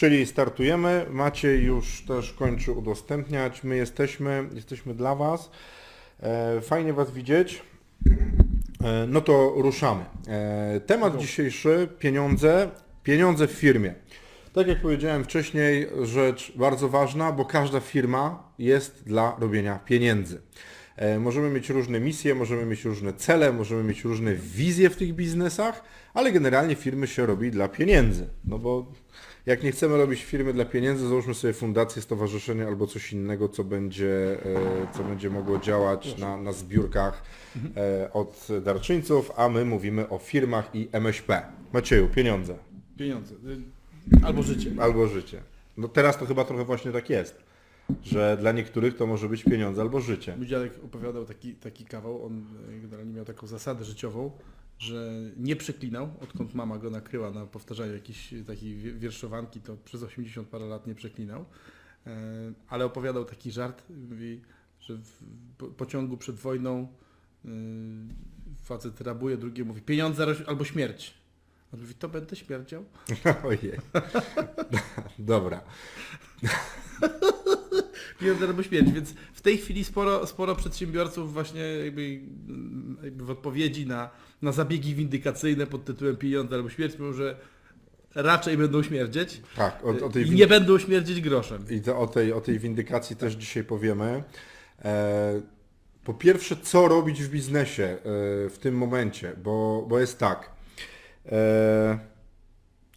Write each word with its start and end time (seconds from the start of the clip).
czyli 0.00 0.26
startujemy. 0.26 1.06
Maciej 1.10 1.64
już 1.64 2.02
też 2.02 2.32
kończy 2.32 2.72
udostępniać. 2.72 3.64
My 3.64 3.76
jesteśmy, 3.76 4.48
jesteśmy 4.54 4.94
dla 4.94 5.14
Was. 5.14 5.50
E, 6.22 6.60
fajnie 6.60 6.92
Was 6.92 7.10
widzieć. 7.10 7.62
E, 8.84 9.06
no 9.08 9.20
to 9.20 9.52
ruszamy. 9.56 10.04
E, 10.28 10.80
temat 10.80 11.16
dzisiejszy 11.16 11.88
pieniądze, 11.98 12.70
pieniądze 13.02 13.46
w 13.46 13.52
firmie. 13.52 13.94
Tak 14.52 14.66
jak 14.66 14.80
powiedziałem 14.80 15.24
wcześniej, 15.24 15.86
rzecz 16.02 16.52
bardzo 16.56 16.88
ważna, 16.88 17.32
bo 17.32 17.44
każda 17.44 17.80
firma 17.80 18.52
jest 18.58 19.04
dla 19.06 19.36
robienia 19.40 19.78
pieniędzy. 19.84 20.40
Możemy 21.18 21.50
mieć 21.50 21.70
różne 21.70 22.00
misje, 22.00 22.34
możemy 22.34 22.66
mieć 22.66 22.84
różne 22.84 23.12
cele, 23.12 23.52
możemy 23.52 23.84
mieć 23.84 24.04
różne 24.04 24.34
wizje 24.34 24.90
w 24.90 24.96
tych 24.96 25.14
biznesach, 25.14 25.84
ale 26.14 26.32
generalnie 26.32 26.74
firmy 26.74 27.06
się 27.06 27.26
robi 27.26 27.50
dla 27.50 27.68
pieniędzy. 27.68 28.28
No 28.44 28.58
bo 28.58 28.92
jak 29.46 29.62
nie 29.62 29.72
chcemy 29.72 29.96
robić 29.96 30.24
firmy 30.24 30.52
dla 30.52 30.64
pieniędzy, 30.64 31.08
załóżmy 31.08 31.34
sobie 31.34 31.52
fundację, 31.52 32.02
stowarzyszenie 32.02 32.66
albo 32.66 32.86
coś 32.86 33.12
innego, 33.12 33.48
co 33.48 33.64
będzie, 33.64 34.38
e, 34.44 34.94
co 34.96 35.04
będzie 35.04 35.30
mogło 35.30 35.58
działać 35.58 36.18
na, 36.18 36.36
na 36.36 36.52
zbiórkach 36.52 37.22
e, 37.76 38.12
od 38.12 38.48
darczyńców, 38.64 39.30
a 39.36 39.48
my 39.48 39.64
mówimy 39.64 40.08
o 40.08 40.18
firmach 40.18 40.74
i 40.74 40.88
MŚP. 40.92 41.42
Macieju, 41.72 42.08
pieniądze 42.08 42.54
Pieniądze. 42.98 43.34
Albo 44.22 44.42
życie. 44.42 44.70
albo 44.80 45.06
życie. 45.06 45.42
No 45.76 45.88
teraz 45.88 46.18
to 46.18 46.26
chyba 46.26 46.44
trochę 46.44 46.64
właśnie 46.64 46.92
tak 46.92 47.10
jest, 47.10 47.42
że 48.02 48.36
dla 48.40 48.52
niektórych 48.52 48.96
to 48.96 49.06
może 49.06 49.28
być 49.28 49.44
pieniądze 49.44 49.82
albo 49.82 50.00
życie. 50.00 50.34
Mój 50.36 50.46
dziadek 50.46 50.72
opowiadał 50.84 51.26
taki, 51.26 51.54
taki 51.54 51.84
kawał, 51.84 52.26
on 52.26 52.44
y, 52.70 52.80
generalnie 52.80 53.12
miał 53.12 53.24
taką 53.24 53.46
zasadę 53.46 53.84
życiową, 53.84 54.30
że 54.80 55.10
nie 55.36 55.56
przeklinał, 55.56 56.10
odkąd 56.20 56.54
mama 56.54 56.78
go 56.78 56.90
nakryła 56.90 57.30
na 57.30 57.46
powtarzaniu 57.46 57.92
jakiejś 57.92 58.34
takiej 58.46 58.74
wi- 58.76 58.92
wierszowanki, 58.94 59.60
to 59.60 59.76
przez 59.76 60.02
80 60.02 60.48
parę 60.48 60.66
lat 60.66 60.86
nie 60.86 60.94
przeklinał. 60.94 61.44
E, 62.06 62.16
Ale 62.68 62.84
opowiadał 62.84 63.24
taki 63.24 63.50
żart, 63.52 63.82
mówi, 64.10 64.40
że 64.80 64.96
w 64.96 65.22
po- 65.58 65.66
pociągu 65.68 66.16
przed 66.16 66.36
wojną 66.36 66.88
y, 67.44 67.48
facet 68.62 69.00
rabuje, 69.00 69.36
drugi 69.36 69.64
mówi 69.64 69.80
pieniądze 69.82 70.26
albo 70.46 70.64
śmierć. 70.64 71.14
On 71.74 71.80
mówi, 71.80 71.94
to 71.94 72.08
będę 72.08 72.36
śmierdział. 72.36 72.84
Ojej. 73.44 73.72
Dobra. 75.18 75.60
pieniądze 78.20 78.46
albo 78.46 78.62
śmierć, 78.62 78.92
więc 78.92 79.14
w 79.32 79.40
tej 79.40 79.58
chwili 79.58 79.84
sporo, 79.84 80.26
sporo 80.26 80.56
przedsiębiorców 80.56 81.32
właśnie 81.32 81.60
jakby, 81.60 82.20
jakby 83.02 83.24
w 83.24 83.30
odpowiedzi 83.30 83.86
na, 83.86 84.10
na 84.42 84.52
zabiegi 84.52 84.94
windykacyjne 84.94 85.66
pod 85.66 85.84
tytułem 85.84 86.16
pieniądze 86.16 86.54
albo 86.54 86.70
śmierć 86.70 86.98
mówią, 86.98 87.12
że 87.12 87.36
raczej 88.14 88.56
będą 88.56 88.82
śmierdzieć 88.82 89.40
Tak, 89.56 89.84
o, 89.84 90.06
o 90.06 90.08
tej 90.08 90.26
i 90.26 90.30
nie 90.30 90.46
będą 90.46 90.78
śmierdzieć 90.78 91.20
groszem. 91.20 91.64
I 91.70 91.80
to 91.80 91.98
o 91.98 92.06
tej, 92.06 92.32
o 92.32 92.40
tej 92.40 92.58
windykacji 92.58 93.16
też 93.16 93.34
dzisiaj 93.34 93.64
powiemy. 93.64 94.22
E, 94.84 95.40
po 96.04 96.14
pierwsze, 96.14 96.56
co 96.62 96.88
robić 96.88 97.22
w 97.22 97.28
biznesie 97.28 97.84
e, 97.84 97.98
w 98.48 98.58
tym 98.60 98.74
momencie, 98.74 99.32
bo, 99.42 99.86
bo 99.88 99.98
jest 99.98 100.18
tak. 100.18 100.50
E, 101.26 101.98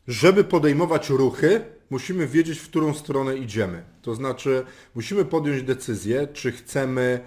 żeby 0.07 0.43
podejmować 0.43 1.09
ruchy, 1.09 1.61
musimy 1.93 2.27
wiedzieć, 2.27 2.59
w 2.59 2.69
którą 2.69 2.93
stronę 2.93 3.37
idziemy. 3.37 3.83
To 4.01 4.15
znaczy, 4.15 4.65
musimy 4.95 5.25
podjąć 5.25 5.63
decyzję, 5.63 6.27
czy 6.33 6.51
chcemy 6.51 7.19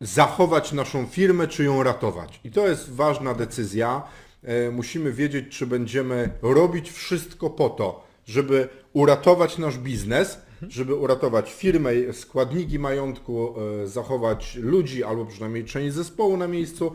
zachować 0.00 0.72
naszą 0.72 1.06
firmę, 1.06 1.48
czy 1.48 1.64
ją 1.64 1.82
ratować. 1.82 2.40
I 2.44 2.50
to 2.50 2.68
jest 2.68 2.92
ważna 2.92 3.34
decyzja. 3.34 4.02
E, 4.42 4.70
Musimy 4.70 5.12
wiedzieć, 5.12 5.58
czy 5.58 5.66
będziemy 5.66 6.30
robić 6.42 6.90
wszystko 6.90 7.50
po 7.50 7.70
to, 7.70 8.06
żeby 8.26 8.68
uratować 8.92 9.58
nasz 9.58 9.78
biznes, 9.78 10.38
żeby 10.68 10.94
uratować 10.94 11.52
firmę, 11.52 11.90
składniki 12.12 12.78
majątku, 12.78 13.54
e, 13.82 13.86
zachować 13.86 14.56
ludzi 14.56 15.04
albo 15.04 15.26
przynajmniej 15.26 15.64
część 15.64 15.94
zespołu 15.94 16.36
na 16.36 16.48
miejscu, 16.48 16.92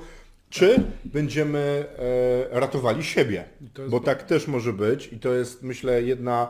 czy 0.50 0.84
będziemy 1.06 1.86
e, 2.50 2.60
ratowali 2.60 3.04
siebie. 3.04 3.44
Bo 3.90 4.00
tak 4.00 4.24
też 4.24 4.48
może 4.48 4.74
być 4.74 5.14
i 5.14 5.20
to 5.20 5.34
jest 5.34 5.64
myślę 5.64 6.04
jedna, 6.04 6.48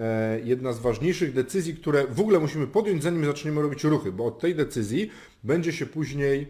e, 0.00 0.40
jedna 0.44 0.72
z 0.72 0.78
ważniejszych 0.78 1.32
decyzji, 1.32 1.74
które 1.74 2.06
w 2.06 2.20
ogóle 2.20 2.38
musimy 2.38 2.66
podjąć, 2.66 3.02
zanim 3.02 3.24
zaczniemy 3.24 3.62
robić 3.62 3.84
ruchy, 3.84 4.12
bo 4.12 4.24
od 4.24 4.38
tej 4.38 4.54
decyzji 4.54 5.10
będzie 5.44 5.72
się 5.72 5.86
później, 5.86 6.46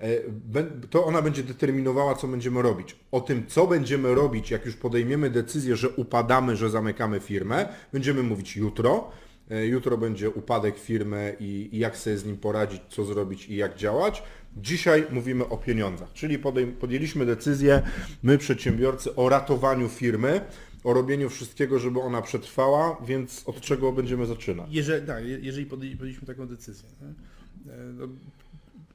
e, 0.00 0.64
to 0.90 1.04
ona 1.04 1.22
będzie 1.22 1.42
determinowała, 1.42 2.14
co 2.14 2.28
będziemy 2.28 2.62
robić. 2.62 2.96
O 3.12 3.20
tym, 3.20 3.46
co 3.46 3.66
będziemy 3.66 4.14
robić, 4.14 4.50
jak 4.50 4.66
już 4.66 4.76
podejmiemy 4.76 5.30
decyzję, 5.30 5.76
że 5.76 5.88
upadamy, 5.88 6.56
że 6.56 6.70
zamykamy 6.70 7.20
firmę, 7.20 7.68
będziemy 7.92 8.22
mówić 8.22 8.56
jutro. 8.56 9.10
E, 9.50 9.66
Jutro 9.66 9.98
będzie 9.98 10.30
upadek 10.30 10.78
firmy 10.78 11.36
i, 11.40 11.68
i 11.72 11.78
jak 11.78 11.96
sobie 11.96 12.18
z 12.18 12.24
nim 12.24 12.36
poradzić, 12.36 12.82
co 12.88 13.04
zrobić 13.04 13.46
i 13.48 13.56
jak 13.56 13.76
działać. 13.76 14.22
Dzisiaj 14.56 15.06
mówimy 15.10 15.48
o 15.48 15.56
pieniądzach, 15.56 16.12
czyli 16.12 16.38
podjęliśmy 16.80 17.26
decyzję, 17.26 17.82
my 18.22 18.38
przedsiębiorcy, 18.38 19.14
o 19.16 19.28
ratowaniu 19.28 19.88
firmy, 19.88 20.40
o 20.84 20.92
robieniu 20.94 21.30
wszystkiego, 21.30 21.78
żeby 21.78 22.00
ona 22.00 22.22
przetrwała, 22.22 22.96
więc 23.06 23.42
od 23.46 23.60
czego 23.60 23.92
będziemy 23.92 24.26
zaczynać? 24.26 24.66
Jeżeli, 24.70 25.06
tak, 25.06 25.24
je- 25.24 25.38
jeżeli 25.38 25.66
podjęli- 25.66 25.96
podjęliśmy 25.96 26.26
taką 26.26 26.46
decyzję. 26.46 26.88
E, 27.02 27.74
No, 27.98 28.08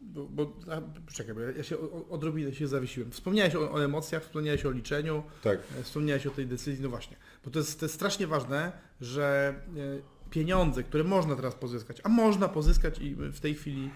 bo, 0.01 0.25
bo, 0.25 0.53
a, 0.71 0.81
czekaj, 1.13 1.35
bo 1.35 1.41
ja 1.41 1.63
się 1.63 1.77
odrobinę 2.09 2.53
się 2.53 2.67
zawiesiłem. 2.67 3.11
Wspomniałeś 3.11 3.55
o, 3.55 3.71
o 3.71 3.83
emocjach, 3.83 4.23
wspomniałeś 4.23 4.65
o 4.65 4.71
liczeniu, 4.71 5.23
Tak. 5.43 5.59
E, 5.79 5.83
Wspomniałeś 5.83 6.27
o 6.27 6.31
tej 6.31 6.45
decyzji, 6.47 6.83
no 6.83 6.89
właśnie, 6.89 7.17
bo 7.45 7.51
to 7.51 7.59
jest, 7.59 7.79
to 7.79 7.85
jest 7.85 7.95
strasznie 7.95 8.27
ważne, 8.27 8.71
że 9.01 9.53
e, 9.77 10.29
pieniądze, 10.29 10.83
które 10.83 11.03
można 11.03 11.35
teraz 11.35 11.55
pozyskać, 11.55 11.97
a 12.03 12.09
można 12.09 12.47
pozyskać 12.47 12.99
i 12.99 13.15
w 13.15 13.39
tej 13.39 13.55
chwili, 13.55 13.89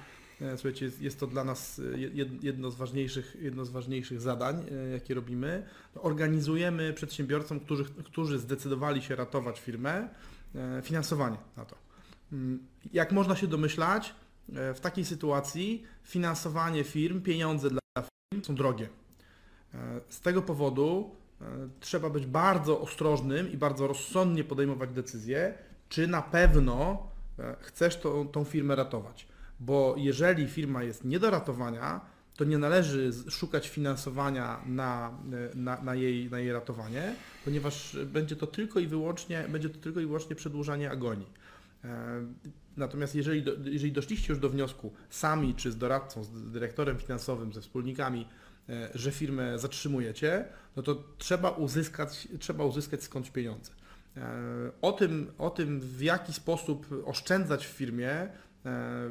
słuchajcie, 0.56 0.92
jest, 1.02 1.20
to 1.20 1.28
dla 1.28 1.44
nas 1.44 1.80
e, 1.80 1.82
jed- 1.98 2.44
jedno 2.44 2.72
z 2.72 2.76
ważniejszych, 2.76 3.38
jedno 3.42 3.66
z 3.66 3.70
ważniejszych 3.70 4.22
zadań, 4.22 4.66
e, 4.72 4.90
jakie 4.90 5.14
robimy. 5.14 5.64
Organizujemy 5.96 6.94
przedsiębiorcom, 6.94 7.60
którzy, 7.60 7.86
którzy 7.86 8.40
zdecydowali 8.40 9.02
się 9.02 9.16
ratować 9.16 9.60
firmę, 9.60 10.10
e, 10.56 10.82
finansowanie 10.82 11.38
na 11.58 11.66
to. 11.66 11.76
Mm, 12.34 12.60
Jak 12.94 13.12
można 13.12 13.36
się 13.36 13.48
domyślać, 13.48 14.14
e, 14.56 14.74
w 14.74 14.80
takiej 14.80 15.06
sytuacji 15.06 15.84
finansowanie 16.04 16.84
firm, 16.84 17.22
pieniądze 17.22 17.70
dla 17.70 17.80
firm 18.32 18.44
są 18.44 18.56
drogie. 18.56 18.90
E, 19.74 20.00
Z 20.10 20.22
tego 20.22 20.42
powodu 20.42 21.16
e, 21.42 21.46
trzeba 21.80 22.10
być 22.10 22.26
bardzo 22.26 22.82
ostrożnym 22.82 23.52
i 23.52 23.58
bardzo 23.58 23.88
rozsądnie 23.88 24.44
podejmować 24.44 24.90
decyzje, 24.90 25.54
czy 25.90 26.08
na 26.08 26.22
pewno 26.22 27.08
e, 27.40 27.56
chcesz 27.60 27.98
tą, 27.98 28.28
tą 28.28 28.44
firmę 28.44 28.76
ratować. 28.76 29.28
Bo 29.66 29.96
jeżeli 29.98 30.48
firma 30.48 30.84
jest 30.84 31.04
nie 31.04 31.20
do 31.20 31.30
ratowania, 31.30 32.02
to 32.38 32.44
nie 32.44 32.58
należy 32.58 33.12
szukać 33.30 33.70
finansowania 33.70 34.62
na, 34.66 35.18
e, 35.54 35.58
na, 35.58 35.82
na, 35.82 35.96
jej, 35.96 36.30
na 36.30 36.40
jej 36.40 36.54
ratowanie, 36.54 37.16
ponieważ 37.46 37.98
będzie 38.06 38.36
to 38.36 38.48
tylko 38.48 38.80
i 38.80 38.88
wyłącznie, 38.88 39.46
będzie 39.50 39.70
to 39.70 39.80
tylko 39.80 40.00
i 40.00 40.06
wyłącznie 40.06 40.36
przedłużanie 40.36 40.92
agonii. 40.92 41.30
E, 41.84 42.26
Natomiast 42.78 43.16
jeżeli, 43.16 43.44
jeżeli 43.64 43.92
doszliście 43.92 44.34
już 44.34 44.42
do 44.42 44.50
wniosku 44.50 44.94
sami, 45.10 45.56
czy 45.56 45.72
z 45.72 45.78
doradcą, 45.78 46.24
z 46.24 46.52
dyrektorem 46.52 46.98
finansowym, 46.98 47.54
ze 47.54 47.62
wspólnikami, 47.62 48.28
e, 48.70 48.90
że 48.96 49.12
firmę 49.12 49.60
zatrzymujecie, 49.60 50.46
no 50.76 50.84
to 50.84 51.04
trzeba 51.18 51.50
uzyskać, 51.50 52.28
trzeba 52.40 52.66
uzyskać 52.66 53.04
skądś 53.04 53.30
pieniądze. 53.30 53.72
O 54.82 54.92
tym, 54.92 55.32
o 55.38 55.50
tym, 55.50 55.80
w 55.80 56.02
jaki 56.02 56.34
sposób 56.34 56.88
oszczędzać 57.06 57.66
w 57.68 57.70
firmie 57.70 58.28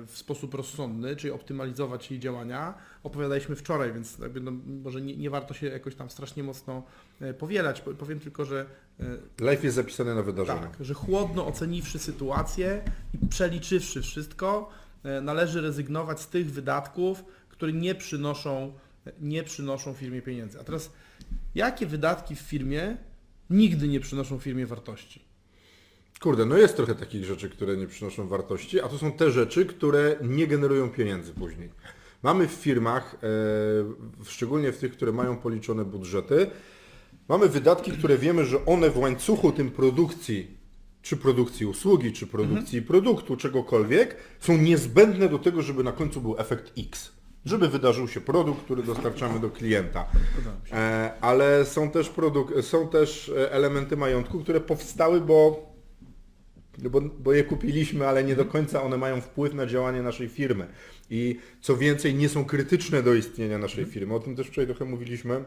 w 0.07 0.13
sposób 0.15 0.55
rozsądny, 0.55 1.17
czyli 1.17 1.31
optymalizować 1.31 2.11
jej 2.11 2.21
działania, 2.21 2.75
opowiadaliśmy 3.03 3.57
wczoraj, 3.57 3.93
więc 3.93 4.19
jakby 4.19 4.41
no, 4.41 4.53
może 4.83 5.01
nie, 5.01 5.17
nie 5.17 5.31
warto 5.31 5.55
się 5.55 5.67
jakoś 5.67 5.95
tam 5.95 6.11
strasznie 6.11 6.43
mocno 6.43 6.83
e, 7.21 7.35
powielać. 7.35 7.81
Po- 7.81 7.95
Powiem 7.95 8.21
tylko, 8.21 8.45
że 8.45 8.67
e, 9.01 9.05
Live 9.45 9.65
jest 9.65 9.77
zapisany 9.77 10.15
na 10.15 10.23
wydarzenie. 10.23 10.61
tak, 10.61 10.77
że 10.81 10.95
chłodno 10.95 11.47
oceniwszy 11.47 11.99
sytuację 11.99 12.83
i 13.23 13.27
przeliczywszy 13.29 14.03
wszystko, 14.03 14.71
e, 15.05 15.21
należy 15.21 15.61
rezygnować 15.61 16.21
z 16.21 16.29
tych 16.29 16.51
wydatków, 16.53 17.25
które 17.49 17.73
nie 17.73 17.95
przynoszą, 17.95 18.73
nie 19.21 19.43
przynoszą 19.43 19.93
firmie 19.95 20.23
pieniędzy. 20.23 20.61
A 20.61 20.65
teraz, 20.65 20.91
jakie 21.55 21.87
wydatki 21.87 22.37
w 22.37 22.41
firmie 22.41 22.97
nigdy 23.51 23.89
nie 23.89 24.01
przynoszą 24.01 24.39
firmie 24.39 24.67
wartości? 24.67 25.25
Kurde, 26.23 26.47
no 26.47 26.57
jest 26.57 26.77
trochę 26.77 26.95
takich 26.95 27.25
rzeczy, 27.25 27.49
które 27.49 27.77
nie 27.77 27.87
przynoszą 27.87 28.29
wartości, 28.29 28.81
a 28.81 28.89
to 28.89 28.99
są 28.99 29.13
te 29.13 29.31
rzeczy, 29.31 29.67
które 29.67 30.17
nie 30.23 30.47
generują 30.47 30.91
pieniędzy 30.91 31.33
później. 31.33 31.69
Mamy 32.23 32.49
w 32.49 32.53
firmach, 32.53 33.15
e, 33.15 34.25
szczególnie 34.25 34.73
w 34.73 34.79
tych, 34.79 34.93
które 34.93 35.13
mają 35.13 35.37
policzone 35.37 35.85
budżety, 35.85 36.51
mamy 37.29 37.49
wydatki, 37.49 37.93
które 37.93 38.19
wiemy, 38.19 38.45
że 38.45 38.67
one 38.67 38.91
w 38.91 38.99
łańcuchu 38.99 39.53
tym 39.53 39.71
produkcji, 39.71 40.57
czy 41.03 41.17
produkcji 41.17 41.67
usługi, 41.67 42.13
czy 42.13 42.27
produkcji 42.27 42.83
produktu, 42.83 43.37
czegokolwiek, 43.37 44.17
są 44.41 44.57
niezbędne 44.57 45.29
do 45.29 45.39
tego, 45.39 45.63
żeby 45.63 45.85
na 45.85 45.93
końcu 45.93 46.21
był 46.21 46.39
efekt 46.39 46.73
X. 46.79 47.13
Żeby 47.45 47.69
wydarzył 47.69 48.09
się 48.09 48.21
produkt, 48.21 48.65
który 48.65 48.83
dostarczamy 48.83 49.41
do 49.41 49.51
klienta. 49.51 50.07
E, 50.73 51.13
ale 51.21 51.65
są 51.65 51.91
też, 51.91 52.11
produk- 52.11 52.63
są 52.63 52.89
też 52.89 53.29
e, 53.29 53.53
elementy 53.53 53.97
majątku, 53.97 54.41
które 54.41 54.61
powstały, 54.61 55.21
bo 55.21 55.72
no 56.79 56.91
bo, 56.91 57.01
bo 57.01 57.33
je 57.33 57.45
kupiliśmy, 57.45 58.09
ale 58.09 58.25
nie 58.25 58.37
do 58.37 58.45
końca 58.45 58.83
one 58.83 58.97
mają 58.97 59.21
wpływ 59.21 59.55
na 59.55 59.67
działanie 59.67 60.03
naszej 60.03 60.29
firmy. 60.29 60.67
I 61.11 61.39
co 61.61 61.77
więcej, 61.77 62.15
nie 62.15 62.29
są 62.29 62.45
krytyczne 62.45 63.03
do 63.03 63.15
istnienia 63.15 63.59
naszej 63.59 63.85
firmy. 63.85 64.15
O 64.15 64.21
tym 64.21 64.37
też 64.37 64.47
wczoraj 64.47 64.67
trochę 64.67 64.85
mówiliśmy. 64.85 65.45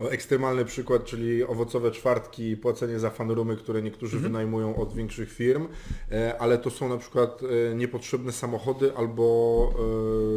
Ekstremalny 0.00 0.64
przykład, 0.64 1.04
czyli 1.04 1.44
owocowe 1.44 1.90
czwartki, 1.90 2.56
płacenie 2.56 2.98
za 2.98 3.10
fanrumy, 3.10 3.56
które 3.56 3.82
niektórzy 3.82 4.18
wynajmują 4.18 4.76
od 4.76 4.94
większych 4.94 5.32
firm, 5.32 5.68
e, 6.12 6.38
ale 6.38 6.58
to 6.58 6.70
są 6.70 6.88
na 6.88 6.96
przykład 6.96 7.40
e, 7.42 7.74
niepotrzebne 7.74 8.32
samochody 8.32 8.96
albo 8.96 9.74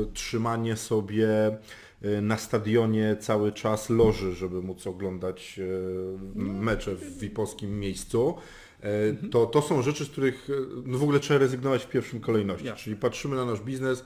e, 0.09 0.13
trzymanie 0.13 0.77
sobie 0.77 1.27
na 2.21 2.37
stadionie 2.37 3.17
cały 3.19 3.51
czas 3.51 3.89
loży, 3.89 4.33
żeby 4.33 4.61
móc 4.61 4.87
oglądać 4.87 5.59
e, 5.59 5.63
mecze 6.35 6.95
w 6.95 7.19
VIP-owskim 7.19 7.79
miejscu. 7.79 8.35
E, 8.83 9.29
To, 9.31 9.45
to 9.45 9.61
są 9.61 9.81
rzeczy, 9.81 10.05
z 10.05 10.09
których 10.09 10.47
e, 10.49 10.53
no 10.85 10.97
w 10.97 11.03
ogóle 11.03 11.19
trzeba 11.19 11.39
rezygnować 11.39 11.83
w 11.83 11.89
pierwszym 11.89 12.19
kolejności. 12.19 12.65
Jasne. 12.65 12.83
Czyli 12.83 12.95
patrzymy 12.95 13.35
na 13.35 13.45
nasz 13.45 13.61
biznes, 13.61 14.05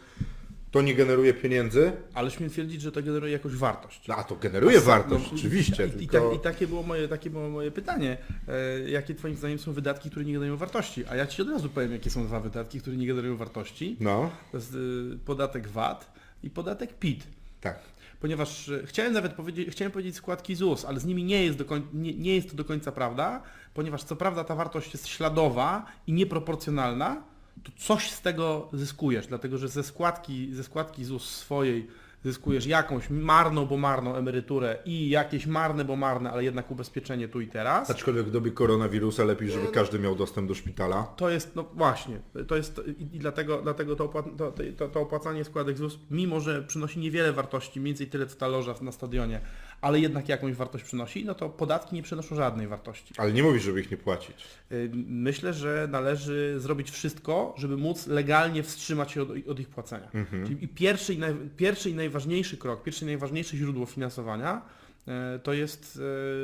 to 0.71 0.81
nie 0.81 0.95
generuje 0.95 1.33
pieniędzy, 1.33 1.91
Ale 2.13 2.31
śmiem 2.31 2.50
twierdzić, 2.50 2.81
że 2.81 2.91
to 2.91 3.01
generuje 3.03 3.33
jakąś 3.33 3.53
wartość. 3.53 4.07
no, 4.07 4.15
a 4.15 4.24
to 4.24 4.35
generuje 4.35 4.79
wartość, 4.79 5.25
No, 5.31 5.38
oczywiście. 5.38 5.85
I, 6.00 6.03
i, 6.03 6.07
tylko... 6.07 6.29
tak, 6.29 6.38
I 6.39 6.41
takie 6.44 6.68
było 6.68 6.83
moje, 6.83 7.07
takie 7.07 7.29
było 7.29 7.50
moje 7.50 7.71
pytanie. 7.71 8.18
E, 8.47 8.89
jakie 8.89 9.15
Twoim 9.15 9.35
zdaniem 9.35 9.59
są 9.59 9.74
wydatki, 9.74 10.09
które 10.09 10.25
nie 10.25 10.33
generują 10.33 10.57
wartości? 10.57 11.06
A 11.09 11.15
ja 11.15 11.27
Ci 11.27 11.41
od 11.41 11.50
razu 11.50 11.69
powiem, 11.69 11.91
jakie 11.91 12.09
są 12.09 12.25
dwa 12.27 12.39
wydatki, 12.39 12.81
które 12.81 12.97
nie 12.97 13.07
generują 13.07 13.38
wartości. 13.38 13.95
No, 14.00 14.29
To 14.51 14.57
jest 14.57 14.74
y, 14.74 15.18
podatek 15.25 15.68
VAT 15.68 16.13
i 16.44 16.50
podatek 16.50 16.94
PIT. 17.00 17.27
Tak. 17.62 17.80
Ponieważ 18.19 18.69
e, 18.69 18.86
chciałem 18.86 19.13
nawet 19.13 19.33
powiedzieć, 19.33 19.69
chciałem 19.71 19.92
powiedzieć 19.92 20.15
składki 20.15 20.56
ZUS, 20.56 20.86
ale 20.86 21.00
z 21.00 21.06
nimi 21.06 21.24
nie 21.24 21.44
jest, 21.44 21.57
do 21.57 21.65
koń, 21.65 21.88
nie, 21.94 22.13
nie 22.13 22.36
jest 22.36 22.50
to 22.50 22.56
do 22.56 22.65
końca 22.65 22.92
prawda, 22.92 23.42
ponieważ 23.74 24.04
co 24.04 24.15
prawda 24.15 24.44
ta 24.44 24.56
wartość 24.56 24.94
jest 24.94 25.07
śladowa 25.07 25.86
i 26.07 26.13
nieproporcjonalna, 26.13 27.24
to 27.63 27.71
coś 27.77 28.12
z 28.12 28.21
tego 28.21 28.69
zyskujesz, 28.74 29.27
dlatego 29.27 29.57
że 29.57 29.68
ze 29.68 29.83
składki, 29.83 30.54
ze 30.54 30.63
składki 30.63 31.06
ZUS 31.06 31.30
swojej 31.30 31.88
zyskujesz 32.27 32.65
jakąś 32.65 33.09
marną, 33.09 33.65
bo 33.65 33.77
marną 33.77 34.15
emeryturę 34.15 34.77
i 34.85 35.09
jakieś 35.09 35.45
marne, 35.45 35.85
bo 35.85 35.95
marne, 35.95 36.31
ale 36.31 36.44
jednak 36.44 36.71
ubezpieczenie 36.71 37.27
tu 37.27 37.41
i 37.41 37.47
teraz. 37.47 37.89
Aczkolwiek 37.89 38.25
w 38.25 38.31
dobie 38.31 38.51
koronawirusa 38.51 39.24
lepiej, 39.24 39.51
żeby 39.51 39.68
każdy 39.68 40.00
miał 40.00 40.15
dostęp 40.15 40.47
do 40.47 40.56
szpitala. 40.56 41.03
To 41.03 41.29
jest, 41.29 41.56
no 41.56 41.63
właśnie, 41.74 42.19
to 42.47 42.56
jest 42.56 42.81
i, 43.00 43.15
i 43.15 43.19
dlatego, 43.19 43.62
dlatego 43.62 43.95
to, 43.95 44.06
opła, 44.06 44.24
to, 44.24 44.53
to, 44.77 44.88
to 44.88 45.01
opłacanie 45.01 45.44
składek 45.44 45.77
ZUS, 45.77 46.00
mimo 46.12 46.39
że 46.39 46.63
przynosi 46.63 47.00
niewiele 47.00 47.33
wartości, 47.33 47.79
mniej 47.79 47.94
więcej 47.94 48.07
tyle 48.07 48.25
co 48.25 48.35
ta 48.35 48.47
loża 48.47 48.75
na 48.81 48.91
stadionie, 48.91 49.41
ale 49.81 50.00
jednak 50.00 50.29
jakąś 50.29 50.53
wartość 50.56 50.83
przynosi, 50.83 51.25
no 51.25 51.35
to 51.35 51.50
podatki 51.50 51.95
nie 51.95 52.03
przynoszą 52.03 52.35
żadnej 52.35 52.68
wartości. 52.68 53.13
Ale 53.18 53.33
nie 53.33 53.44
mówisz, 53.44 53.63
żeby 53.63 53.81
ich 53.81 53.91
nie 53.91 53.97
płacić. 53.97 54.35
Y, 54.71 54.89
Myślę, 55.07 55.53
że 55.53 55.88
należy 55.91 56.56
zrobić 56.59 56.91
wszystko, 56.91 57.53
żeby 57.57 57.77
móc 57.77 58.07
legalnie 58.07 58.63
wstrzymać 58.63 59.12
się 59.12 59.21
od, 59.21 59.29
od 59.47 59.59
ich 59.59 59.69
płacenia. 59.69 60.07
Czyli 60.47 60.63
i 60.63 60.68
pierwszy, 60.68 61.13
i 61.13 61.18
naj, 61.18 61.35
pierwszy 61.57 61.89
i 61.89 61.94
najważniejszy 61.94 62.57
krok, 62.57 62.83
pierwsze 62.83 63.06
i 63.06 63.07
najważniejsze 63.07 63.57
źródło 63.57 63.85
finansowania 63.85 64.62
e, 65.07 65.39
to 65.39 65.53
jest 65.53 66.00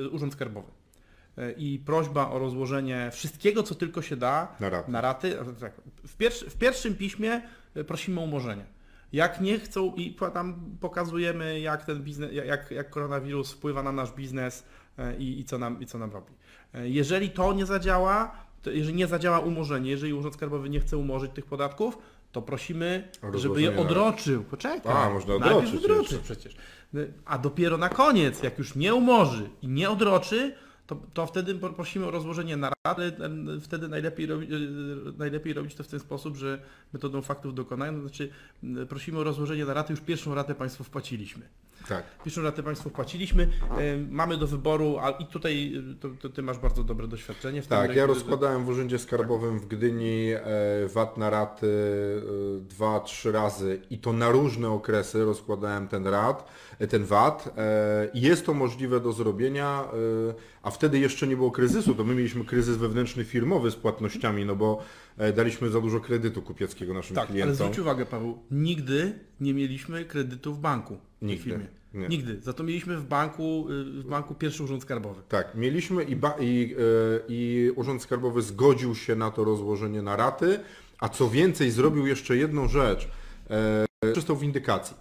e, 0.06 0.10
Urząd 0.10 0.34
Skarbowy. 0.34 0.72
I 1.58 1.82
prośba 1.86 2.30
o 2.30 2.40
rozłożenie 2.40 3.10
wszystkiego, 3.14 3.64
co 3.64 3.76
tylko 3.76 4.02
się 4.02 4.16
da 4.16 4.56
Na 4.60 4.70
raty. 4.70 4.92
na 4.92 5.02
raty. 5.02 5.36
Tak, 5.60 5.74
W, 6.08 6.18
pierwszy, 6.18 6.50
w 6.50 6.56
pierwszym 6.56 6.96
piśmie 6.96 7.42
prosimy 7.88 8.20
o 8.20 8.24
umorzenie. 8.24 8.66
Jak 9.14 9.42
nie 9.42 9.60
chcą 9.60 9.94
i 9.96 10.16
tam 10.34 10.78
pokazujemy, 10.80 11.60
jak 11.60 11.86
ten 11.86 12.04
biznes, 12.04 12.34
jak, 12.34 12.72
jak 12.72 12.90
koronawirus 12.90 13.52
wpływa 13.52 13.84
na 13.84 13.92
nasz 13.92 14.12
biznes 14.12 14.64
e, 14.98 15.18
i, 15.18 15.40
i, 15.40 15.46
co 15.46 15.58
nam, 15.58 15.82
i 15.82 15.86
co 15.86 15.98
nam 15.98 16.12
robi. 16.12 16.34
E, 16.74 16.90
Jeżeli 16.90 17.30
to 17.30 17.54
nie 17.54 17.66
zadziała, 17.66 18.36
to 18.62 18.72
jeżeli 18.72 18.96
nie 18.96 19.08
zadziała 19.08 19.40
umorzenie, 19.40 19.92
jeżeli 19.92 20.14
Urząd 20.14 20.34
Skarbowy 20.34 20.70
nie 20.70 20.80
chce 20.80 20.98
umorzyć 20.98 21.32
tych 21.32 21.46
podatków, 21.46 21.98
to 22.32 22.42
prosimy, 22.42 23.10
żeby 23.34 23.62
je 23.62 23.72
na 23.72 23.82
odroczył. 23.82 24.44
Poczekaj. 24.44 24.94
A, 24.96 25.10
można 25.10 25.34
odroczyć 25.36 25.84
jeszcze. 25.84 26.18
przecież. 26.18 26.56
A 27.26 27.38
dopiero 27.38 27.78
na 27.78 27.90
koniec, 27.90 28.44
jak 28.44 28.58
już 28.58 28.76
nie 28.76 28.96
umorzy 28.96 29.50
i 29.62 29.68
nie 29.68 29.90
odroczy, 29.90 30.56
to, 30.88 30.96
to 31.14 31.26
wtedy 31.26 31.56
prosimy 31.56 32.06
o 32.06 32.12
rozłożenie 32.12 32.58
na. 32.58 32.72
Em, 33.20 33.62
Wtedy 33.62 33.88
najlepiej, 33.88 34.26
robi, 34.26 34.56
e, 34.56 34.58
najlepiej 35.18 35.54
robić 35.54 35.76
to 35.76 35.84
w 35.84 35.88
ten 35.88 36.00
sposób, 36.00 36.36
że 36.36 36.62
metodą 36.94 37.22
faktów 37.22 37.56
dokonają. 37.56 37.94
To 37.94 38.02
znaczy 38.02 38.30
prosimy 38.90 39.20
o 39.20 39.24
rozłożenie 39.24 39.66
na 39.66 39.74
raty, 39.74 39.94
już 39.94 40.02
pierwszą 40.02 40.36
ratę 40.36 40.56
Państwu 40.56 40.84
wpłaciliśmy. 40.84 41.46
Tak. 41.90 42.04
Pierwszą 42.24 42.42
ratę 42.42 42.64
Państwu 42.64 42.90
wpłaciliśmy. 42.90 43.48
Em, 43.78 44.08
Mamy 44.12 44.38
do 44.38 44.48
wyboru, 44.48 44.98
a 45.02 45.10
i 45.12 45.26
tutaj 45.26 45.74
e, 45.92 45.96
to, 46.02 46.10
to 46.22 46.30
Ty 46.30 46.42
masz 46.42 46.58
bardzo 46.58 46.84
dobre 46.84 47.08
doświadczenie. 47.08 47.62
W 47.62 47.68
Tak, 47.68 47.96
ja 47.96 48.06
rozkładałem 48.06 48.66
w 48.66 48.70
Urzędzie 48.70 49.00
Skarbowym 49.00 49.60
w 49.60 49.66
Gdyni 49.68 50.30
e, 50.34 50.42
VAT 50.88 51.18
na 51.18 51.30
raty 51.30 51.68
e, 51.68 52.62
dwa, 52.62 53.00
trzy 53.00 53.32
razy 53.32 53.82
i 53.90 53.98
to 53.98 54.14
na 54.14 54.32
różne 54.32 54.70
okresy 54.70 55.26
rozkładałem 55.26 55.88
ten 55.88 56.08
rat, 56.08 56.48
e, 56.80 56.88
ten 56.88 57.06
VAT. 57.06 57.56
I 58.14 58.22
Jest 58.22 58.46
to 58.46 58.54
możliwe 58.54 59.00
do 59.00 59.12
zrobienia, 59.12 59.84
a 60.64 60.72
wtedy 60.72 61.00
jeszcze 61.00 61.28
nie 61.28 61.36
było 61.36 61.52
kryzysu, 61.52 61.96
to 61.96 62.04
my 62.04 62.16
mieliśmy 62.16 62.46
kryzys 62.46 62.78
wewnętrzny 62.78 63.26
firmowy 63.26 63.72
z 63.72 63.76
płatnościami, 63.76 64.46
no 64.46 64.56
bo 64.56 64.84
daliśmy 65.36 65.70
za 65.70 65.82
dużo 65.82 66.00
kredytu 66.00 66.42
kupieckiego 66.42 66.94
naszym 66.94 67.16
Tak, 67.16 67.24
ale 67.24 67.32
klientom. 67.34 67.56
zwróć 67.56 67.80
uwagę 67.80 68.06
Paweł, 68.06 68.38
nigdy 68.52 69.20
nie 69.40 69.54
mieliśmy 69.54 70.06
kredytu 70.06 70.54
w 70.54 70.60
banku. 70.60 70.98
W 71.22 71.26
Nigdy, 71.26 71.44
firmie. 71.44 71.66
nie. 71.94 72.08
Nigdy. 72.08 72.42
Za 72.42 72.54
to 72.54 72.64
mieliśmy 72.64 72.98
w 72.98 73.06
banku, 73.06 73.66
y, 73.70 73.84
w 74.02 74.06
banku 74.06 74.36
pierwszy 74.36 74.64
urząd 74.64 74.82
skarbowy. 74.82 75.22
Tak, 75.30 75.56
mieliśmy 75.56 76.04
i, 76.04 76.12
i, 76.40 76.76
e, 76.76 76.80
i 77.28 77.72
Urząd 77.76 78.02
Skarbowy 78.02 78.42
zgodził 78.42 78.96
się 78.96 79.16
na 79.16 79.32
to 79.32 79.44
rozłożenie 79.44 80.02
na 80.02 80.16
raty, 80.16 80.60
a 81.00 81.10
co 81.10 81.30
więcej 81.30 81.72
zrobił 81.72 82.08
jeszcze 82.08 82.38
jedną 82.38 82.68
rzecz, 82.68 83.08
e, 83.50 84.12
przystał 84.14 84.38
windykacji. 84.38 84.96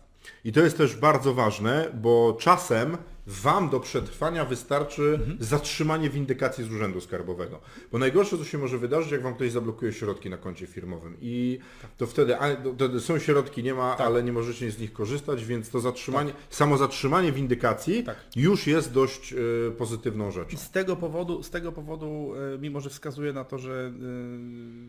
I 0.45 0.53
to 0.53 0.61
jest 0.61 0.77
też 0.77 0.97
bardzo 0.97 1.35
ważne, 1.35 1.91
bo 2.03 2.37
czasem 2.41 2.97
Wam 3.27 3.69
do 3.69 3.81
przetrwania 3.81 4.45
wystarczy 4.45 5.21
zatrzymanie 5.41 6.11
windykacji 6.11 6.65
z 6.65 6.73
Urzędu 6.73 7.01
Skarbowego. 7.01 7.61
Bo 7.93 7.99
najgorsze, 7.99 8.39
co 8.39 8.45
się 8.45 8.59
może 8.59 8.79
wydarzyć, 8.79 9.13
jak 9.13 9.23
Wam 9.23 9.35
ktoś 9.35 9.53
zablokuje 9.53 9.93
środki 9.93 10.31
na 10.31 10.37
koncie 10.37 10.67
firmowym. 10.67 11.17
I 11.21 11.59
to 11.99 12.07
wtedy, 12.07 12.39
a, 12.39 12.57
to, 12.57 13.01
są 13.01 13.19
środki, 13.19 13.63
nie 13.63 13.75
ma, 13.75 13.97
ale 13.97 14.23
nie 14.23 14.33
możecie 14.33 14.71
z 14.71 14.79
nich 14.79 14.93
korzystać, 14.93 15.45
więc 15.45 15.71
to 15.71 15.81
zatrzymanie, 15.81 16.33
samo 16.51 16.77
zatrzymanie 16.77 17.33
windykacji 17.33 18.05
Tak. 18.05 18.17
już 18.37 18.67
jest 18.67 18.93
dość 18.93 19.33
e, 19.33 19.71
pozytywną 19.71 20.31
rzeczą. 20.31 20.51
I 20.51 20.57
z 20.57 20.71
tego 20.71 20.97
powodu, 20.97 21.43
z 21.43 21.51
tego 21.51 21.73
powodu 21.73 22.33
y, 22.55 22.59
mimo 22.59 22.81
że 22.81 22.91
wskazuje 22.91 23.33
na 23.33 23.45
to, 23.45 23.59
że 23.59 23.93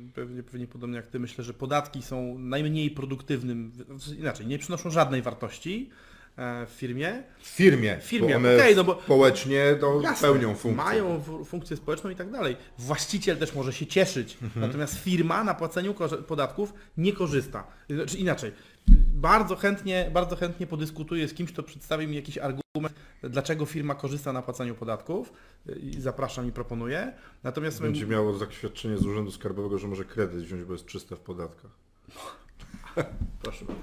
y, 0.08 0.12
pewnie, 0.14 0.44
pewnie 0.44 0.68
podobnie 0.68 0.96
jak 0.98 1.08
Ty, 1.08 1.20
myślę, 1.20 1.44
że 1.44 1.54
podatki 1.54 2.02
są 2.02 2.40
najmniej 2.40 2.92
produktywnym, 2.92 3.72
inaczej, 4.20 4.48
nie 4.48 4.60
przynoszą 4.60 4.92
żadnej 4.92 5.22
wartości 5.22 5.90
w 6.38 6.70
firmie. 6.70 7.24
W 7.40 7.48
firmie. 7.48 7.98
W 7.98 8.04
firmie, 8.04 8.40
bo 8.40 8.56
okej, 8.56 8.76
no 8.76 8.84
bo- 8.84 9.02
społecznie 9.04 9.76
to 9.80 10.02
Jasne, 10.02 10.28
pełnią 10.28 10.56
funkcję. 10.56 10.84
Mają 10.86 11.24
funkcję 11.46 11.78
społeczną 11.78 12.10
i 12.10 12.16
tak 12.16 12.32
dalej. 12.32 12.56
Właściciel 12.78 13.38
też 13.38 13.56
może 13.56 13.74
się 13.74 13.86
cieszyć, 13.88 14.38
Mhm. 14.42 14.66
natomiast 14.68 14.96
firma 15.00 15.44
na 15.44 15.54
płaceniu 15.54 15.94
podatków 16.28 16.74
nie 16.98 17.14
korzysta. 17.14 17.68
Znaczy 17.90 18.18
inaczej, 18.18 18.52
bardzo 19.14 19.56
chętnie, 19.56 20.10
bardzo 20.14 20.36
chętnie 20.36 20.68
podyskutuję 20.68 21.28
z 21.28 21.34
kimś, 21.34 21.52
kto 21.52 21.64
przedstawi 21.64 22.08
mi 22.08 22.16
jakiś 22.16 22.38
argument, 22.38 22.96
dlaczego 23.24 23.66
firma 23.66 23.96
korzysta 23.96 24.34
na 24.34 24.42
płaceniu 24.42 24.76
podatków 24.76 25.34
i 25.82 26.02
zapraszam 26.02 26.48
i 26.48 26.52
proponuję. 26.52 27.14
Natomiast 27.44 27.82
Będzie 27.82 28.06
miało 28.08 28.34
zaświadczenie 28.38 28.98
z 28.98 29.06
Urzędu 29.06 29.32
Skarbowego, 29.32 29.78
że 29.80 29.88
może 29.88 30.06
kredyt 30.06 30.42
wziąć, 30.44 30.64
bo 30.64 30.74
jest 30.74 30.86
czyste 30.86 31.16
w 31.16 31.20
podatkach. 31.20 31.72
Proszę 33.44 33.66
bardzo. 33.66 33.82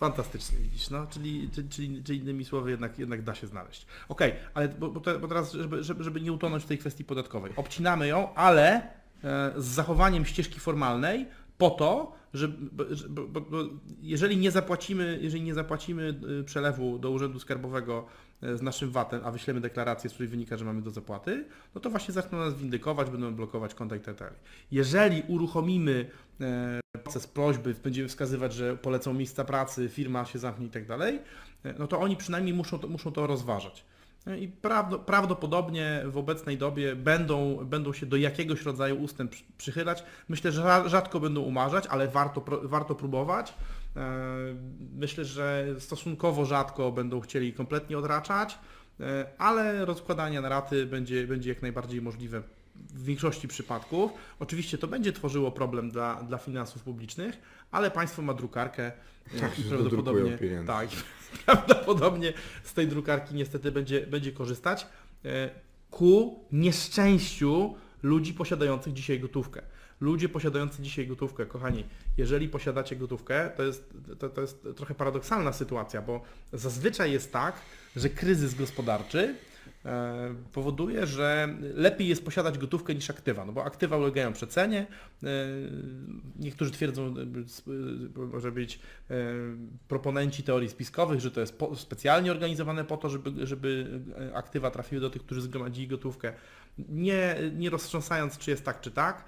Fantastycznie 0.00 0.58
widzisz, 0.58 0.90
no, 0.90 1.06
czyli, 1.06 1.50
czyli, 1.70 2.02
czyli, 2.04 2.18
innymi 2.18 2.44
słowy 2.44 2.70
jednak, 2.70 2.98
jednak 2.98 3.22
da 3.22 3.34
się 3.34 3.46
znaleźć. 3.46 3.86
Okej, 4.08 4.32
ale 4.54 4.68
bo, 4.68 4.90
bo, 4.90 5.00
te, 5.00 5.18
bo 5.18 5.28
teraz, 5.28 5.52
żeby, 5.52 5.84
żeby, 5.84 6.04
żeby 6.04 6.20
nie 6.20 6.32
utonąć 6.32 6.64
w 6.64 6.66
tej 6.66 6.78
kwestii 6.78 7.04
podatkowej, 7.04 7.52
obcinamy 7.56 8.06
ją, 8.06 8.34
ale 8.34 8.72
e, 9.24 9.52
z 9.56 9.64
zachowaniem 9.64 10.24
ścieżki 10.24 10.60
formalnej 10.60 11.26
po 11.60 11.70
to, 11.70 12.12
że, 12.34 12.48
bo, 12.48 12.84
bo, 13.28 13.40
bo 13.40 13.58
jeżeli 14.02 14.36
nie 14.36 14.50
zapłacimy, 14.50 15.18
jeżeli 15.22 15.42
nie 15.42 15.54
zapłacimy 15.54 16.20
y, 16.40 16.44
przelewu 16.44 16.98
do 16.98 17.10
Urzędu 17.10 17.40
Skarbowego 17.40 18.06
y, 18.42 18.56
z 18.56 18.62
naszym 18.62 18.90
VAT-em, 18.90 19.20
a 19.24 19.30
wyślemy 19.30 19.60
deklarację, 19.60 20.10
z 20.10 20.12
której 20.12 20.28
wynika, 20.28 20.56
że 20.56 20.64
mamy 20.64 20.82
do 20.82 20.90
zapłaty, 20.90 21.44
no 21.74 21.80
to 21.80 21.90
właśnie 21.90 22.14
zaczną 22.14 22.38
nas 22.38 22.54
windykować, 22.54 23.10
będą 23.10 23.34
blokować 23.34 23.74
konta 23.74 23.96
i 23.96 24.00
tak 24.00 24.16
dalej. 24.16 24.34
Jeżeli 24.72 25.22
uruchomimy 25.28 26.10
e, 26.40 26.80
proces 27.02 27.26
prośby, 27.26 27.74
będziemy 27.84 28.08
wskazywać, 28.08 28.54
że 28.54 28.76
polecą 28.76 29.14
miejsca 29.14 29.44
pracy, 29.44 29.88
firma 29.88 30.24
się 30.24 30.38
zamknie 30.38 30.66
i 30.66 30.70
tak 30.70 30.86
dalej, 30.86 31.18
no 31.78 31.86
to 31.86 32.00
oni 32.00 32.16
przynajmniej 32.16 32.54
muszą 32.54 32.78
to, 32.78 32.88
muszą 32.88 33.12
to 33.12 33.26
rozważać. 33.26 33.84
I 34.26 34.48
prawdopodobnie 35.06 36.02
w 36.06 36.16
obecnej 36.16 36.58
dobie 36.58 36.96
będą, 36.96 37.64
będą 37.64 37.92
się 37.92 38.06
do 38.06 38.16
jakiegoś 38.16 38.62
rodzaju 38.62 39.02
ustęp 39.02 39.34
przychylać. 39.58 40.04
Myślę, 40.28 40.52
że 40.52 40.82
rzadko 40.86 41.20
będą 41.20 41.40
umarzać, 41.40 41.86
ale 41.86 42.08
warto, 42.08 42.44
warto 42.62 42.94
próbować. 42.94 43.54
E, 43.96 44.10
myślę, 44.96 45.24
że 45.24 45.66
stosunkowo 45.78 46.44
rzadko 46.44 46.92
będą 46.92 47.20
chcieli 47.20 47.52
kompletnie 47.52 47.98
odraczać, 47.98 48.58
e, 49.00 49.26
ale 49.38 49.84
rozkładanie 49.84 50.40
na 50.40 50.48
raty 50.48 50.86
będzie, 50.86 51.26
będzie 51.26 51.50
jak 51.50 51.62
najbardziej 51.62 52.02
możliwe 52.02 52.42
w 52.76 53.04
większości 53.04 53.48
przypadków. 53.48 54.12
Oczywiście 54.38 54.78
to 54.78 54.88
będzie 54.88 55.12
tworzyło 55.12 55.50
problem 55.52 55.90
dla, 55.90 56.22
dla 56.22 56.38
finansów 56.38 56.82
publicznych, 56.82 57.38
ale 57.70 57.90
państwo 57.90 58.22
ma 58.22 58.34
drukarkę 58.34 58.92
tak, 59.40 59.58
i 59.58 59.62
prawdopodobnie, 59.62 60.38
tak, 60.66 60.88
prawdopodobnie 61.46 62.32
z 62.64 62.74
tej 62.74 62.88
drukarki 62.88 63.34
niestety 63.34 63.72
będzie, 63.72 64.06
będzie 64.06 64.32
korzystać 64.32 64.86
e, 65.24 65.50
ku 65.90 66.44
nieszczęściu 66.52 67.74
ludzi 68.02 68.34
posiadających 68.34 68.92
dzisiaj 68.92 69.20
gotówkę. 69.20 69.62
Ludzie 70.00 70.28
posiadający 70.28 70.82
dzisiaj 70.82 71.06
gotówkę, 71.06 71.46
kochani, 71.46 71.84
jeżeli 72.18 72.48
posiadacie 72.48 72.96
gotówkę, 72.96 73.50
to 73.56 73.62
jest, 73.62 73.94
to, 74.18 74.28
to 74.28 74.40
jest 74.40 74.68
trochę 74.76 74.94
paradoksalna 74.94 75.52
sytuacja, 75.52 76.02
bo 76.02 76.22
zazwyczaj 76.52 77.12
jest 77.12 77.32
tak, 77.32 77.54
że 77.96 78.08
kryzys 78.08 78.54
gospodarczy 78.54 79.34
E, 79.49 79.49
powoduje, 80.52 81.06
że 81.06 81.54
lepiej 81.74 82.08
jest 82.08 82.24
posiadać 82.24 82.58
gotówkę 82.58 82.94
niż 82.94 83.10
aktywa, 83.10 83.44
no 83.44 83.52
bo 83.52 83.64
aktywa 83.64 83.96
ulegają 83.96 84.32
przecenie. 84.32 84.86
E, 85.22 85.26
niektórzy 86.38 86.70
twierdzą, 86.70 87.06
e, 87.06 88.26
może 88.32 88.52
być 88.52 88.80
proponenci 89.88 90.42
teorii 90.42 90.68
spiskowych, 90.68 91.20
że 91.20 91.30
to 91.30 91.40
jest 91.40 91.58
specjalnie 91.74 92.30
organizowane 92.30 92.84
po 92.84 92.96
to, 92.96 93.08
żeby, 93.08 93.46
żeby 93.46 94.00
aktywa 94.34 94.70
trafiły 94.70 95.00
do 95.00 95.10
tych, 95.10 95.22
którzy 95.22 95.40
zgromadzili 95.40 95.88
gotówkę. 95.88 96.32
Nie, 96.78 97.36
nie 97.56 97.70
roztrząsając, 97.70 98.38
czy 98.38 98.50
jest 98.50 98.64
tak, 98.64 98.80
czy 98.80 98.90
tak. 98.90 99.24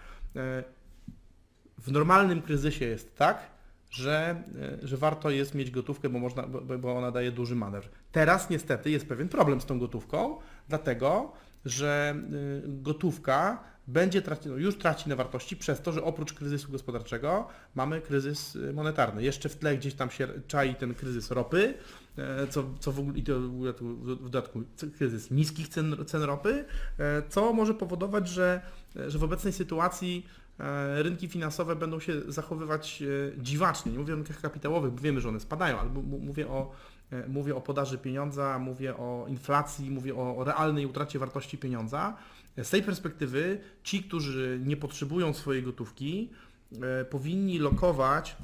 W 1.78 1.92
normalnym 1.92 2.42
kryzysie 2.42 2.84
jest 2.84 3.16
tak, 3.16 3.50
że, 3.90 4.42
e, 4.82 4.86
że 4.86 4.96
warto 4.96 5.30
jest 5.30 5.54
mieć 5.54 5.70
gotówkę, 5.70 6.08
bo, 6.08 6.18
można, 6.18 6.42
bo 6.78 6.96
ona 6.96 7.10
daje 7.10 7.32
duży 7.32 7.56
manewr. 7.56 7.88
Teraz 8.12 8.50
niestety 8.50 8.90
jest 8.90 9.06
pewien 9.06 9.28
problem 9.28 9.60
z 9.60 9.66
tą 9.66 9.78
gotówką, 9.78 10.38
dlatego 10.68 11.32
że 11.64 12.14
e, 12.16 12.22
gotówka 12.68 13.64
będzie 13.86 14.22
traci, 14.22 14.48
no 14.48 14.56
już 14.56 14.78
traci 14.78 15.08
na 15.08 15.16
wartości 15.16 15.56
przez 15.56 15.80
to, 15.80 15.92
że 15.92 16.04
oprócz 16.04 16.32
kryzysu 16.32 16.72
gospodarczego 16.72 17.48
mamy 17.74 18.00
kryzys 18.00 18.56
e, 18.56 18.72
monetarny. 18.72 19.22
Jeszcze 19.22 19.48
w 19.48 19.56
tle 19.56 19.76
gdzieś 19.76 19.94
tam 19.94 20.10
się 20.10 20.28
czai 20.46 20.74
ten 20.74 20.94
kryzys 20.94 21.30
ropy, 21.30 21.74
co, 22.50 22.64
co 22.80 22.92
w 22.92 22.98
ogóle, 23.00 23.18
i 23.18 23.22
to 23.22 23.40
w 23.40 24.22
dodatku 24.22 24.62
kryzys 24.98 25.30
niskich 25.30 25.68
cen, 25.68 25.96
cen 26.06 26.22
ropy, 26.22 26.64
co 27.28 27.52
może 27.52 27.74
powodować, 27.74 28.28
że, 28.28 28.60
że 29.08 29.18
w 29.18 29.24
obecnej 29.24 29.52
sytuacji 29.52 30.26
E, 30.60 31.02
rynki 31.02 31.28
finansowe 31.28 31.76
będą 31.76 32.00
się 32.00 32.12
zachowywać 32.28 33.02
e, 33.02 33.42
dziwacznie. 33.42 33.92
Nie 33.92 33.98
mówię 33.98 34.12
o 34.12 34.16
rynkach 34.16 34.40
kapitałowych, 34.40 34.92
bo 34.92 35.00
wiemy, 35.00 35.20
że 35.20 35.28
one 35.28 35.40
spadają, 35.40 35.78
ale 35.80 35.90
mówię 36.04 36.48
o, 36.48 36.70
e, 36.70 36.91
mówię 37.28 37.56
o 37.56 37.60
podaży 37.60 37.98
pieniądza, 37.98 38.58
mówię 38.58 38.96
o 38.96 39.26
inflacji, 39.28 39.90
mówię 39.90 40.16
o 40.16 40.44
realnej 40.44 40.86
utracie 40.86 41.18
wartości 41.18 41.58
pieniądza. 41.58 42.16
Z 42.62 42.70
tej 42.70 42.82
perspektywy 42.82 43.60
ci, 43.82 44.02
którzy 44.02 44.60
nie 44.64 44.76
potrzebują 44.76 45.34
swojej 45.34 45.62
gotówki, 45.62 46.30
powinni 47.10 47.58
lokować 47.58 48.36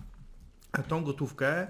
tą 0.89 1.05
gotówkę 1.05 1.67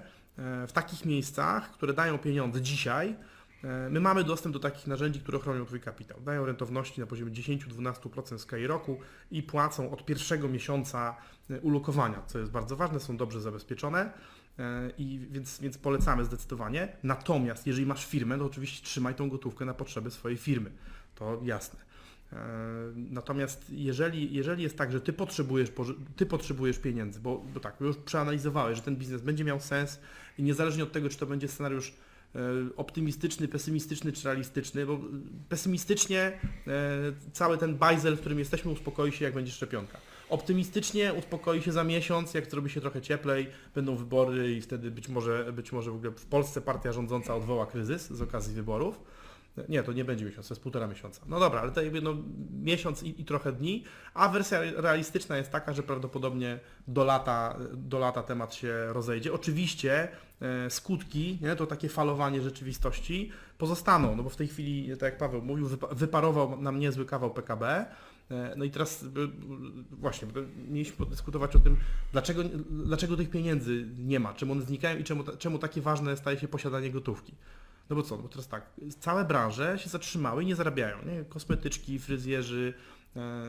w 0.67 0.71
takich 0.73 1.05
miejscach, 1.05 1.71
które 1.71 1.93
dają 1.93 2.17
pieniądze 2.17 2.61
dzisiaj, 2.61 3.15
E, 3.63 3.89
my 3.89 3.99
mamy 3.99 4.23
dostęp 4.23 4.53
do 4.53 4.59
takich 4.59 4.87
narzędzi, 4.87 5.19
które 5.19 5.39
chronią 5.39 5.65
Twój 5.65 5.79
kapitał. 5.79 6.21
Dają 6.21 6.45
rentowności 6.45 7.01
na 7.01 7.07
poziomie 7.07 7.31
10-12% 7.31 8.37
z 8.37 8.67
roku 8.67 8.99
i 9.31 9.43
płacą 9.43 9.91
od 9.91 10.05
pierwszego 10.05 10.47
miesiąca 10.47 11.15
e, 11.49 11.59
ulokowania, 11.61 12.21
co 12.27 12.39
jest 12.39 12.51
bardzo 12.51 12.75
ważne, 12.75 12.99
są 12.99 13.17
dobrze 13.17 13.41
zabezpieczone. 13.41 14.13
E, 14.59 14.91
I 14.97 15.27
więc, 15.31 15.59
więc 15.59 15.77
polecamy 15.77 16.25
zdecydowanie. 16.25 16.87
Natomiast 17.03 17.67
jeżeli 17.67 17.85
masz 17.85 18.05
firmę, 18.05 18.37
to 18.37 18.45
oczywiście 18.45 18.85
trzymaj 18.85 19.15
tą 19.15 19.29
gotówkę 19.29 19.65
na 19.65 19.73
potrzeby 19.73 20.11
swojej 20.11 20.37
firmy. 20.37 20.71
To 21.15 21.41
jasne. 21.43 21.79
Natomiast 22.95 23.65
jeżeli, 23.69 24.33
jeżeli 24.33 24.63
jest 24.63 24.77
tak, 24.77 24.91
że 24.91 25.01
ty 25.01 25.13
potrzebujesz, 25.13 25.71
ty 26.15 26.25
potrzebujesz 26.25 26.79
pieniędzy, 26.79 27.19
bo, 27.19 27.43
bo 27.53 27.59
tak, 27.59 27.81
już 27.81 27.97
przeanalizowałeś, 27.97 28.77
że 28.77 28.83
ten 28.83 28.95
biznes 28.95 29.21
będzie 29.21 29.43
miał 29.43 29.59
sens 29.59 29.99
i 30.37 30.43
niezależnie 30.43 30.83
od 30.83 30.91
tego, 30.91 31.09
czy 31.09 31.17
to 31.17 31.25
będzie 31.25 31.47
scenariusz 31.47 31.93
E, 32.35 32.39
optymistyczny, 32.75 33.47
pesymistyczny 33.47 34.11
czy 34.11 34.23
realistyczny, 34.23 34.85
bo 34.85 34.99
pesymistycznie 35.49 36.19
e, 36.19 36.71
cały 37.33 37.57
ten 37.57 37.75
bajzel, 37.75 38.15
w 38.15 38.19
którym 38.19 38.39
jesteśmy, 38.39 38.71
uspokoi 38.71 39.11
się, 39.11 39.25
jak 39.25 39.33
będzie 39.33 39.51
szczepionka. 39.51 39.97
Optymistycznie 40.29 41.13
uspokoi 41.13 41.61
się 41.61 41.71
za 41.71 41.83
miesiąc, 41.83 42.33
jak 42.33 42.51
zrobi 42.51 42.69
się 42.69 42.81
trochę 42.81 43.01
cieplej, 43.01 43.49
będą 43.75 43.95
wybory 43.95 44.51
i 44.51 44.61
wtedy 44.61 44.91
być 44.91 45.09
może, 45.09 45.53
być 45.53 45.71
może 45.71 45.91
w 45.91 45.95
ogóle 45.95 46.11
w 46.11 46.25
Polsce 46.25 46.61
partia 46.61 46.91
rządząca 46.91 47.35
odwoła 47.35 47.65
kryzys 47.65 48.11
z 48.11 48.21
okazji 48.21 48.53
wyborów. 48.53 48.99
Nie, 49.69 49.83
to 49.83 49.93
nie 49.93 50.05
będzie 50.05 50.25
miesiąc, 50.25 50.47
to 50.47 50.53
jest 50.53 50.63
półtora 50.63 50.87
miesiąca. 50.87 51.21
No 51.27 51.39
dobra, 51.39 51.61
ale 51.61 51.71
to 51.71 51.81
jakby 51.81 52.01
no, 52.01 52.15
miesiąc 52.61 53.03
i, 53.03 53.21
i, 53.21 53.25
trochę 53.25 53.51
dni, 53.51 53.83
a 54.13 54.29
wersja 54.29 54.59
realistyczna 54.75 55.37
jest 55.37 55.51
taka, 55.51 55.73
że 55.73 55.83
prawdopodobnie 55.83 56.59
do 56.87 57.03
lata, 57.03 57.57
do 57.73 57.99
lata 57.99 58.23
temat 58.23 58.53
się 58.53 58.73
rozejdzie. 58.87 59.33
Oczywiście 59.33 60.07
e, 60.41 60.69
skutki, 60.69 61.37
nie, 61.41 61.55
to 61.55 61.67
takie 61.67 61.89
falowanie 61.89 62.41
rzeczywistości 62.41 63.31
pozostaną, 63.57 64.15
no 64.15 64.23
bo 64.23 64.29
w 64.29 64.35
tej 64.35 64.47
chwili, 64.47 64.89
tak 64.91 65.01
jak 65.01 65.17
Paweł 65.17 65.41
mówił, 65.41 65.67
wyparował 65.91 66.61
nam 66.61 66.79
niezły 66.79 67.05
kawał 67.05 67.33
PKB, 67.33 67.85
no 68.57 68.65
i 68.65 68.71
teraz 68.71 69.05
właśnie, 69.91 70.27
mieliśmy 70.67 70.97
podyskutować 70.97 71.55
o 71.55 71.59
tym, 71.59 71.77
dlaczego, 72.11 72.43
dlaczego 72.69 73.17
tych 73.17 73.29
pieniędzy 73.29 73.87
nie 73.97 74.19
ma, 74.19 74.33
czemu 74.33 74.51
one 74.51 74.61
znikają 74.61 74.97
i 74.97 75.03
czemu, 75.03 75.23
czemu 75.23 75.59
takie 75.59 75.81
ważne 75.81 76.17
staje 76.17 76.39
się 76.39 76.47
posiadanie 76.47 76.91
gotówki. 76.91 77.35
No 77.89 77.95
bo 77.95 78.03
co, 78.03 78.17
no 78.17 78.23
bo 78.23 78.29
teraz 78.29 78.47
tak, 78.47 78.71
całe 78.99 79.25
branże 79.25 79.79
się 79.79 79.89
zatrzymały 79.89 80.43
i 80.43 80.45
nie 80.45 80.55
zarabiają, 80.55 80.97
nie? 81.05 81.25
Kosmetyczki, 81.25 81.99
fryzjerzy, 81.99 82.73
e, 83.15 83.45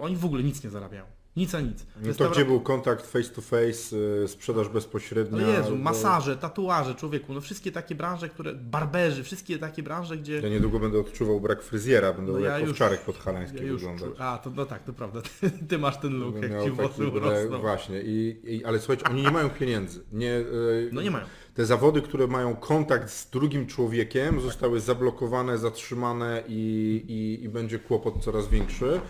oni 0.00 0.16
w 0.16 0.24
ogóle 0.24 0.42
nic 0.42 0.64
nie 0.64 0.70
zarabiają. 0.70 1.04
Nic 1.36 1.54
a 1.54 1.60
nic. 1.60 1.86
No 2.02 2.14
to 2.14 2.30
gdzie 2.30 2.44
był 2.44 2.60
kontakt 2.60 3.06
face 3.06 3.30
to 3.30 3.40
face, 3.40 3.96
y, 4.24 4.28
sprzedaż 4.28 4.68
bezpośrednia? 4.68 5.46
No 5.46 5.48
Jezu, 5.48 5.76
masaże, 5.76 6.36
tatuaże, 6.36 6.94
człowieku, 6.94 7.34
no 7.34 7.40
wszystkie 7.40 7.72
takie 7.72 7.94
branże, 7.94 8.28
które, 8.28 8.54
barberzy, 8.54 9.22
wszystkie 9.22 9.58
takie 9.58 9.82
branże, 9.82 10.16
gdzie... 10.16 10.40
Ja 10.40 10.48
niedługo 10.48 10.78
będę 10.78 11.00
odczuwał 11.00 11.40
brak 11.40 11.62
fryzjera, 11.62 12.12
będę 12.12 12.32
no 12.32 12.38
jak 12.38 12.62
ja 12.62 12.70
owczarek 12.70 13.00
podhalański 13.00 13.66
ja 13.66 13.72
wyglądać. 13.72 14.10
A, 14.18 14.38
to 14.38 14.50
no 14.50 14.66
tak, 14.66 14.82
to 14.82 14.92
prawda, 14.92 15.20
ty, 15.22 15.50
ty 15.68 15.78
masz 15.78 16.00
ten 16.00 16.20
look, 16.20 16.42
jak 16.42 16.64
ci 16.64 16.70
włosy 16.70 17.06
urosną. 17.06 17.58
Właśnie, 17.60 18.02
I, 18.02 18.40
i, 18.44 18.64
ale 18.64 18.78
słuchajcie, 18.78 19.04
oni 19.10 19.22
nie 19.22 19.30
mają 19.30 19.50
pieniędzy. 19.50 20.04
Nie, 20.12 20.26
yy, 20.26 20.90
no 20.92 21.02
nie 21.02 21.10
mają. 21.10 21.24
Te 21.54 21.66
zawody, 21.66 22.02
które 22.02 22.26
mają 22.26 22.56
kontakt 22.56 23.10
z 23.10 23.30
drugim 23.30 23.66
człowiekiem, 23.66 24.40
zostały 24.40 24.80
zablokowane, 24.80 25.58
zatrzymane 25.58 26.42
i, 26.48 27.04
i, 27.08 27.44
i 27.44 27.48
będzie 27.48 27.78
kłopot 27.78 28.24
coraz 28.24 28.48
większy. 28.48 29.00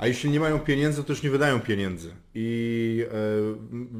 A 0.00 0.06
jeśli 0.06 0.30
nie 0.30 0.40
mają 0.40 0.58
pieniędzy, 0.58 1.02
to 1.02 1.08
też 1.08 1.22
nie 1.22 1.30
wydają 1.30 1.60
pieniędzy. 1.60 2.10
I 2.34 3.04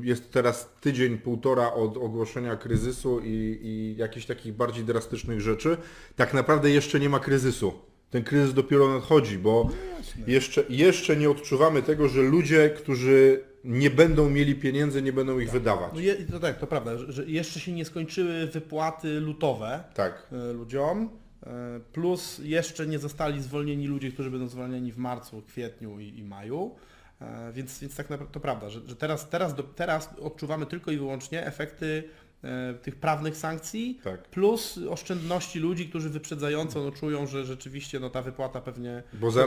e, 0.02 0.06
jest 0.06 0.30
teraz 0.30 0.70
tydzień, 0.80 1.18
półtora 1.18 1.72
od 1.72 1.96
ogłoszenia 1.96 2.56
kryzysu 2.56 3.20
i, 3.24 3.58
i 3.62 3.96
jakichś 3.96 4.26
takich 4.26 4.54
bardziej 4.54 4.84
drastycznych 4.84 5.40
rzeczy. 5.40 5.76
Tak 6.16 6.34
naprawdę 6.34 6.70
jeszcze 6.70 7.00
nie 7.00 7.08
ma 7.08 7.18
kryzysu. 7.18 7.72
Ten 8.10 8.24
kryzys 8.24 8.54
dopiero 8.54 8.88
nadchodzi, 8.88 9.38
bo 9.38 9.70
no 10.18 10.24
jeszcze, 10.26 10.64
jeszcze 10.68 11.16
nie 11.16 11.30
odczuwamy 11.30 11.82
tego, 11.82 12.08
że 12.08 12.22
ludzie, 12.22 12.70
którzy 12.70 13.44
nie 13.64 13.90
będą 13.90 14.30
mieli 14.30 14.54
pieniędzy, 14.54 15.02
nie 15.02 15.12
będą 15.12 15.38
ich 15.38 15.48
tak. 15.48 15.58
wydawać. 15.58 15.90
No 15.94 16.00
je, 16.00 16.14
to 16.14 16.40
tak, 16.40 16.58
to 16.58 16.66
prawda, 16.66 16.98
że 17.08 17.24
jeszcze 17.26 17.60
się 17.60 17.72
nie 17.72 17.84
skończyły 17.84 18.46
wypłaty 18.46 19.20
lutowe 19.20 19.84
tak. 19.94 20.26
E, 20.32 20.52
ludziom. 20.52 21.19
E, 21.46 21.80
plus 21.92 22.40
jeszcze 22.44 22.86
nie 22.86 22.98
zostali 22.98 23.42
zwolnieni 23.42 23.86
ludzie, 23.86 24.12
którzy 24.12 24.30
będą 24.30 24.48
zwolnieni 24.48 24.92
w 24.92 24.96
marcu, 24.98 25.42
kwietniu 25.42 26.00
i, 26.00 26.18
i 26.18 26.24
maju. 26.24 26.74
E, 27.20 27.52
więc, 27.52 27.78
więc 27.80 27.96
tak 27.96 28.10
naprawdę 28.10 28.32
to 28.34 28.40
prawda, 28.40 28.70
że, 28.70 28.80
że 28.86 28.96
teraz, 28.96 29.28
teraz, 29.28 29.54
do, 29.54 29.62
teraz 29.62 30.10
odczuwamy 30.20 30.66
tylko 30.66 30.90
i 30.90 30.96
wyłącznie 30.96 31.46
efekty 31.46 32.04
e, 32.44 32.74
tych 32.74 32.96
prawnych 32.96 33.36
sankcji, 33.36 34.00
Tak. 34.04 34.22
plus 34.28 34.78
oszczędności 34.90 35.58
ludzi, 35.58 35.88
którzy 35.88 36.10
wyprzedzająco 36.10 36.80
no, 36.84 36.90
czują, 36.90 37.26
że 37.26 37.44
rzeczywiście 37.44 38.00
no, 38.00 38.10
ta 38.10 38.22
wypłata 38.22 38.60
pewnie 38.60 39.02
może 39.20 39.44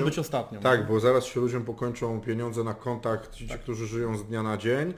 ludziom- 0.00 0.04
być 0.04 0.18
ostatnią. 0.18 0.60
Tak, 0.60 0.86
bo 0.86 1.00
zaraz 1.00 1.24
się 1.24 1.40
ludziom 1.40 1.64
pokończą 1.64 2.20
pieniądze 2.20 2.64
na 2.64 2.74
kontakt, 2.74 3.34
ci, 3.34 3.48
ci 3.48 3.54
którzy 3.54 3.86
żyją 3.86 4.16
z 4.18 4.24
dnia 4.26 4.42
na 4.42 4.56
dzień. 4.56 4.94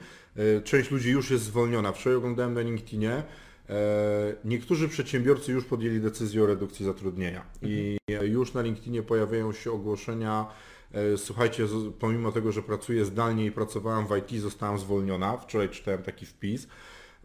Część 0.63 0.91
ludzi 0.91 1.09
już 1.09 1.31
jest 1.31 1.43
zwolniona. 1.43 1.91
Wczoraj 1.91 2.17
oglądałem 2.17 2.53
na 2.53 2.61
LinkedInie. 2.61 3.23
E, 3.69 4.35
Niektórzy 4.45 4.89
przedsiębiorcy 4.89 5.51
już 5.51 5.65
podjęli 5.65 5.99
decyzję 5.99 6.43
o 6.43 6.45
redukcji 6.45 6.85
zatrudnienia 6.85 7.45
i 7.61 7.97
już 8.21 8.53
na 8.53 8.61
LinkedInie 8.61 9.03
pojawiają 9.03 9.51
się 9.53 9.71
ogłoszenia. 9.71 10.45
e, 10.91 11.17
Słuchajcie, 11.17 11.67
pomimo 11.99 12.31
tego, 12.31 12.51
że 12.51 12.63
pracuję 12.63 13.05
zdalnie 13.05 13.45
i 13.45 13.51
pracowałam 13.51 14.07
w 14.07 14.17
IT, 14.17 14.41
zostałam 14.41 14.79
zwolniona. 14.79 15.37
Wczoraj 15.37 15.69
czytałem 15.69 16.03
taki 16.03 16.25
wpis. 16.25 16.67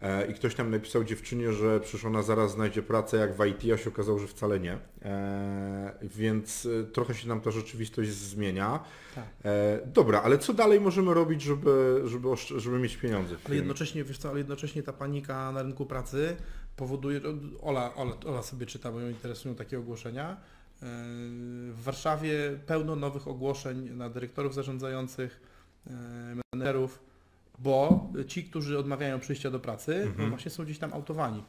E, 0.02 0.26
I 0.26 0.34
ktoś 0.34 0.54
tam 0.54 0.70
napisał 0.70 1.04
dziewczynie, 1.04 1.52
że 1.52 1.80
przecież 1.80 2.04
ona 2.04 2.22
zaraz 2.22 2.52
znajdzie 2.52 2.82
pracę 2.82 3.16
jak 3.16 3.34
w 3.34 3.46
IT, 3.46 3.72
a 3.74 3.76
się 3.76 3.90
okazało, 3.90 4.18
że 4.18 4.26
wcale 4.26 4.60
nie. 4.60 4.78
E, 5.02 5.98
Więc 6.02 6.66
e, 6.66 6.84
trochę 6.84 7.14
się 7.14 7.28
nam 7.28 7.40
ta 7.40 7.50
rzeczywistość 7.50 8.10
zmienia. 8.10 8.84
Tak. 9.14 9.24
Dobra, 9.86 10.22
ale 10.22 10.38
co 10.38 10.54
dalej 10.54 10.80
możemy 10.80 11.14
robić, 11.14 11.42
żeby, 11.42 12.02
żeby, 12.04 12.28
żeby 12.56 12.78
mieć 12.78 12.96
pieniądze? 12.96 13.36
Ale 13.46 13.56
jednocześnie, 13.56 14.04
wiesz 14.04 14.18
co, 14.18 14.28
ale 14.28 14.38
jednocześnie 14.38 14.82
ta 14.82 14.92
panika 14.92 15.52
na 15.52 15.62
rynku 15.62 15.86
pracy 15.86 16.36
powoduje, 16.76 17.20
Ola, 17.62 17.94
Ola, 17.94 18.16
Ola 18.26 18.42
sobie 18.42 18.66
czyta, 18.66 18.92
bo 18.92 19.00
ją 19.00 19.08
interesują 19.08 19.54
takie 19.54 19.78
ogłoszenia. 19.78 20.36
W 21.70 21.82
Warszawie 21.82 22.58
pełno 22.66 22.96
nowych 22.96 23.28
ogłoszeń 23.28 23.90
na 23.90 24.10
dyrektorów 24.10 24.54
zarządzających, 24.54 25.40
menedżerów, 26.52 26.98
bo 27.58 28.08
ci, 28.28 28.44
którzy 28.44 28.78
odmawiają 28.78 29.20
przyjścia 29.20 29.50
do 29.50 29.60
pracy, 29.60 30.00
no 30.04 30.10
Mhm. 30.10 30.28
właśnie 30.30 30.50
są 30.50 30.64
gdzieś 30.64 30.78
tam 30.78 30.92
autowani. 30.92 31.44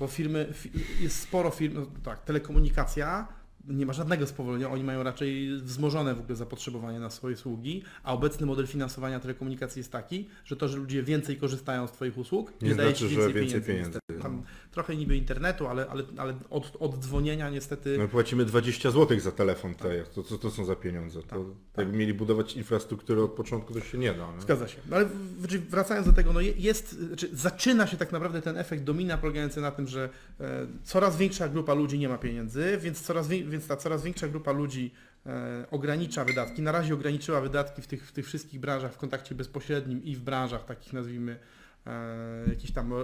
Bo 0.00 0.06
firmy, 0.06 0.48
fi- 0.52 1.02
jest 1.02 1.20
sporo 1.20 1.50
firm, 1.50 1.74
no 1.74 1.86
tak, 2.04 2.24
telekomunikacja 2.24 3.28
nie 3.68 3.86
ma 3.86 3.92
żadnego 3.92 4.26
spowolnienia, 4.26 4.70
oni 4.70 4.84
mają 4.84 5.02
raczej 5.02 5.56
wzmożone 5.60 6.14
w 6.14 6.20
ogóle 6.20 6.36
zapotrzebowanie 6.36 7.00
na 7.00 7.10
swoje 7.10 7.34
usługi, 7.34 7.82
a 8.02 8.12
obecny 8.14 8.46
model 8.46 8.66
finansowania 8.66 9.20
telekomunikacji 9.20 9.80
jest 9.80 9.92
taki, 9.92 10.28
że 10.44 10.56
to, 10.56 10.68
że 10.68 10.76
ludzie 10.78 11.02
więcej 11.02 11.36
korzystają 11.36 11.86
z 11.86 11.92
Twoich 11.92 12.18
usług, 12.18 12.52
nie, 12.62 12.68
Nie 12.68 12.74
daje 12.74 12.88
znaczy, 12.88 13.08
Ci 13.08 13.14
że 13.14 13.20
więcej, 13.20 13.34
więcej 13.42 13.60
pieniędzy. 13.62 13.98
pieniędzy. 14.08 14.22
Tam 14.22 14.42
trochę 14.70 14.96
niby 14.96 15.16
internetu, 15.16 15.66
ale, 15.66 15.86
ale, 15.88 16.02
ale 16.16 16.34
od, 16.50 16.76
od 16.80 16.98
dzwonienia 16.98 17.50
niestety... 17.50 17.98
My 17.98 18.08
płacimy 18.08 18.44
20 18.44 18.90
zł 18.90 19.20
za 19.20 19.32
telefon, 19.32 19.74
te, 19.74 20.02
to 20.04 20.22
co 20.22 20.38
to 20.38 20.50
są 20.50 20.64
za 20.64 20.76
pieniądze? 20.76 21.22
To, 21.22 21.26
Tak, 21.72 21.84
jakby 21.84 21.96
mieli 21.98 22.14
budować 22.14 22.56
infrastrukturę 22.56 23.22
od 23.22 23.30
początku, 23.32 23.74
to 23.74 23.80
się 23.80 23.98
nie 23.98 24.14
da. 24.14 24.32
Nie? 24.34 24.40
Zgadza 24.40 24.68
się. 24.68 24.78
No 24.90 24.96
ale 24.96 25.04
w- 25.04 25.70
wracając 25.70 26.06
do 26.06 26.12
tego, 26.12 26.32
no 26.32 26.40
je- 26.40 26.52
jest, 26.52 26.92
znaczy 26.92 27.28
zaczyna 27.32 27.86
się 27.86 27.96
tak 27.96 28.12
naprawdę 28.12 28.42
ten 28.42 28.56
efekt 28.56 28.84
domina 28.84 29.18
polegający 29.18 29.60
na 29.60 29.70
tym, 29.70 29.88
że 29.88 30.08
e, 30.40 30.66
coraz 30.84 31.16
większa 31.16 31.48
grupa 31.48 31.74
ludzi 31.74 31.98
nie 31.98 32.08
ma 32.08 32.18
pieniędzy, 32.18 32.78
więc, 32.82 33.00
coraz, 33.02 33.28
wię- 33.28 33.44
więc 33.52 33.66
ta 33.66 33.76
coraz 33.76 34.02
większa 34.02 34.28
grupa 34.28 34.52
ludzi 34.52 34.92
e, 35.26 35.66
ogranicza 35.70 36.24
wydatki. 36.24 36.62
Na 36.62 36.72
razie 36.72 36.94
ograniczyła 36.94 37.40
wydatki 37.40 37.82
w 37.82 37.86
tych, 37.86 38.08
w 38.08 38.12
tych 38.12 38.26
wszystkich 38.26 38.60
branżach 38.60 38.92
w 38.92 38.96
kontakcie 38.96 39.34
bezpośrednim 39.34 40.04
i 40.04 40.16
w 40.16 40.20
branżach 40.20 40.64
takich 40.64 40.92
nazwijmy 40.92 41.38
e, 41.86 42.48
jakichś 42.48 42.72
tam 42.72 42.92
e, 42.92 42.96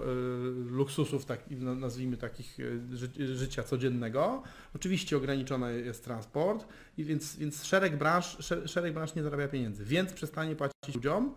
luksusów, 0.71 1.25
tak, 1.25 1.41
nazwijmy 1.77 2.17
takich 2.17 2.59
e, 2.61 2.97
ży, 2.97 3.37
życia 3.37 3.63
codziennego. 3.63 4.43
Oczywiście 4.75 5.17
ograniczony 5.17 5.81
jest 5.81 6.05
transport, 6.05 6.69
i 6.97 7.05
więc, 7.05 7.37
więc 7.37 7.65
szereg, 7.65 7.97
branż, 7.97 8.37
szer- 8.39 8.69
szereg 8.69 8.95
branż 8.95 9.15
nie 9.15 9.23
zarabia 9.23 9.49
pieniędzy, 9.49 9.85
więc 9.85 10.13
przestanie 10.13 10.57
płacić 10.57 10.95
ludziom, 10.95 11.35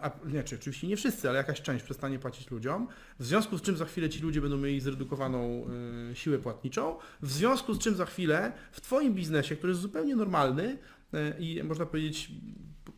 a 0.00 0.10
nie, 0.26 0.44
czy 0.44 0.56
oczywiście 0.56 0.86
nie 0.86 0.96
wszyscy, 0.96 1.28
ale 1.28 1.38
jakaś 1.38 1.62
część 1.62 1.84
przestanie 1.84 2.18
płacić 2.18 2.50
ludziom, 2.50 2.88
w 3.18 3.24
związku 3.24 3.58
z 3.58 3.62
czym 3.62 3.76
za 3.76 3.84
chwilę 3.84 4.08
ci 4.08 4.22
ludzie 4.22 4.40
będą 4.40 4.56
mieli 4.56 4.80
zredukowaną 4.80 5.66
e, 6.10 6.16
siłę 6.16 6.38
płatniczą, 6.38 6.96
w 7.22 7.32
związku 7.32 7.74
z 7.74 7.78
czym 7.78 7.94
za 7.94 8.06
chwilę 8.06 8.52
w 8.72 8.80
Twoim 8.80 9.14
biznesie, 9.14 9.56
który 9.56 9.70
jest 9.70 9.82
zupełnie 9.82 10.16
normalny 10.16 10.78
e, 11.12 11.38
i 11.38 11.62
można 11.62 11.86
powiedzieć 11.86 12.30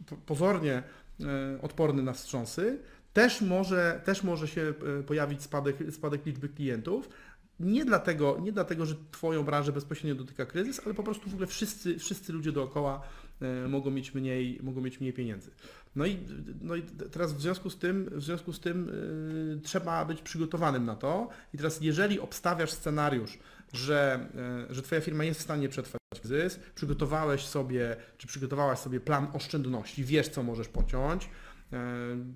po- 0.06 0.16
pozornie 0.16 0.82
e, 1.20 1.62
odporny 1.62 2.02
na 2.02 2.12
wstrząsy, 2.12 2.78
też 3.12 3.40
może, 3.40 4.00
też 4.04 4.22
może 4.22 4.48
się 4.48 4.74
e, 5.00 5.02
pojawić 5.02 5.42
spadek, 5.42 5.76
spadek 5.90 6.26
liczby 6.26 6.48
klientów. 6.48 7.08
Nie 7.60 7.84
dlatego, 7.84 8.38
nie 8.42 8.52
dlatego, 8.52 8.86
że 8.86 8.94
Twoją 9.10 9.44
branżę 9.44 9.72
bezpośrednio 9.72 10.14
dotyka 10.14 10.46
kryzys, 10.46 10.80
ale 10.84 10.94
po 10.94 11.02
prostu 11.02 11.30
w 11.30 11.32
ogóle 11.32 11.46
wszyscy, 11.46 11.98
wszyscy 11.98 12.32
ludzie 12.32 12.52
dookoła 12.52 13.00
e, 13.00 13.27
mogą 13.68 13.90
mieć 13.90 14.14
mniej, 14.14 14.60
mogą 14.62 14.80
mieć 14.80 15.00
mniej 15.00 15.12
pieniędzy. 15.12 15.50
No 15.96 16.06
i, 16.06 16.18
no 16.60 16.76
i 16.76 16.82
teraz 16.82 17.32
w 17.32 17.40
związku 17.40 17.70
z 17.70 17.78
tym, 17.78 18.10
w 18.12 18.22
związku 18.22 18.52
z 18.52 18.60
tym 18.60 18.90
e, 19.58 19.60
trzeba 19.60 20.04
być 20.04 20.22
przygotowanym 20.22 20.84
na 20.84 20.96
to. 20.96 21.28
I 21.54 21.56
teraz 21.56 21.80
jeżeli 21.80 22.20
obstawiasz 22.20 22.70
scenariusz, 22.70 23.38
że, 23.72 24.28
e, 24.70 24.74
że 24.74 24.82
Twoja 24.82 25.00
firma 25.00 25.24
jest 25.24 25.40
w 25.40 25.42
stanie 25.42 25.68
przetrwać 25.68 26.00
kryzys, 26.20 26.60
przygotowałeś 26.74 27.46
sobie, 27.46 27.96
czy 28.18 28.26
przygotowałaś 28.26 28.78
sobie 28.78 29.00
plan 29.00 29.26
oszczędności, 29.32 30.04
wiesz 30.04 30.28
co 30.28 30.42
możesz 30.42 30.68
pociąć, 30.68 31.30
e, 31.72 31.78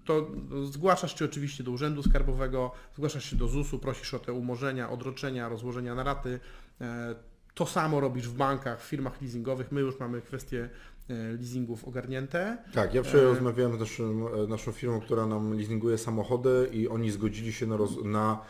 to 0.04 0.30
zgłaszasz 0.70 1.18
się 1.18 1.24
oczywiście 1.24 1.64
do 1.64 1.70
Urzędu 1.70 2.02
Skarbowego, 2.02 2.72
zgłaszasz 2.94 3.30
się 3.30 3.36
do 3.36 3.48
ZUS-u, 3.48 3.78
prosisz 3.78 4.14
o 4.14 4.18
te 4.18 4.32
umorzenia, 4.32 4.90
odroczenia, 4.90 5.48
rozłożenia 5.48 5.94
na 5.94 6.02
raty. 6.02 6.40
E, 6.80 7.14
To 7.54 7.66
samo 7.66 8.00
robisz 8.00 8.28
w 8.28 8.34
bankach, 8.34 8.80
w 8.82 8.84
firmach 8.84 9.20
leasingowych. 9.22 9.72
My 9.72 9.80
już 9.80 10.00
mamy 10.00 10.22
kwestie 10.22 10.60
e, 10.64 10.68
leasingów 11.08 11.88
ogarnięte. 11.88 12.58
Tak, 12.74 12.94
ja 12.94 13.02
wczoraj 13.02 13.26
E, 13.26 13.28
rozmawiałem 13.28 13.76
z 13.76 13.80
naszym, 13.80 14.26
e, 14.26 14.46
naszą 14.46 14.72
firmą, 14.72 15.00
która 15.00 15.26
nam 15.26 15.54
leasinguje 15.54 15.98
samochody 15.98 16.68
i 16.72 16.88
oni 16.88 17.10
zgodzili 17.10 17.52
się 17.52 17.66
na, 17.66 17.76
roz, 17.76 18.04
na 18.04 18.40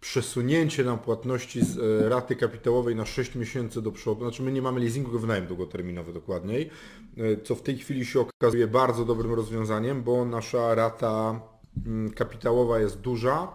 przesunięcie 0.00 0.84
nam 0.84 0.98
płatności 0.98 1.64
z 1.64 1.78
e, 1.78 2.08
raty 2.08 2.36
kapitałowej 2.36 2.96
na 2.96 3.06
6 3.06 3.34
miesięcy 3.34 3.82
do 3.82 3.92
przodu. 3.92 4.20
Znaczy 4.20 4.42
my 4.42 4.52
nie 4.52 4.62
mamy 4.62 4.80
leasingu, 4.80 5.10
tylko 5.10 5.20
wynajem 5.20 5.46
długoterminowy 5.46 6.12
dokładniej, 6.12 6.70
e, 7.16 7.42
co 7.42 7.54
w 7.54 7.62
tej 7.62 7.78
chwili 7.78 8.06
się 8.06 8.20
okazuje 8.20 8.66
bardzo 8.66 9.04
dobrym 9.04 9.34
rozwiązaniem, 9.34 10.02
bo 10.02 10.24
nasza 10.24 10.74
rata 10.74 11.40
mm, 11.86 12.10
kapitałowa 12.10 12.78
jest 12.78 13.00
duża, 13.00 13.48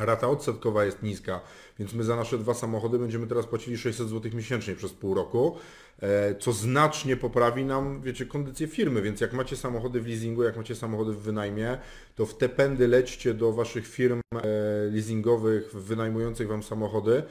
rata 0.00 0.28
odsetkowa 0.28 0.84
jest 0.84 1.02
niska, 1.02 1.40
więc 1.78 1.94
my 1.94 2.04
za 2.04 2.16
nasze 2.16 2.38
dwa 2.38 2.54
samochody 2.54 2.98
będziemy 2.98 3.26
teraz 3.26 3.46
płacili 3.46 3.78
600 3.78 4.08
zł 4.08 4.32
miesięcznie 4.34 4.74
przez 4.74 4.92
pół 4.92 5.14
roku, 5.14 5.56
e, 6.02 6.34
co 6.34 6.52
znacznie 6.52 7.16
poprawi 7.16 7.64
nam, 7.64 8.02
wiecie, 8.02 8.26
kondycję 8.26 8.66
firmy, 8.66 9.02
więc 9.02 9.20
jak 9.20 9.32
macie 9.32 9.56
samochody 9.56 10.00
w 10.00 10.06
leasingu, 10.06 10.42
jak 10.42 10.56
macie 10.56 10.74
samochody 10.74 11.12
w 11.12 11.18
wynajmie, 11.18 11.78
to 12.14 12.26
w 12.26 12.36
te 12.36 12.48
pędy 12.48 12.88
lećcie 12.88 13.34
do 13.34 13.52
waszych 13.52 13.88
firm 13.88 14.20
e, 14.34 14.48
leasingowych 14.92 15.74
wynajmujących 15.74 16.48
wam 16.48 16.62
samochody, 16.62 17.22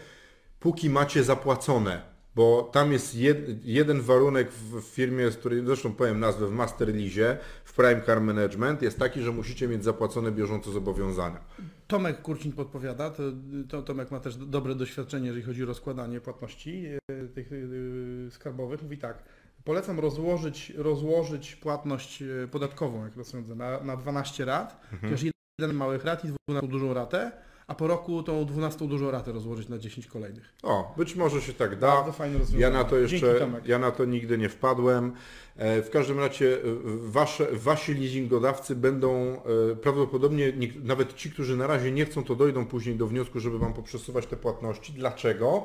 póki 0.59 0.89
macie 0.89 1.23
zapłacone. 1.23 2.16
Bo 2.37 2.69
tam 2.73 2.91
jest 2.91 3.15
jed, 3.15 3.65
jeden 3.65 4.01
warunek 4.01 4.51
w 4.51 4.81
firmie, 4.81 5.31
z 5.31 5.37
której 5.37 5.65
zresztą 5.65 5.93
powiem 5.93 6.19
nazwę 6.19 6.47
w 6.47 6.51
Master 6.51 6.95
Lease, 6.95 7.37
w 7.63 7.73
Prime 7.73 8.01
Car 8.05 8.21
Management, 8.21 8.81
jest 8.81 8.99
taki, 8.99 9.21
że 9.21 9.31
musicie 9.31 9.67
mieć 9.67 9.83
zapłacone 9.83 10.31
bieżąco 10.31 10.71
zobowiązania. 10.71 11.39
Tomek 11.87 12.21
Kurcin 12.21 12.51
podpowiada, 12.51 13.09
to, 13.09 13.23
to 13.69 13.81
Tomek 13.81 14.11
ma 14.11 14.19
też 14.19 14.35
dobre 14.35 14.75
doświadczenie, 14.75 15.27
jeżeli 15.27 15.45
chodzi 15.45 15.63
o 15.63 15.65
rozkładanie 15.65 16.21
płatności 16.21 16.85
e, 17.11 17.27
tych 17.27 17.49
e, 17.51 18.31
skarbowych. 18.31 18.83
Mówi 18.83 18.97
tak, 18.97 19.23
polecam 19.63 19.99
rozłożyć, 19.99 20.73
rozłożyć 20.77 21.55
płatność 21.55 22.21
e, 22.21 22.47
podatkową, 22.47 23.03
jak 23.03 23.15
rozsądzę, 23.15 23.55
na, 23.55 23.83
na 23.83 23.97
12 23.97 24.45
rat, 24.45 24.81
chociaż 25.01 25.23
jeden 25.59 25.75
małych 25.75 26.05
rat 26.05 26.25
i 26.25 26.27
12 26.49 26.71
dużą 26.71 26.93
ratę, 26.93 27.31
a 27.67 27.75
po 27.75 27.87
roku 27.87 28.23
tą 28.23 28.45
12 28.45 28.87
dużą 28.87 29.11
ratę 29.11 29.31
rozłożyć 29.31 29.69
na 29.69 29.77
10 29.77 30.07
kolejnych. 30.07 30.53
O, 30.63 30.93
być 30.97 31.15
może 31.15 31.41
się 31.41 31.53
tak 31.53 31.79
da. 31.79 31.87
Bardzo 31.87 32.11
fajne 32.11 32.37
rozwiązanie. 32.39 32.61
Ja 32.61 32.69
na 32.69 32.83
to 32.83 32.97
jeszcze, 32.97 33.49
ja 33.65 33.79
na 33.79 33.91
to 33.91 34.05
nigdy 34.05 34.37
nie 34.37 34.49
wpadłem. 34.49 35.13
E, 35.55 35.81
W 35.81 35.89
każdym 35.89 36.19
razie 36.19 36.55
e, 36.55 36.59
wasze, 36.85 37.47
wasi 37.53 37.93
leasingodawcy 37.93 38.75
będą 38.75 39.41
e, 39.71 39.75
prawdopodobnie, 39.75 40.53
nawet 40.83 41.15
ci, 41.15 41.31
którzy 41.31 41.57
na 41.57 41.67
razie 41.67 41.91
nie 41.91 42.05
chcą, 42.05 42.23
to 42.23 42.35
dojdą 42.35 42.65
później 42.65 42.95
do 42.95 43.07
wniosku, 43.07 43.39
żeby 43.39 43.59
wam 43.59 43.73
poprzesuwać 43.73 44.25
te 44.25 44.37
płatności. 44.37 44.93
Dlaczego? 44.93 45.63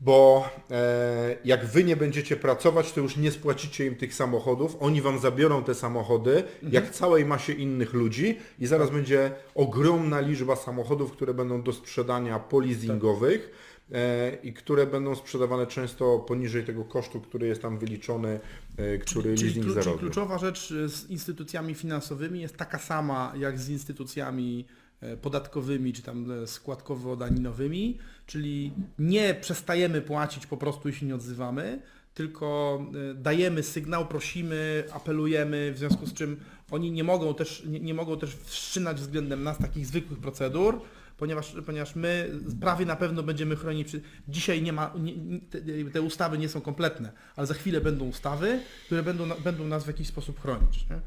Bo 0.00 0.48
e, 0.70 1.36
jak 1.44 1.66
wy 1.66 1.84
nie 1.84 1.96
będziecie 1.96 2.36
pracować, 2.36 2.92
to 2.92 3.00
już 3.00 3.16
nie 3.16 3.30
spłacicie 3.30 3.86
im 3.86 3.96
tych 3.96 4.14
samochodów, 4.14 4.76
oni 4.80 5.00
wam 5.02 5.18
zabiorą 5.18 5.64
te 5.64 5.74
samochody, 5.74 6.42
jak 6.62 6.90
całej 6.90 7.24
masie 7.24 7.52
innych 7.52 7.92
ludzi. 7.92 8.38
I 8.58 8.66
zaraz 8.66 8.90
będzie 8.90 9.32
ogromna 9.54 10.20
liczba 10.20 10.56
samochodów, 10.56 11.12
które 11.12 11.34
będą 11.34 11.62
do 11.62 11.72
sprzedania 11.72 12.38
polizingowych 12.38 13.50
e, 13.92 14.36
i 14.42 14.52
które 14.52 14.86
będą 14.86 15.14
sprzedawane 15.14 15.66
często 15.66 16.18
poniżej 16.18 16.64
tego 16.64 16.84
kosztu, 16.84 17.20
który 17.20 17.46
jest 17.46 17.62
tam 17.62 17.78
wyliczony, 17.78 18.40
e, 18.76 18.98
który 18.98 19.34
Czyli, 19.36 19.44
leasing 19.44 19.64
czyli 19.64 19.74
zarobił. 19.74 19.98
kluczowa 19.98 20.38
rzecz 20.38 20.70
y, 20.70 20.88
z 20.88 21.10
instytucjami 21.10 21.74
finansowymi 21.74 22.40
jest 22.40 22.56
taka 22.56 22.78
sama 22.78 23.32
jak 23.38 23.58
z 23.58 23.68
instytucjami 23.68 24.66
e, 24.68 24.83
podatkowymi 25.22 25.92
czy 25.92 26.02
tam 26.02 26.30
e, 26.30 26.46
składkowo-daninowymi, 26.46 27.98
czyli 28.26 28.72
nie 28.98 29.34
przestajemy 29.34 30.02
płacić 30.02 30.46
po 30.46 30.56
prostu 30.56 30.88
i 30.88 30.92
się 30.92 31.06
nie 31.06 31.14
odzywamy, 31.14 31.82
tylko 32.14 32.80
y, 33.12 33.14
dajemy 33.14 33.62
sygnał, 33.62 34.06
prosimy, 34.06 34.84
apelujemy, 34.92 35.72
w 35.72 35.78
związku 35.78 36.06
z 36.06 36.12
czym 36.12 36.40
oni 36.70 36.90
nie 36.90 37.04
mogą 37.04 37.34
też, 37.34 37.62
nie, 37.66 37.80
nie 37.80 37.94
mogą 37.94 38.18
też 38.18 38.36
wszczynać 38.44 39.00
względem 39.00 39.42
nas 39.42 39.58
takich 39.58 39.86
zwykłych 39.86 40.18
procedur, 40.18 40.80
ponieważ, 41.18 41.56
ponieważ 41.66 41.96
my 41.96 42.30
prawie 42.60 42.86
na 42.86 42.96
pewno 42.96 43.22
będziemy 43.22 43.56
chronić. 43.56 43.96
Dzisiaj 44.28 44.62
nie 44.62 44.72
ma, 44.72 44.92
nie, 44.98 45.40
te, 45.40 45.60
te, 45.92 46.02
ustawy 46.02 46.38
nie 46.38 46.48
są 46.48 46.60
kompletne, 46.60 47.12
ale 47.36 47.46
za 47.46 47.54
chwilę 47.54 47.80
będą 47.80 48.04
ustawy, 48.04 48.60
które 48.86 49.02
będą, 49.02 49.28
będą 49.44 49.64
nas 49.64 49.84
w 49.84 49.86
jakiś 49.86 50.08
sposób 50.08 50.40
chronić. 50.40 50.86
Nie? 50.90 51.00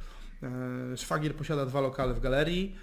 E, 0.50 0.98
szwagier 0.98 1.36
posiada 1.36 1.66
dwa 1.66 1.82
lokale 1.82 2.14
w 2.14 2.20
galerii, 2.20 2.76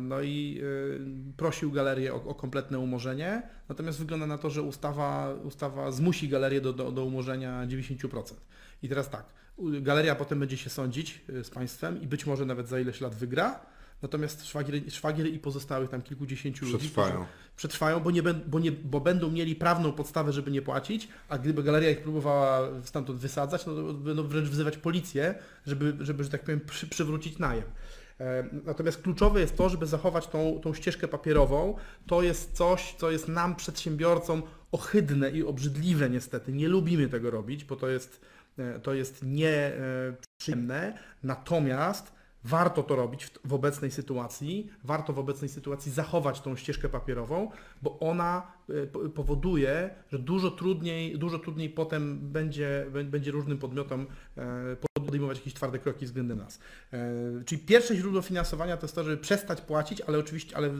no 0.00 0.22
i 0.22 0.60
y, 0.62 1.34
prosił 1.36 1.72
galerię 1.72 2.14
o, 2.14 2.24
o, 2.24 2.34
kompletne 2.34 2.78
umorzenie, 2.78 3.42
natomiast 3.68 3.98
wygląda 3.98 4.26
na 4.26 4.38
to, 4.38 4.50
że 4.50 4.62
ustawa, 4.62 5.34
ustawa 5.44 5.92
zmusi 5.92 6.28
galerię 6.28 6.60
do, 6.60 6.72
do, 6.72 6.92
do 6.92 7.04
umorzenia 7.04 7.66
90%. 7.66 8.34
I 8.82 8.88
teraz 8.88 9.10
tak, 9.10 9.24
galeria 9.58 10.14
potem 10.14 10.40
będzie 10.40 10.56
się 10.56 10.70
sądzić 10.70 11.20
y, 11.28 11.44
z 11.44 11.50
państwem 11.50 12.02
i 12.02 12.06
być 12.06 12.26
może 12.26 12.46
nawet 12.46 12.68
za 12.68 12.80
ileś 12.80 13.00
lat 13.00 13.14
wygra, 13.14 13.60
natomiast 14.02 14.46
szwagier, 14.46 14.92
szwagier 14.92 15.26
i 15.26 15.38
pozostałych 15.38 15.90
tam 15.90 16.02
kilkudziesięciu 16.02 16.66
przetrwają. 16.66 17.18
ludzi 17.18 17.30
przetrwają, 17.56 18.00
bo, 18.00 18.10
nie, 18.10 18.22
bo, 18.22 18.60
nie, 18.60 18.72
bo 18.72 19.00
będą 19.00 19.30
mieli 19.30 19.56
prawną 19.56 19.92
podstawę, 19.92 20.32
żeby 20.32 20.50
nie 20.50 20.62
płacić, 20.62 21.08
a 21.28 21.38
gdyby 21.38 21.62
galeria 21.62 21.90
ich 21.90 22.02
próbowała 22.02 22.68
stamtąd 22.84 23.18
wysadzać, 23.18 23.66
no 23.66 23.74
to 23.74 23.94
będą 23.94 24.22
wręcz 24.22 24.48
wzywać 24.48 24.76
policję, 24.76 25.34
żeby, 25.66 25.96
żeby 26.00 26.24
że 26.24 26.30
tak 26.30 26.42
powiem, 26.42 26.60
przy, 26.60 26.86
przywrócić 26.86 27.38
najem. 27.38 27.64
E, 28.22 28.44
natomiast 28.64 29.02
kluczowe 29.02 29.40
jest 29.40 29.56
to, 29.56 29.68
żeby 29.68 29.86
zachować 29.86 30.26
tą, 30.26 30.60
tą 30.62 30.74
ścieżkę 30.74 31.08
papierową. 31.08 31.74
To 32.06 32.22
jest 32.22 32.52
coś, 32.52 32.94
co 32.94 33.10
jest 33.10 33.28
nam, 33.28 33.56
przedsiębiorcom, 33.56 34.42
ohydne 34.72 35.30
i 35.30 35.42
obrzydliwe 35.42 36.10
niestety. 36.10 36.52
Nie 36.52 36.68
lubimy 36.68 37.08
tego 37.08 37.30
robić, 37.30 37.64
bo 37.64 37.76
to 37.76 37.88
jest, 37.88 38.20
e, 38.58 38.80
to 38.80 38.94
jest 38.94 39.22
nieprzyjemne. 39.22 40.98
Natomiast 41.22 42.12
Warto 42.44 42.82
to 42.82 42.96
robić 42.96 43.30
w, 43.44 43.52
obecnej 43.52 43.90
sytuacji, 43.90 44.70
warto 44.84 45.12
w 45.12 45.18
obecnej 45.18 45.48
sytuacji 45.48 45.92
zachować 45.92 46.40
tą 46.40 46.56
ścieżkę 46.56 46.88
papierową, 46.88 47.50
bo 47.82 47.98
ona 47.98 48.52
e, 48.68 49.08
powoduje, 49.08 49.90
że 50.12 50.18
dużo 50.18 50.50
trudniej, 50.50 51.18
dużo 51.18 51.38
trudniej 51.38 51.70
potem 51.70 52.18
będzie, 52.32 52.86
będzie 53.04 53.30
różnym 53.30 53.58
podmiotom 53.58 54.06
e, 54.36 54.76
podejmować 55.12 55.38
jakieś 55.38 55.54
twarde 55.54 55.78
kroki 55.78 56.06
względem 56.06 56.38
nas. 56.38 56.58
E, 56.92 56.98
czyli 57.44 57.60
pierwsze 57.60 57.96
źródło 57.96 58.22
finansowania 58.22 58.76
to 58.76 58.86
jest 58.86 58.94
to, 58.94 59.04
żeby 59.04 59.16
przestać 59.16 59.60
płacić, 59.60 60.00
ale 60.00 60.18
oczywiście 60.18 60.56
ale 60.56 60.70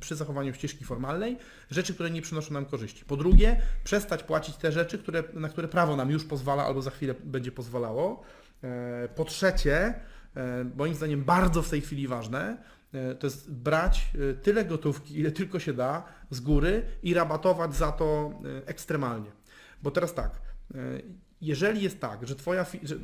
przy 0.00 0.16
zachowaniu 0.16 0.54
ścieżki 0.54 0.84
formalnej, 0.84 1.36
rzeczy, 1.70 1.94
które 1.94 2.10
nie 2.10 2.22
przynoszą 2.22 2.54
nam 2.54 2.66
korzyści. 2.66 3.04
Po 3.04 3.16
drugie, 3.16 3.62
przestać 3.84 4.22
płacić 4.22 4.56
te 4.56 4.72
rzeczy, 4.72 4.98
które, 4.98 5.24
na 5.34 5.48
które 5.48 5.68
prawo 5.68 5.96
nam 5.96 6.10
już 6.10 6.24
pozwala 6.24 6.64
albo 6.64 6.82
za 6.82 6.90
chwilę 6.90 7.14
będzie 7.24 7.52
pozwalało. 7.52 8.22
Po 9.14 9.24
trzecie, 9.24 9.94
E, 10.38 10.64
moim 10.76 10.94
zdaniem 10.94 11.24
bardzo 11.24 11.62
w 11.62 11.70
tej 11.70 11.80
chwili 11.80 12.08
ważne, 12.08 12.56
e, 12.92 13.14
to 13.14 13.26
jest 13.26 13.52
brać 13.52 14.10
e, 14.30 14.34
tyle 14.34 14.64
gotówki, 14.64 15.20
ile 15.20 15.32
tylko 15.32 15.58
się 15.58 15.72
da 15.72 16.02
z 16.30 16.40
góry 16.40 16.82
i 17.02 17.14
rabatować 17.14 17.74
za 17.74 17.92
to 17.92 18.40
ekstremalnie. 18.66 19.30
Bo 19.82 19.90
teraz 19.90 20.14
tak, 20.14 20.40
jeżeli 21.40 21.82
jest 21.82 22.00
tak, 22.00 22.28
że 22.28 22.36
twoja, 22.36 22.66
że, 22.82 22.96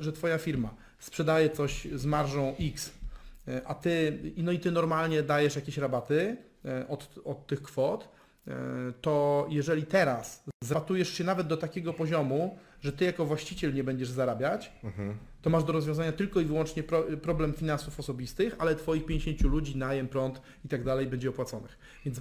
że 0.00 0.12
twoja 0.12 0.38
firma 0.38 0.74
sprzedaje 0.98 1.50
coś 1.50 1.88
z 1.94 2.06
marżą 2.06 2.54
X, 2.60 2.92
a 3.64 3.74
ty, 3.74 4.18
no 4.36 4.52
i 4.52 4.58
ty 4.58 4.70
normalnie 4.70 5.22
dajesz 5.22 5.56
jakieś 5.56 5.78
rabaty 5.78 6.36
od, 6.88 7.18
od 7.24 7.46
tych 7.46 7.62
kwot, 7.62 8.08
to 9.00 9.46
jeżeli 9.50 9.86
teraz 9.86 10.44
zratujesz 10.64 11.08
się 11.14 11.24
nawet 11.24 11.46
do 11.46 11.56
takiego 11.56 11.92
poziomu, 11.92 12.58
że 12.80 12.92
ty 12.92 13.04
jako 13.04 13.26
właściciel 13.26 13.74
nie 13.74 13.84
będziesz 13.84 14.08
zarabiać, 14.08 14.72
mhm. 14.84 15.16
to 15.42 15.50
masz 15.50 15.64
do 15.64 15.72
rozwiązania 15.72 16.12
tylko 16.12 16.40
i 16.40 16.44
wyłącznie 16.44 16.82
pro, 16.82 17.04
problem 17.22 17.52
finansów 17.52 18.00
osobistych, 18.00 18.56
ale 18.58 18.74
twoich 18.74 19.06
50 19.06 19.40
ludzi, 19.40 19.76
najem, 19.76 20.08
prąd 20.08 20.42
i 20.64 20.68
tak 20.68 20.84
dalej 20.84 21.06
będzie 21.06 21.30
opłaconych. 21.30 21.78
Więc 22.04 22.20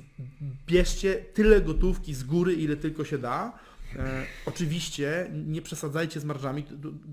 bierzcie 0.68 1.16
tyle 1.16 1.62
gotówki 1.62 2.14
z 2.14 2.24
góry, 2.24 2.54
ile 2.54 2.76
tylko 2.76 3.06
się 3.06 3.18
da. 3.18 3.60
E, 3.96 4.26
oczywiście 4.46 5.30
nie 5.46 5.62
przesadzajcie 5.62 6.20
z 6.20 6.26
marżami. 6.26 6.66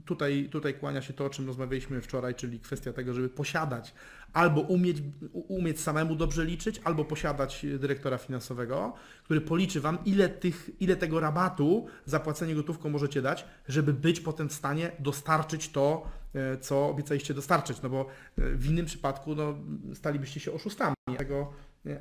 Tutaj, 0.05 0.49
tutaj 0.51 0.75
kłania 0.75 1.03
się 1.03 1.13
to, 1.13 1.25
o 1.25 1.31
czym 1.31 1.47
rozmawialiśmy 1.47 2.01
wczoraj, 2.01 2.35
czyli 2.35 2.61
kwestia 2.61 2.93
tego, 2.93 3.15
żeby 3.15 3.29
posiadać 3.29 3.95
albo 4.33 4.61
umieć, 4.61 4.97
umieć 5.33 5.81
samemu 5.81 6.17
dobrze 6.17 6.45
liczyć, 6.45 6.81
albo 6.85 7.05
posiadać 7.05 7.67
dyrektora 7.79 8.19
finansowego, 8.19 8.93
który 9.25 9.41
policzy 9.41 9.81
Wam, 9.81 9.99
ile, 10.05 10.29
tych, 10.29 10.71
ile 10.81 10.97
tego 10.97 11.21
rabatu 11.21 11.87
za 12.05 12.21
płacenie 12.21 12.55
gotówką 12.55 12.91
możecie 12.91 13.23
dać, 13.23 13.45
żeby 13.69 13.93
być 13.93 14.21
potem 14.21 14.49
w 14.49 14.53
stanie 14.53 14.93
dostarczyć 14.99 15.69
to, 15.69 16.11
e, 16.35 16.59
co 16.59 16.89
obiecaliście 16.89 17.35
dostarczyć. 17.35 17.83
No 17.83 17.89
bo 17.89 18.01
e, 18.01 18.07
w 18.37 18.67
innym 18.67 18.87
przypadku 18.87 19.35
no, 19.35 19.55
stalibyście 19.95 20.41
się 20.41 20.53
oszustami. 20.53 20.97
Tego, 21.19 21.53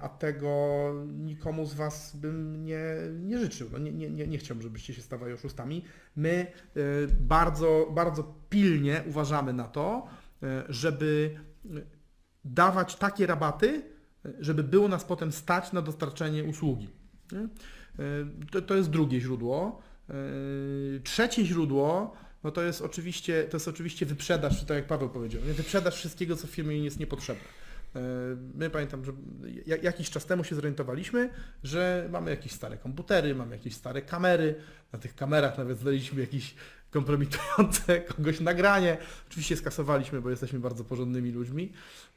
a 0.01 0.09
tego 0.09 0.91
nikomu 1.07 1.65
z 1.65 1.73
Was 1.73 2.15
bym 2.15 2.65
nie, 2.65 2.85
nie 3.19 3.37
życzył. 3.39 3.69
No 3.71 3.77
nie, 3.77 3.91
nie, 3.91 4.27
nie 4.27 4.37
chciałbym, 4.37 4.61
żebyście 4.63 4.93
się 4.93 5.01
stawali 5.01 5.33
oszustami. 5.33 5.83
My 6.15 6.47
bardzo, 7.19 7.91
bardzo 7.95 8.35
pilnie 8.49 9.03
uważamy 9.07 9.53
na 9.53 9.67
to, 9.67 10.07
żeby 10.69 11.39
dawać 12.45 12.95
takie 12.95 13.27
rabaty, 13.27 13.83
żeby 14.39 14.63
było 14.63 14.87
nas 14.87 15.03
potem 15.03 15.31
stać 15.31 15.71
na 15.71 15.81
dostarczenie 15.81 16.43
usługi. 16.43 16.89
To, 18.51 18.61
to 18.61 18.75
jest 18.75 18.89
drugie 18.89 19.21
źródło. 19.21 19.81
Trzecie 21.03 21.45
źródło 21.45 22.15
no 22.45 22.51
to 22.51 22.61
jest 22.61 22.81
oczywiście, 22.81 23.43
to 23.43 23.57
jest 23.57 23.67
oczywiście 23.67 24.05
wyprzedaż, 24.05 24.65
tak 24.65 24.77
jak 24.77 24.87
Paweł 24.87 25.09
powiedział, 25.09 25.41
wyprzedaż 25.41 25.95
wszystkiego, 25.95 26.35
co 26.35 26.47
w 26.47 26.49
firmie 26.49 26.77
jest 26.77 26.99
niepotrzebne. 26.99 27.43
E, 27.95 27.99
my 28.55 28.69
pamiętam, 28.69 29.05
że 29.05 29.11
jakiś 29.81 30.09
czas 30.09 30.25
temu 30.25 30.43
się 30.43 30.55
zorientowaliśmy, 30.55 31.29
że 31.63 32.09
mamy 32.11 32.31
jakieś 32.31 32.51
stare 32.51 32.77
komputery, 32.77 33.35
mamy 33.35 33.55
jakieś 33.55 33.75
stare 33.75 34.01
kamery. 34.01 34.55
Na 34.93 34.99
tych 34.99 35.15
kamerach 35.15 35.57
nawet 35.57 35.79
znaleźliśmy 35.79 36.21
jakieś 36.21 36.55
kompromitujące 36.91 38.01
kogoś 38.15 38.39
nagranie. 38.39 38.97
Oczywiście 39.29 39.57
skasowaliśmy, 39.57 40.21
bo 40.21 40.29
jesteśmy 40.29 40.59
bardzo 40.59 40.83
porządnymi 40.83 41.31
ludźmi. 41.31 41.71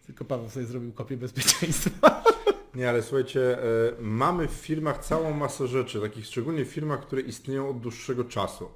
Tylko 0.07 0.25
Paweł 0.25 0.51
sobie 0.51 0.67
zrobił 0.67 0.93
kopię 0.93 1.17
bezpieczeństwa. 1.17 2.25
Nie, 2.75 2.89
ale 2.89 3.03
słuchajcie, 3.03 3.59
e, 3.59 3.63
mamy 4.01 4.49
w 4.49 4.53
firmach 4.53 5.05
całą 5.05 5.33
masę 5.33 5.67
rzeczy, 5.67 6.01
takich 6.01 6.27
szczególnie 6.27 6.65
w 6.65 6.69
firmach, 6.69 7.01
które 7.01 7.23
istnieją 7.23 7.71
od 7.71 7.81
dłuższego 7.81 8.25
czasu, 8.25 8.69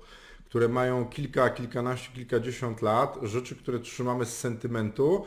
które 0.45 0.69
mają 0.69 1.05
kilka, 1.05 1.51
kilkanaście, 1.51 2.13
kilkadziesiąt 2.15 2.83
lat, 2.83 3.19
rzeczy, 3.23 3.57
które 3.57 3.79
trzymamy 3.79 4.27
z 4.27 4.39
sentymentu, 4.39 5.25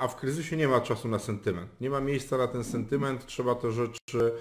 a 0.00 0.08
w 0.08 0.16
kryzysie 0.16 0.56
nie 0.56 0.68
ma 0.68 0.80
czasu 0.80 1.08
na 1.08 1.18
sentyment. 1.18 1.80
Nie 1.80 1.90
ma 1.90 2.00
miejsca 2.00 2.38
na 2.38 2.48
ten 2.48 2.64
sentyment, 2.64 3.26
trzeba 3.26 3.54
te 3.54 3.72
rzeczy 3.72 4.32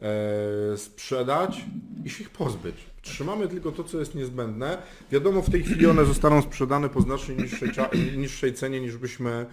e, 0.00 0.76
sprzedać 0.76 1.64
i 2.04 2.10
się 2.10 2.22
ich 2.22 2.30
pozbyć. 2.30 2.76
Trzymamy 3.02 3.48
tylko 3.48 3.72
to, 3.72 3.84
co 3.84 3.98
jest 3.98 4.14
niezbędne. 4.14 4.78
Wiadomo, 5.10 5.42
w 5.42 5.50
tej 5.50 5.62
chwili 5.62 5.86
one 5.86 6.04
zostaną 6.04 6.42
sprzedane 6.42 6.88
po 6.88 7.00
znacznie 7.00 7.34
niższej, 7.36 7.70
niższej 8.16 8.54
cenie, 8.54 8.80
niż 8.80 8.96
byśmy 8.96 9.46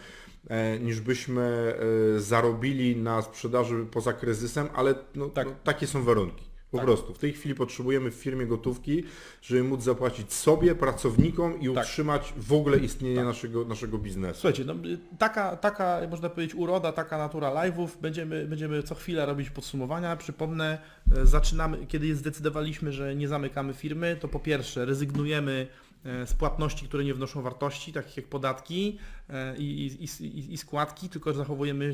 E, 0.50 0.80
niż 0.80 1.00
byśmy 1.00 1.76
e, 2.15 2.20
zarobili 2.20 2.96
na 2.96 3.22
sprzedaży 3.22 3.86
poza 3.91 4.13
kryzysem, 4.13 4.67
ale 4.74 4.96
no, 5.15 5.30
tak. 5.30 5.48
no, 5.48 5.54
takie 5.63 5.88
są 5.88 6.04
warunki. 6.04 6.51
Po 6.71 6.77
tak. 6.77 6.86
prostu. 6.86 7.13
W 7.13 7.17
tej 7.17 7.34
chwili 7.34 7.55
potrzebujemy 7.55 8.12
w 8.12 8.13
firmie 8.13 8.45
gotówki, 8.45 9.03
żeby 9.41 9.63
móc 9.63 9.84
zapłacić 9.84 10.34
sobie, 10.34 10.75
pracownikom 10.75 11.60
i 11.62 11.73
tak. 11.73 11.84
utrzymać 11.84 12.34
w 12.38 12.53
ogóle 12.53 12.77
istnienie 12.77 13.15
tak. 13.15 13.25
naszego, 13.25 13.65
naszego 13.65 13.97
biznesu. 13.97 14.39
Słuchajcie, 14.39 14.65
no, 14.65 14.75
taka, 15.17 15.55
taka, 15.55 16.01
można 16.10 16.29
powiedzieć, 16.29 16.55
uroda, 16.55 16.91
taka 16.91 17.17
natura 17.17 17.49
live'ów. 17.49 17.88
Będziemy, 18.01 18.45
będziemy 18.47 18.84
co 18.84 18.95
chwilę 18.95 19.25
robić 19.25 19.49
podsumowania. 19.49 20.15
Przypomnę, 20.15 20.77
e, 21.17 21.25
zaczynamy, 21.25 21.86
kiedy 21.88 22.15
zdecydowaliśmy, 22.15 22.91
że 22.91 23.15
nie 23.15 23.27
zamykamy 23.27 23.73
firmy, 23.73 24.17
to 24.19 24.27
po 24.27 24.39
pierwsze 24.39 24.86
rezygnujemy 24.86 25.67
z 26.04 26.34
płatności, 26.34 26.88
które 26.88 27.04
nie 27.04 27.14
wnoszą 27.14 27.42
wartości, 27.42 27.94
takich 27.94 28.18
jak 28.18 28.28
podatki 28.28 29.00
e, 29.30 29.58
i, 29.58 29.86
i, 30.20 30.54
i, 30.54 30.58
składki, 30.58 31.10
tylko 31.10 31.34
zachowujemy 31.34 31.94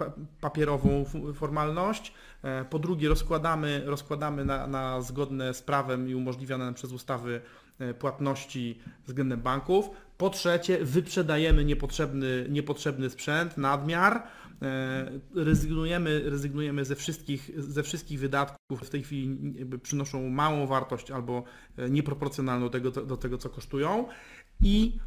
e, 0.00 0.04
papierową 0.40 1.04
formalność. 1.34 2.12
Po 2.70 2.78
drugie 2.78 3.08
rozkładamy, 3.08 3.82
rozkładamy 3.84 4.44
na, 4.44 4.66
na 4.66 5.00
zgodne 5.00 5.54
z 5.54 5.62
prawem 5.62 6.08
i 6.08 6.14
umożliwiane 6.14 6.74
przez 6.74 6.92
ustawy 6.92 7.40
płatności 7.98 8.78
względem 9.06 9.40
banków. 9.40 9.90
Po 10.18 10.30
trzecie 10.30 10.84
wyprzedajemy 10.84 11.64
niepotrzebny, 11.64 12.46
niepotrzebny 12.48 13.10
sprzęt, 13.10 13.56
nadmiar. 13.56 14.22
Rezygnujemy, 15.34 16.30
rezygnujemy 16.30 16.84
ze, 16.84 16.96
wszystkich, 16.96 17.50
ze 17.56 17.82
wszystkich 17.82 18.20
wydatków, 18.20 18.80
w 18.82 18.90
tej 18.90 19.02
chwili 19.02 19.38
przynoszą 19.82 20.28
małą 20.28 20.66
wartość 20.66 21.10
albo 21.10 21.44
nieproporcjonalną 21.90 22.66
do 22.66 22.70
tego, 22.70 22.90
do 22.90 23.16
tego 23.16 23.38
co 23.38 23.50
kosztują. 23.50 24.08
I 24.62 24.98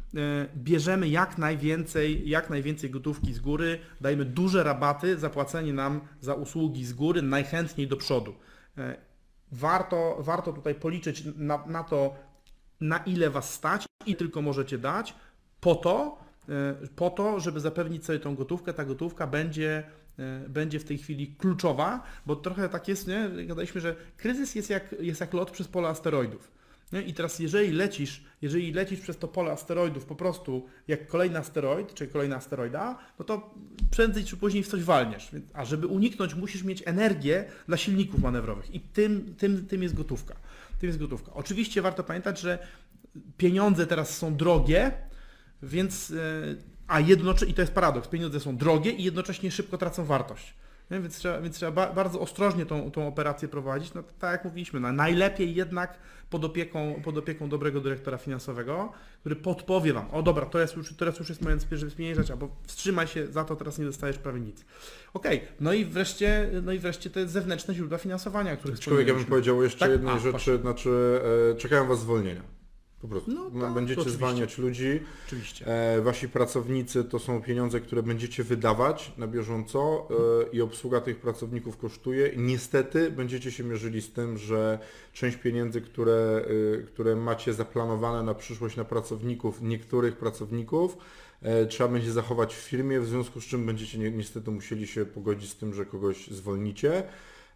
bierzemy 0.56 1.08
jak 1.08 1.38
najwięcej, 1.38 2.28
jak 2.28 2.50
najwięcej 2.50 2.90
gotówki 2.90 3.34
z 3.34 3.40
góry, 3.40 3.78
dajemy 4.00 4.24
duże 4.24 4.62
rabaty 4.62 5.18
za 5.18 5.30
płacenie 5.30 5.72
nam 5.72 6.00
za 6.20 6.34
usługi 6.34 6.84
z 6.84 6.92
góry, 6.92 7.22
najchętniej 7.22 7.88
do 7.88 7.96
przodu. 7.96 8.34
warto, 9.52 10.16
warto 10.20 10.52
tutaj 10.52 10.74
policzyć 10.74 11.24
na, 11.36 11.66
na 11.66 11.84
to, 11.84 12.14
na 12.80 12.98
ile 12.98 13.30
Was 13.30 13.54
stać 13.54 13.86
i 14.06 14.16
tylko 14.16 14.42
możecie 14.42 14.78
dać, 14.78 15.14
po 15.60 15.74
to, 15.74 16.18
e, 16.20 16.25
po 16.96 17.10
to, 17.10 17.40
żeby 17.40 17.60
zapewnić 17.60 18.04
sobie 18.04 18.18
tą 18.18 18.34
gotówkę. 18.34 18.74
Ta 18.74 18.84
gotówka 18.84 19.26
będzie, 19.26 19.84
e, 20.18 20.48
będzie 20.48 20.80
w 20.80 20.84
tej 20.84 20.98
chwili 20.98 21.34
kluczowa, 21.38 22.02
bo 22.26 22.36
trochę 22.36 22.68
tak 22.68 22.88
jest, 22.88 23.06
nie? 23.06 23.30
Gadaliśmy, 23.46 23.80
że 23.80 23.96
kryzys 24.16 24.54
jest 24.54 24.70
jak, 24.70 24.94
jest 25.00 25.20
jak 25.20 25.32
lot 25.32 25.50
przez 25.50 25.68
pole 25.68 25.88
asteroidów. 25.88 26.56
Nie? 26.92 27.02
I 27.02 27.14
teraz 27.14 27.38
jeżeli 27.38 27.72
lecisz, 27.72 28.24
jeżeli 28.42 28.72
lecisz 28.72 29.00
przez 29.00 29.18
to 29.18 29.28
pole 29.28 29.52
asteroidów 29.52 30.04
po 30.04 30.14
prostu 30.14 30.66
jak 30.88 31.06
kolejny 31.06 31.38
asteroid, 31.38 31.94
czy 31.94 32.06
kolejna 32.06 32.36
asteroida, 32.36 32.98
no 33.18 33.24
to 33.24 33.54
prędzej 33.90 34.24
czy 34.24 34.36
później 34.36 34.62
w 34.62 34.68
coś 34.68 34.82
walniesz. 34.82 35.30
A 35.54 35.64
żeby 35.64 35.86
uniknąć, 35.86 36.34
musisz 36.34 36.62
mieć 36.62 36.82
energię 36.86 37.44
dla 37.68 37.76
silników 37.76 38.22
manewrowych 38.22 38.74
i 38.74 38.80
tym, 38.80 39.34
tym, 39.38 39.66
tym 39.66 39.82
jest 39.82 39.94
gotówka. 39.94 40.34
Tym 40.80 40.86
jest 40.86 40.98
gotówka. 40.98 41.32
Oczywiście 41.34 41.82
warto 41.82 42.04
pamiętać, 42.04 42.40
że 42.40 42.58
pieniądze 43.36 43.86
teraz 43.86 44.16
są 44.16 44.36
drogie, 44.36 44.92
więc 45.62 46.10
e, 46.10 46.76
a 46.86 47.00
jednocześnie, 47.00 47.48
i 47.48 47.54
to 47.54 47.62
jest 47.62 47.72
paradoks, 47.72 48.08
pieniądze 48.08 48.40
są 48.40 48.56
drogie 48.56 48.90
i 48.90 49.04
jednocześnie 49.04 49.50
szybko 49.50 49.78
tracą 49.78 50.04
wartość. 50.04 50.54
Nie? 50.90 51.00
Więc 51.00 51.18
trzeba, 51.18 51.40
więc 51.40 51.56
trzeba 51.56 51.72
ba, 51.72 51.92
bardzo 51.92 52.20
ostrożnie 52.20 52.66
tą, 52.66 52.90
tą 52.90 53.08
operację 53.08 53.48
prowadzić. 53.48 53.94
No, 53.94 54.02
tak 54.18 54.32
jak 54.32 54.44
mówiliśmy, 54.44 54.80
no, 54.80 54.92
najlepiej 54.92 55.54
jednak 55.54 55.98
pod 56.30 56.44
opieką, 56.44 57.00
pod 57.04 57.18
opieką 57.18 57.48
dobrego 57.48 57.80
dyrektora 57.80 58.18
finansowego, 58.18 58.92
który 59.20 59.36
podpowie 59.36 59.92
Wam, 59.92 60.10
o 60.10 60.22
dobra, 60.22 60.46
to 60.46 60.58
jest 60.58 60.76
już, 60.76 60.96
teraz 60.96 61.18
już 61.18 61.28
jest 61.28 61.42
moment, 61.42 61.66
żeby 61.72 61.90
zmieniać, 61.90 62.30
albo 62.30 62.56
wstrzymaj 62.66 63.06
się, 63.06 63.26
za 63.26 63.44
to 63.44 63.56
teraz 63.56 63.78
nie 63.78 63.84
dostajesz 63.84 64.18
prawie 64.18 64.40
nic. 64.40 64.64
Okej, 65.14 65.40
no 65.60 65.72
i 65.72 65.84
wreszcie, 65.84 66.50
no 66.62 66.72
i 66.72 66.78
wreszcie 66.78 67.10
te 67.10 67.28
zewnętrzne 67.28 67.74
źródła 67.74 67.98
finansowania, 67.98 68.52
o 68.52 68.56
których 68.56 68.80
Człowiek, 68.80 69.08
ja 69.08 69.14
bym 69.14 69.24
powiedział 69.24 69.62
jeszcze 69.62 69.78
Tak? 69.78 69.90
jednej 69.90 70.14
A, 70.14 70.18
rzeczy, 70.18 70.30
proszę. 70.30 70.58
znaczy 70.58 71.20
e, 71.52 71.56
czekają 71.56 71.88
Was 71.88 72.00
zwolnienia. 72.00 72.42
Po 73.02 73.08
prostu. 73.08 73.30
No 73.30 73.60
tak, 73.60 73.74
Będziecie 73.74 74.00
oczywiście. 74.00 74.18
zwalniać 74.18 74.58
ludzi. 74.58 75.00
Oczywiście. 75.26 75.66
E, 75.66 76.02
wasi 76.02 76.28
pracownicy 76.28 77.04
to 77.04 77.18
są 77.18 77.42
pieniądze, 77.42 77.80
które 77.80 78.02
będziecie 78.02 78.44
wydawać 78.44 79.12
na 79.18 79.26
bieżąco 79.26 80.08
e, 80.10 80.56
i 80.56 80.60
obsługa 80.60 81.00
tych 81.00 81.20
pracowników 81.20 81.76
kosztuje. 81.76 82.28
I 82.28 82.38
niestety 82.38 83.10
będziecie 83.10 83.52
się 83.52 83.64
mierzyli 83.64 84.02
z 84.02 84.12
tym, 84.12 84.38
że 84.38 84.78
część 85.12 85.36
pieniędzy, 85.36 85.80
które, 85.80 86.44
e, 86.78 86.82
które 86.82 87.16
macie 87.16 87.54
zaplanowane 87.54 88.22
na 88.22 88.34
przyszłość 88.34 88.76
na 88.76 88.84
pracowników, 88.84 89.62
niektórych 89.62 90.16
pracowników, 90.16 90.96
e, 91.42 91.66
trzeba 91.66 91.88
będzie 91.90 92.12
zachować 92.12 92.54
w 92.54 92.58
firmie, 92.58 93.00
w 93.00 93.06
związku 93.06 93.40
z 93.40 93.44
czym 93.44 93.66
będziecie 93.66 93.98
ni- 93.98 94.12
niestety 94.12 94.50
musieli 94.50 94.86
się 94.86 95.04
pogodzić 95.06 95.50
z 95.50 95.56
tym, 95.56 95.74
że 95.74 95.86
kogoś 95.86 96.26
zwolnicie. 96.28 97.02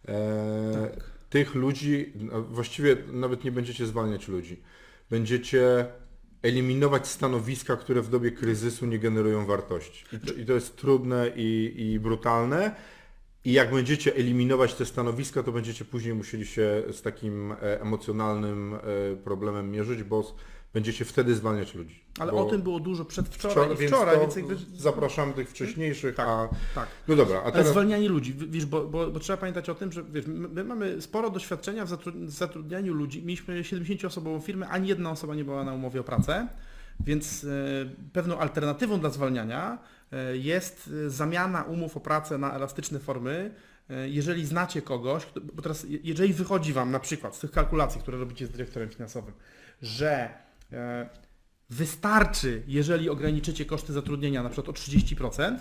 E, 0.07 0.89
Tak. 0.95 1.11
Tych 1.29 1.55
ludzi, 1.55 2.13
no, 2.15 2.41
właściwie 2.41 2.97
nawet 3.11 3.43
nie 3.43 3.51
będziecie 3.51 3.85
zwalniać 3.85 4.27
ludzi. 4.27 4.61
Będziecie 5.11 5.85
eliminować 6.41 7.07
stanowiska, 7.07 7.77
które 7.77 8.01
w 8.01 8.09
dobie 8.09 8.31
kryzysu 8.31 8.85
nie 8.85 8.99
generują 8.99 9.45
wartości. 9.45 10.05
I 10.37 10.45
to, 10.45 10.53
jest 10.53 10.77
trudne 10.77 11.31
i, 11.35 11.73
i 11.77 11.99
brutalne. 11.99 12.75
I 13.45 13.53
jak 13.53 13.71
będziecie 13.71 14.15
eliminować 14.15 14.73
te 14.73 14.85
stanowiska, 14.85 15.43
to 15.43 15.51
będziecie 15.51 15.85
później 15.85 16.13
musieli 16.13 16.45
się 16.45 16.83
z 16.91 17.01
takim 17.01 17.51
e, 17.51 17.81
emocjonalnym 17.81 18.73
e, 18.73 18.79
problemem 19.15 19.71
mierzyć, 19.71 20.03
bo 20.03 20.35
będziecie 20.73 21.05
wtedy 21.05 21.35
zwalniać 21.35 21.75
ludzi. 21.75 22.03
Ale 22.19 22.31
o 22.31 22.45
tym 22.45 22.61
było 22.61 22.79
dużo 22.79 23.05
przedwczoraj 23.05 23.53
wczoraj, 23.55 23.75
i 23.75 23.77
więc 23.79 23.91
wczoraj, 23.91 24.15
to 24.15 24.21
więc 24.21 24.35
jakby... 24.35 24.55
zapraszamy 24.77 25.33
tych 25.33 25.49
wcześniejszych, 25.49 26.15
Tak, 26.15 26.27
a... 26.27 26.49
tak. 26.75 26.87
No 27.07 27.15
dobra, 27.15 27.37
a 27.39 27.43
Ale 27.43 27.51
teraz... 27.51 27.67
zwalnianie 27.67 28.09
ludzi, 28.09 28.33
wiesz, 28.37 28.65
bo, 28.65 28.87
bo, 28.87 29.07
bo 29.11 29.19
trzeba 29.19 29.37
pamiętać 29.37 29.69
o 29.69 29.75
tym, 29.75 29.91
że 29.91 30.03
wiesz, 30.03 30.25
my 30.27 30.47
my 30.47 30.63
mamy 30.63 31.01
sporo 31.01 31.29
doświadczenia 31.29 31.85
w 31.85 31.89
zatru- 31.89 32.25
w 32.25 32.31
zatrudnianiu 32.31 32.93
ludzi. 32.93 33.23
Mieliśmy 33.23 33.61
70-osobową 33.61 34.41
firmę, 34.41 34.67
ani 34.67 34.87
jedna 34.87 35.11
osoba 35.11 35.35
nie 35.35 35.43
była 35.43 35.63
na 35.63 35.73
umowie 35.73 35.99
o 36.01 36.03
pracę, 36.03 36.47
więc 36.99 37.43
e, 37.43 37.47
pewną 38.13 38.37
alternatywą 38.39 38.99
dla 38.99 39.09
zwalniania 39.09 39.77
e, 40.11 40.37
jest 40.37 40.89
e, 41.05 41.09
zamiana 41.09 41.63
umów 41.63 41.97
o 41.97 41.99
pracę 41.99 42.37
na 42.37 42.53
elastyczne 42.53 42.99
formy. 42.99 43.51
Jeżeli 44.05 44.45
znacie 44.45 44.81
kogoś, 44.81 45.27
bo 45.53 45.61
teraz 45.61 45.83
je- 45.83 45.99
jeżeli 46.03 46.33
wychodzi 46.33 46.73
Wam 46.73 46.91
na 46.91 46.99
przykład 46.99 47.35
z 47.35 47.39
tych 47.39 47.51
kalkulacji, 47.51 48.01
które 48.01 48.17
robicie 48.17 48.47
z 48.47 48.49
dyrektorem 48.49 48.89
finansowym, 48.89 49.33
że 49.81 50.29
wystarczy, 51.69 52.63
jeżeli 52.67 53.09
ograniczycie 53.09 53.65
koszty 53.65 53.93
zatrudnienia 53.93 54.43
na 54.43 54.49
przykład 54.49 54.69
o 54.69 54.79
30%, 54.79 55.57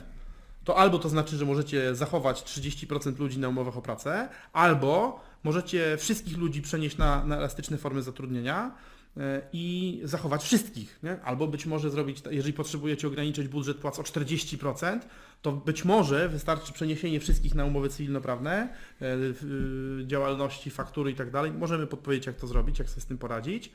to 0.64 0.76
albo 0.76 0.98
to 0.98 1.08
znaczy, 1.08 1.36
że 1.36 1.44
możecie 1.44 1.94
zachować 1.94 2.42
30% 2.42 3.18
ludzi 3.18 3.38
na 3.38 3.48
umowach 3.48 3.76
o 3.76 3.82
pracę, 3.82 4.28
albo 4.52 5.20
możecie 5.42 5.96
wszystkich 5.96 6.36
ludzi 6.36 6.62
przenieść 6.62 6.96
na, 6.96 7.24
na 7.24 7.36
elastyczne 7.36 7.78
formy 7.78 8.02
zatrudnienia 8.02 8.74
e, 9.16 9.42
i 9.52 10.00
zachować 10.04 10.42
wszystkich. 10.42 10.98
Nie? 11.02 11.22
Albo 11.22 11.46
być 11.46 11.66
może 11.66 11.90
zrobić, 11.90 12.22
jeżeli 12.30 12.52
potrzebujecie 12.52 13.08
ograniczyć 13.08 13.48
budżet 13.48 13.76
płac 13.76 13.98
o 13.98 14.02
40%, 14.02 15.00
to 15.42 15.52
być 15.52 15.84
może 15.84 16.28
wystarczy 16.28 16.72
przeniesienie 16.72 17.20
wszystkich 17.20 17.54
na 17.54 17.64
umowy 17.64 17.88
cywilnoprawne, 17.88 18.68
e, 19.02 19.16
y, 19.16 20.06
działalności, 20.06 20.70
faktury 20.70 21.10
i 21.10 21.14
tak 21.14 21.30
dalej. 21.30 21.52
Możemy 21.52 21.86
podpowiedzieć, 21.86 22.26
jak 22.26 22.36
to 22.36 22.46
zrobić, 22.46 22.78
jak 22.78 22.88
sobie 22.88 23.00
z 23.00 23.06
tym 23.06 23.18
poradzić. 23.18 23.72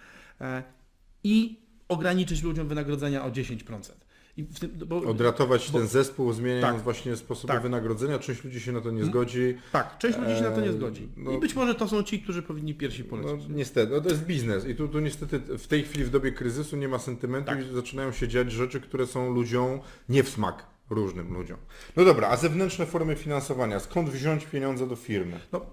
E, 1.25 1.27
I 1.27 1.59
ograniczyć 1.89 2.43
ludziom 2.43 2.67
wynagrodzenia 2.67 3.25
o 3.25 3.29
10%. 3.31 3.91
I 4.37 4.43
w 4.43 4.59
tym, 4.59 4.71
bo, 4.85 4.97
Odratować 4.97 5.71
bo- 5.71 5.79
ten 5.79 5.87
zespół, 5.87 6.33
zmieniając 6.33 6.75
Tak. 6.75 6.83
właśnie 6.83 7.15
sposoby 7.15 7.53
Tak. 7.53 7.61
wynagrodzenia. 7.63 8.19
Część 8.19 8.43
ludzi 8.43 8.59
się 8.61 8.71
na 8.71 8.81
to 8.81 8.91
nie 8.91 9.05
zgodzi. 9.05 9.57
Tak, 9.71 9.97
część 9.97 10.17
ludzi 10.17 10.35
się 10.35 10.41
na 10.41 10.51
to 10.51 10.61
nie 10.61 10.67
Eee, 10.67 10.73
zgodzi. 10.73 11.07
no- 11.17 11.31
I 11.31 11.37
być 11.39 11.55
może 11.55 11.75
to 11.75 11.87
są 11.87 12.03
ci, 12.03 12.21
którzy 12.21 12.41
powinni 12.41 12.73
pierwsi 12.75 13.03
No, 13.03 13.09
polecieć. 13.09 13.47
niestety, 13.49 13.91
no 13.93 14.01
to 14.01 14.09
jest 14.09 14.25
biznes 14.25 14.67
i 14.67 14.75
tu, 14.75 14.87
tu 14.87 14.99
niestety 14.99 15.39
w 15.39 15.67
tej 15.67 15.83
chwili 15.83 16.03
w 16.05 16.09
dobie 16.09 16.31
kryzysu 16.31 16.77
nie 16.77 16.87
ma 16.87 16.99
sentymentu 16.99 17.49
Tak. 17.49 17.71
i 17.71 17.75
zaczynają 17.75 18.11
się 18.11 18.27
dziać 18.27 18.51
rzeczy, 18.51 18.81
które 18.81 19.07
są 19.07 19.33
ludziom 19.33 19.79
nie 20.09 20.23
w 20.23 20.29
smak, 20.29 20.65
różnym 20.89 21.33
ludziom. 21.33 21.57
No 21.95 22.05
dobra, 22.05 22.27
a 22.29 22.37
zewnętrzne 22.37 22.85
formy 22.85 23.15
finansowania, 23.15 23.79
skąd 23.79 24.09
wziąć 24.09 24.45
pieniądze 24.45 24.87
do 24.87 24.95
firmy? 24.95 25.39
No, 25.51 25.65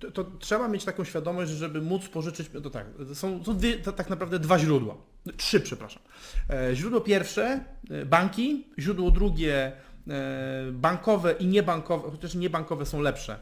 to, 0.00 0.10
to 0.10 0.24
trzeba 0.38 0.68
mieć 0.68 0.84
taką 0.84 1.04
świadomość, 1.04 1.50
żeby 1.52 1.80
móc 1.80 2.08
pożyczyć, 2.08 2.48
to 2.62 2.70
tak, 2.70 2.86
są, 3.14 3.44
są 3.44 3.56
dwie, 3.56 3.78
to 3.78 3.92
tak 3.92 4.10
naprawdę 4.10 4.38
dwa 4.38 4.58
źródła, 4.58 4.96
trzy 5.36 5.60
przepraszam. 5.60 6.02
E, 6.50 6.76
źródło 6.76 7.00
pierwsze, 7.00 7.64
e, 7.90 8.06
banki, 8.06 8.66
źródło 8.78 9.10
drugie, 9.10 9.72
e, 10.08 10.72
bankowe 10.72 11.32
i 11.32 11.46
niebankowe, 11.46 12.10
chociaż 12.10 12.34
niebankowe 12.34 12.86
są 12.86 13.00
lepsze, 13.00 13.38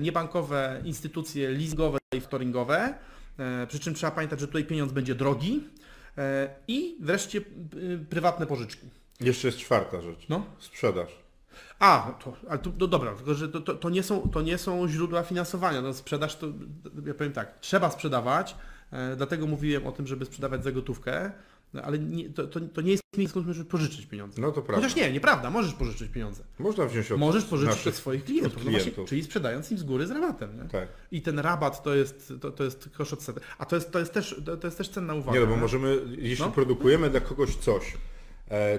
niebankowe 0.00 0.82
instytucje 0.84 1.50
leasingowe 1.50 1.98
i 2.16 2.20
factoringowe, 2.20 2.94
e, 3.38 3.66
przy 3.66 3.78
czym 3.78 3.94
trzeba 3.94 4.10
pamiętać, 4.10 4.40
że 4.40 4.46
tutaj 4.46 4.64
pieniądz 4.64 4.92
będzie 4.92 5.14
drogi 5.14 5.64
i 6.68 6.96
wreszcie 7.00 7.40
prywatne 8.10 8.46
pożyczki. 8.46 8.86
Jeszcze 9.20 9.48
jest 9.48 9.58
czwarta 9.58 10.00
rzecz, 10.00 10.28
No. 10.28 10.44
sprzedaż. 10.58 11.08
A, 11.78 12.14
to, 12.24 12.36
ale 12.48 12.58
to, 12.58 12.72
no 12.78 12.86
dobra, 12.86 13.14
tylko 13.14 13.34
że 13.34 13.48
to, 13.48 13.60
to, 13.60 13.74
to, 13.74 13.90
nie 13.90 14.02
są, 14.02 14.28
to 14.28 14.42
nie 14.42 14.58
są 14.58 14.88
źródła 14.88 15.22
finansowania. 15.22 15.82
No, 15.82 15.94
sprzedaż 15.94 16.36
to, 16.36 16.46
ja 17.06 17.14
powiem 17.14 17.32
tak, 17.32 17.60
trzeba 17.60 17.90
sprzedawać, 17.90 18.56
e, 18.92 19.16
dlatego 19.16 19.46
mówiłem 19.46 19.86
o 19.86 19.92
tym, 19.92 20.06
żeby 20.06 20.24
sprzedawać 20.24 20.64
za 20.64 20.72
gotówkę, 20.72 21.32
no, 21.74 21.82
ale 21.82 21.98
nie, 21.98 22.30
to, 22.30 22.46
to, 22.46 22.60
to 22.60 22.80
nie 22.80 22.90
jest 22.90 23.02
miejsce, 23.16 23.30
skąd 23.30 23.46
możesz 23.46 23.64
pożyczyć 23.64 24.06
pieniądze. 24.06 24.42
No 24.42 24.52
to 24.52 24.62
prawda. 24.62 24.82
Chociaż 24.86 24.96
nie, 24.96 25.12
nieprawda, 25.12 25.50
możesz 25.50 25.74
pożyczyć 25.74 26.10
pieniądze. 26.12 26.42
Można 26.58 26.86
wziąć 26.86 27.12
od 27.12 27.18
Możesz 27.20 27.44
pożyczyć 27.44 27.86
od 27.86 27.94
swoich 27.94 28.24
klientów, 28.24 28.52
od 28.56 28.64
no 28.64 28.70
właśnie, 28.70 28.80
klientów. 28.80 29.08
czyli 29.08 29.22
sprzedając 29.24 29.72
im 29.72 29.78
z 29.78 29.82
góry 29.82 30.06
z 30.06 30.10
rabatem. 30.10 30.62
Nie? 30.62 30.68
Tak. 30.68 30.88
I 31.12 31.22
ten 31.22 31.38
rabat 31.38 31.82
to 31.82 31.94
jest, 31.94 32.32
to, 32.40 32.50
to 32.50 32.64
jest 32.64 32.88
koszt 32.96 33.12
odsetek. 33.12 33.42
A 33.58 33.64
to 33.66 33.76
jest, 33.76 33.90
to 33.92 33.98
jest, 33.98 34.12
też, 34.12 34.42
to, 34.60 34.66
jest 34.66 34.78
też 34.78 34.88
cenna 34.88 35.14
uwaga. 35.14 35.38
Nie, 35.38 35.46
no 35.46 35.50
bo 35.52 35.56
możemy, 35.56 35.98
jeśli 36.18 36.44
No. 36.44 36.50
produkujemy 36.52 37.10
dla 37.10 37.20
kogoś 37.20 37.56
coś, 37.56 37.96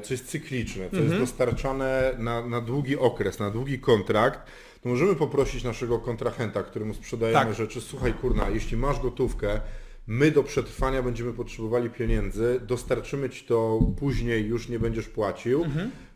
co 0.04 0.14
jest 0.14 0.28
cykliczne, 0.28 0.90
co 0.90 0.98
jest 0.98 1.16
dostarczane 1.18 2.14
na, 2.18 2.48
na 2.48 2.62
długi 2.62 2.98
okres, 2.98 3.40
na 3.40 3.50
długi 3.50 3.80
kontrakt, 3.80 4.40
to 4.82 4.90
możemy 4.90 5.16
poprosić 5.16 5.64
naszego 5.64 6.00
kontrahenta, 6.00 6.64
któremu 6.64 6.94
sprzedajemy 6.94 7.46
Tak. 7.46 7.54
rzeczy, 7.54 7.82
słuchaj 7.82 8.14
kurna, 8.14 8.50
jeśli 8.50 8.78
masz 8.78 9.00
gotówkę, 9.00 9.62
my 10.08 10.32
do 10.32 10.44
przetrwania 10.44 11.04
będziemy 11.04 11.34
potrzebowali 11.34 11.90
pieniędzy, 11.90 12.60
dostarczymy 12.68 13.30
Ci 13.30 13.46
to 13.46 13.80
później, 14.00 14.46
już 14.46 14.70
nie 14.70 14.80
będziesz 14.80 15.08
płacił, 15.08 15.66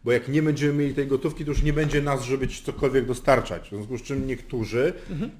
bo 0.03 0.11
jak 0.11 0.27
nie 0.27 0.41
będziemy 0.41 0.73
mieli 0.73 0.93
tej 0.93 1.07
gotówki, 1.07 1.45
to 1.45 1.51
już 1.51 1.63
nie 1.63 1.73
będzie 1.73 2.01
nas, 2.01 2.23
żeby 2.23 2.47
Ci 2.47 2.63
cokolwiek 2.63 3.05
dostarczać. 3.05 3.65
W 3.67 3.69
związku 3.69 3.97
z 3.97 4.01
czym 4.01 4.27
niektórzy 4.27 4.93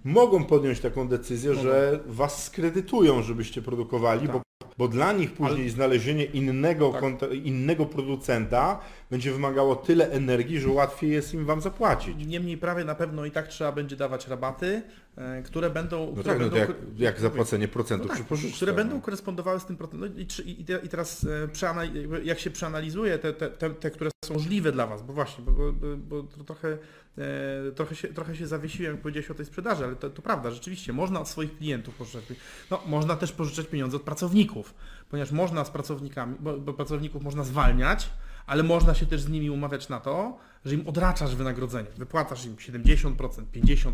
mogą 0.04 0.44
podjąć 0.44 0.80
taką 0.80 1.08
decyzję, 1.08 1.56
że 1.56 2.00
Was 2.06 2.44
skredytują, 2.44 3.24
żebyście 3.24 3.62
produkowali, 3.62 4.28
bo 4.28 4.42
bo 4.78 4.88
dla 4.88 5.14
nich 5.14 5.34
później 5.34 5.70
znalezienie 5.70 6.24
innego, 6.26 6.92
Tak. 6.92 7.32
innego 7.44 7.86
producenta 7.86 8.80
będzie 9.10 9.32
wymagało 9.32 9.76
tyle 9.76 10.10
energii, 10.12 10.60
że 10.60 10.70
łatwiej 10.70 11.12
jest 11.12 11.34
im 11.34 11.46
Wam 11.46 11.62
zapłacić. 11.62 12.28
Niemniej 12.28 12.58
prawie 12.58 12.84
na 12.86 12.96
pewno 12.96 13.26
i 13.26 13.32
tak 13.32 13.48
trzeba 13.48 13.72
będzie 13.72 13.96
dawać 13.96 14.28
rabaty, 14.28 14.82
e, 15.18 15.42
które 15.44 15.70
będą... 15.70 16.06
No 16.06 16.12
które 16.12 16.24
tak, 16.24 16.40
no 16.40 16.46
to 16.50 16.56
będą 16.56 16.74
jak, 16.74 16.78
jak 16.98 17.20
zapłacenie 17.20 17.68
procentów 17.68 18.08
No 18.08 18.14
przy 18.14 18.24
tak, 18.24 18.30
pożyczce. 18.30 18.56
które 18.56 18.72
no. 18.72 18.76
będą 18.76 19.02
korespondowały 19.02 19.60
z 19.60 19.66
tym 19.66 19.78
procentem. 19.78 20.14
No 20.16 20.22
i, 20.22 20.50
i, 20.50 20.62
i 20.86 20.90
teraz 20.90 21.26
e, 21.62 22.24
jak 22.24 22.40
się 22.40 22.52
przeanalizuje 22.52 23.18
te, 23.20 23.34
te, 23.34 23.50
te, 23.50 23.70
te, 23.70 23.92
które 23.92 24.10
są 24.26 24.34
możliwe 24.34 24.72
dla 24.72 24.88
Was, 24.88 25.02
bo 25.04 25.14
właśnie, 25.14 25.44
bo, 25.46 25.52
bo, 25.52 25.72
bo- 25.74 26.24
bo 26.24 26.24
to 26.24 26.44
trochę, 26.44 26.78
e, 27.18 27.72
trochę, 27.76 27.96
się, 27.96 28.08
trochę 28.08 28.36
się 28.36 28.48
zawiesiłem, 28.48 28.92
jak 28.94 29.02
powiedziałeś 29.02 29.32
o 29.32 29.34
tej 29.34 29.46
sprzedaży, 29.46 29.84
ale 29.86 29.96
to, 29.96 30.10
to 30.10 30.22
prawda, 30.22 30.52
rzeczywiście, 30.52 30.94
można 30.94 31.22
od 31.22 31.28
swoich 31.30 31.58
klientów 31.58 31.96
pożyczać. 31.96 32.24
No, 32.72 32.82
można 32.88 33.16
też 33.16 33.32
pożyczać 33.32 33.68
pieniądze 33.68 33.98
od 33.98 34.04
pracowników, 34.04 34.74
ponieważ 35.10 35.32
można 35.32 35.66
z 35.66 35.70
pracownikami, 35.70 36.36
bo, 36.40 36.58
bo 36.58 36.74
pracowników 36.74 37.24
można 37.24 37.44
zwalniać, 37.44 38.10
ale 38.48 38.64
można 38.64 38.94
się 38.94 39.06
też 39.06 39.22
z 39.22 39.30
nimi 39.30 39.50
umawiać 39.50 39.90
na 39.90 40.00
to, 40.00 40.38
że 40.66 40.76
im 40.76 40.88
odraczasz 40.88 41.36
wynagrodzenie. 41.36 41.88
Wypłacasz 41.98 42.46
im 42.46 42.56
70%, 42.56 43.16
50%, 43.54 43.92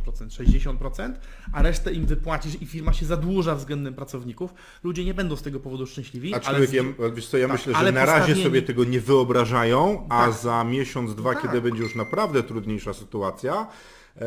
60%, 0.78 1.14
a 1.54 1.62
resztę 1.62 1.94
im 1.94 2.06
wypłacisz 2.06 2.62
i 2.62 2.66
firma 2.66 2.94
się 2.94 3.06
zadłuża 3.06 3.56
względem 3.56 3.94
pracowników. 3.94 4.54
Ludzie 4.84 5.06
nie 5.06 5.14
będą 5.14 5.36
z 5.36 5.42
tego 5.42 5.60
powodu 5.60 5.86
szczęśliwi. 5.88 6.34
ale 6.36 6.68
z- 6.68 6.74
ja, 6.74 6.84
wiesz 7.16 7.28
co, 7.28 7.38
ja 7.38 7.48
Tak, 7.48 7.58
myślę, 7.58 7.74
że 7.86 7.92
na 7.92 8.06
razie 8.06 8.36
sobie 8.44 8.62
tego 8.62 8.84
nie 8.84 9.00
wyobrażają, 9.02 10.06
a 10.10 10.26
Tak. 10.26 10.34
za 10.34 10.64
miesiąc, 10.64 11.16
dwa, 11.16 11.34
Tak. 11.34 11.42
kiedy 11.44 11.62
będzie 11.62 11.84
już 11.84 11.96
naprawdę 11.96 12.44
trudniejsza 12.44 12.94
sytuacja, 12.94 13.68
e, 14.16 14.26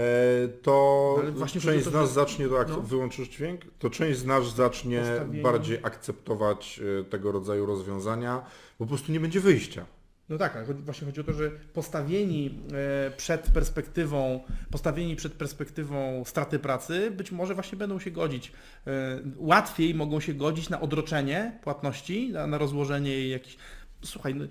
to 0.63 1.17
właśnie 1.33 1.61
część 1.61 1.85
z 1.87 1.93
nas 1.93 2.13
zacznie, 2.13 2.49
to, 2.49 2.61
ak- 2.61 2.69
no. 2.69 2.81
wyłączysz 2.81 3.29
dźwięk, 3.29 3.61
to 3.79 3.91
część 3.91 4.19
z 4.19 4.25
nas 4.25 4.55
zacznie 4.55 5.03
bardziej 5.43 5.79
akceptować 5.83 6.81
e, 7.01 7.05
tego 7.05 7.33
rodzaju 7.33 7.67
rozwiązania, 7.67 8.43
bo 8.79 8.85
po 8.85 8.89
prostu 8.89 9.13
nie 9.13 9.21
będzie 9.21 9.41
wyjścia. 9.41 9.87
No 10.29 10.39
tak, 10.39 10.57
ale 10.57 10.65
właśnie 10.65 11.07
chodzi 11.07 11.21
o 11.21 11.25
to, 11.25 11.33
że 11.33 11.51
postawieni 11.51 12.59
e, 13.07 13.11
przed 13.11 13.51
perspektywą, 13.51 14.41
postawieni 14.71 15.17
przed 15.17 15.33
perspektywą 15.33 16.25
straty 16.25 16.59
pracy, 16.59 17.11
być 17.11 17.33
może 17.33 17.55
właśnie 17.55 17.79
będą 17.79 17.99
się 17.99 18.11
godzić. 18.11 18.53
e, 18.87 18.91
Łatwiej 19.37 19.95
mogą 19.95 20.21
się 20.21 20.35
godzić 20.35 20.69
na 20.69 20.81
odroczenie 20.81 21.59
płatności, 21.63 22.33
na, 22.33 22.47
na 22.47 22.59
rozłożenie 22.59 23.29
jakichś. 23.29 23.57
Słuchaj, 24.05 24.35
no, 24.35 24.45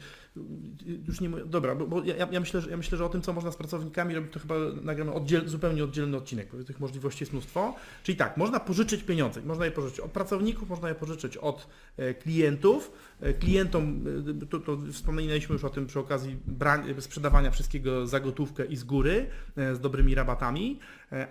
już 1.08 1.22
nie 1.22 1.30
mówię, 1.30 1.46
dobra, 1.46 1.76
bo, 1.76 1.88
bo 1.88 2.04
ja, 2.04 2.16
ja, 2.32 2.40
myślę, 2.40 2.62
że, 2.62 2.70
ja 2.70 2.78
myślę, 2.78 2.98
że 2.98 3.06
o 3.06 3.10
tym, 3.10 3.22
co 3.22 3.34
można 3.34 3.52
z 3.52 3.56
pracownikami 3.56 4.16
robić, 4.16 4.34
to 4.34 4.40
chyba 4.40 4.56
nagramy 4.82 5.14
oddziel, 5.14 5.48
zupełnie 5.48 5.84
oddzielny 5.84 6.18
odcinek, 6.18 6.56
bo 6.56 6.64
tych 6.64 6.80
możliwości 6.80 7.24
jest 7.24 7.34
mnóstwo. 7.34 7.76
Czyli 8.04 8.18
tak, 8.18 8.38
można 8.38 8.60
pożyczyć 8.60 9.04
pieniądze, 9.04 9.42
można 9.42 9.66
je 9.66 9.72
pożyczyć 9.72 10.00
od 10.00 10.12
pracowników, 10.12 10.70
można 10.70 10.90
je 10.90 10.96
pożyczyć 10.96 11.38
od 11.38 11.68
e, 11.98 12.14
klientów. 12.14 12.92
E, 13.22 13.34
Klientom, 13.34 14.06
e, 14.44 14.46
to, 14.46 14.60
to 14.60 14.78
wspominaliśmy 14.92 15.54
już 15.54 15.64
o 15.64 15.70
tym 15.70 15.88
przy 15.88 16.00
okazji 16.00 16.38
sprzedawania 17.00 17.52
wszystkiego 17.52 18.08
za 18.08 18.20
gotówkę 18.20 18.66
i 18.66 18.76
z 18.76 18.84
góry, 18.84 19.26
z 19.56 19.80
dobrymi 19.80 20.16
rabatami, 20.16 20.80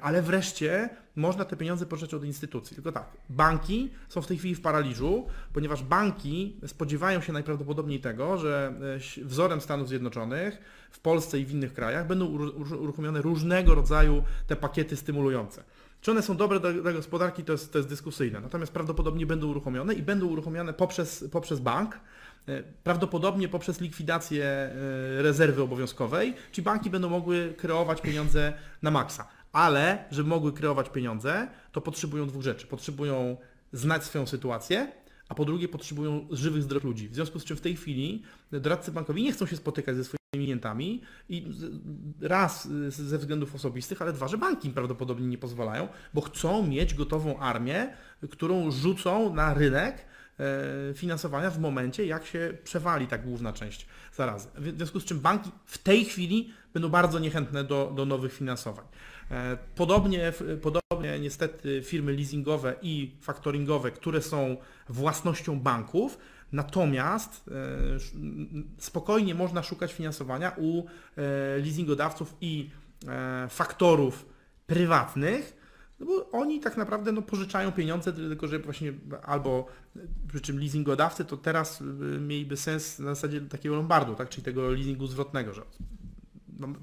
ale 0.01 0.23
wreszcie 0.23 0.89
można 1.17 1.45
te 1.45 1.57
pieniądze 1.57 1.87
pożyczyć 1.87 2.15
od 2.15 2.25
instytucji. 2.25 2.75
Tylko 2.75 2.93
tak, 2.93 3.07
banki 3.31 3.91
są 4.09 4.23
w 4.23 4.27
tej 4.27 4.39
chwili 4.39 4.55
w 4.55 4.61
paraliżu, 4.61 5.27
ponieważ 5.53 5.83
banki 5.83 6.57
spodziewają 6.67 7.21
się 7.21 7.33
najprawdopodobniej 7.33 8.01
tego, 8.01 8.39
że 8.39 8.75
e, 9.21 9.25
wzorem 9.25 9.61
Stanów 9.61 9.89
Zjednoczonych 9.89 10.59
w 10.91 11.01
Polsce 11.01 11.39
i 11.39 11.45
w 11.45 11.51
innych 11.51 11.73
krajach 11.73 12.07
będą 12.07 12.27
uru- 12.27 12.83
uruchomione 12.83 13.23
różnego 13.23 13.75
rodzaju 13.75 14.23
te 14.47 14.57
pakiety 14.57 14.97
stymulujące. 14.97 15.65
Czy 16.01 16.11
one 16.11 16.23
są 16.23 16.37
dobre 16.37 16.61
dla, 16.61 16.93
gospodarki, 16.93 17.45
to 17.45 17.53
jest, 17.53 17.73
to 17.73 17.79
jest 17.79 17.89
dyskusyjne. 17.89 18.41
Natomiast 18.41 18.73
prawdopodobnie 18.73 19.27
będą 19.27 19.49
uruchomione 19.49 19.95
i 19.95 20.03
będą 20.03 20.27
uruchomione 20.27 20.73
poprzez, 20.73 21.25
poprzez 21.33 21.61
bank, 21.61 22.01
e, 22.49 22.63
prawdopodobnie 22.85 23.49
poprzez 23.49 23.81
likwidację 23.81 24.45
e, 24.45 24.73
rezerwy 25.23 25.63
obowiązkowej, 25.63 26.35
czyli 26.53 26.65
banki 26.65 26.91
będą 26.91 27.09
mogły 27.09 27.55
kreować 27.57 28.01
pieniądze 28.01 28.53
na 28.83 28.91
maksa. 28.91 29.29
Ale, 29.53 30.05
żeby 30.11 30.29
mogły 30.29 30.53
kreować 30.53 30.89
pieniądze, 30.89 31.49
to 31.73 31.81
potrzebują 31.81 32.27
dwóch 32.27 32.43
rzeczy. 32.43 32.67
Potrzebują 32.67 33.37
znać 33.73 34.05
swoją 34.05 34.27
sytuację, 34.27 34.93
a 35.29 35.35
po 35.35 35.45
drugie 35.45 35.69
potrzebują 35.69 36.27
żywych, 36.31 36.63
zdrowych 36.63 36.85
ludzi. 36.85 37.09
W 37.09 37.15
związku 37.15 37.39
z 37.39 37.45
czym 37.45 37.57
w 37.57 37.61
tej 37.61 37.77
chwili 37.77 38.23
doradcy 38.53 38.93
bankowi 38.93 39.23
nie 39.23 39.33
chcą 39.33 39.47
się 39.47 39.57
spotykać 39.57 39.97
ze 39.97 40.05
swoimi 40.05 40.23
klientami 40.33 41.03
i 41.29 41.47
raz 42.21 42.69
ze 42.89 43.19
względów 43.19 43.55
osobistych, 43.55 44.03
ale 44.03 44.13
dwa, 44.13 44.29
że 44.29 44.39
banki 44.39 44.69
im 44.69 44.75
prawdopodobnie 44.75 45.27
nie 45.27 45.39
pozwalają, 45.39 45.89
bo 46.15 46.21
chcą 46.21 46.67
mieć 46.67 46.95
gotową 46.95 47.39
armię, 47.39 47.93
którą 48.31 48.71
rzucą 48.71 49.35
na 49.35 49.55
rynek 49.55 50.05
e, 50.41 50.95
finansowania 50.95 51.51
w 51.51 51.61
momencie, 51.61 52.07
jak 52.07 52.27
się 52.27 52.59
przewali 52.65 53.07
ta 53.07 53.19
główna 53.19 53.53
część 53.53 53.87
zarazy. 54.13 54.49
W 54.55 54.77
związku 54.77 55.01
z 55.01 55.05
czym 55.05 55.21
banki 55.21 55.51
w 55.65 55.79
tej 55.79 56.05
chwili 56.05 56.53
będą 56.73 56.89
bardzo 56.89 57.19
niechętne 57.19 57.65
do, 57.65 57.93
do 57.97 58.07
nowych 58.07 58.33
finansowań. 58.33 58.85
E, 59.31 59.59
Podobnie, 59.75 60.33
podobnie 60.63 61.19
niestety 61.21 61.83
firmy 61.83 62.13
leasingowe 62.13 62.75
i 62.83 63.17
faktoringowe, 63.21 63.91
które 63.91 64.23
są 64.23 64.57
własnością 64.89 65.61
banków, 65.61 66.19
natomiast 66.53 67.49
e, 67.49 67.53
spokojnie 68.79 69.35
można 69.35 69.63
szukać 69.63 69.93
finansowania 69.93 70.53
u 70.57 70.79
e, 70.81 71.23
leasingodawców 71.59 72.37
i 72.41 72.71
faktorów 73.49 74.27
prywatnych, 74.67 75.57
no 76.01 76.07
bo 76.07 76.31
oni 76.31 76.61
tak 76.61 76.77
naprawdę 76.77 77.13
no, 77.13 77.23
pożyczają 77.23 77.73
pieniądze, 77.73 78.13
tylko 78.13 78.49
że 78.49 78.59
właśnie 78.59 78.93
albo 79.23 79.67
przy 80.29 80.41
czym 80.41 80.59
leasingodawcy 80.59 81.25
to 81.25 81.37
teraz 81.37 81.83
mieliby 82.21 82.57
sens 82.57 82.99
na 82.99 83.15
zasadzie 83.15 83.41
takiego 83.41 83.75
lombardu, 83.75 84.15
tak? 84.15 84.29
czyli 84.29 84.43
tego 84.43 84.71
leasingu 84.71 85.07
zwrotnego, 85.07 85.55
że 85.55 85.63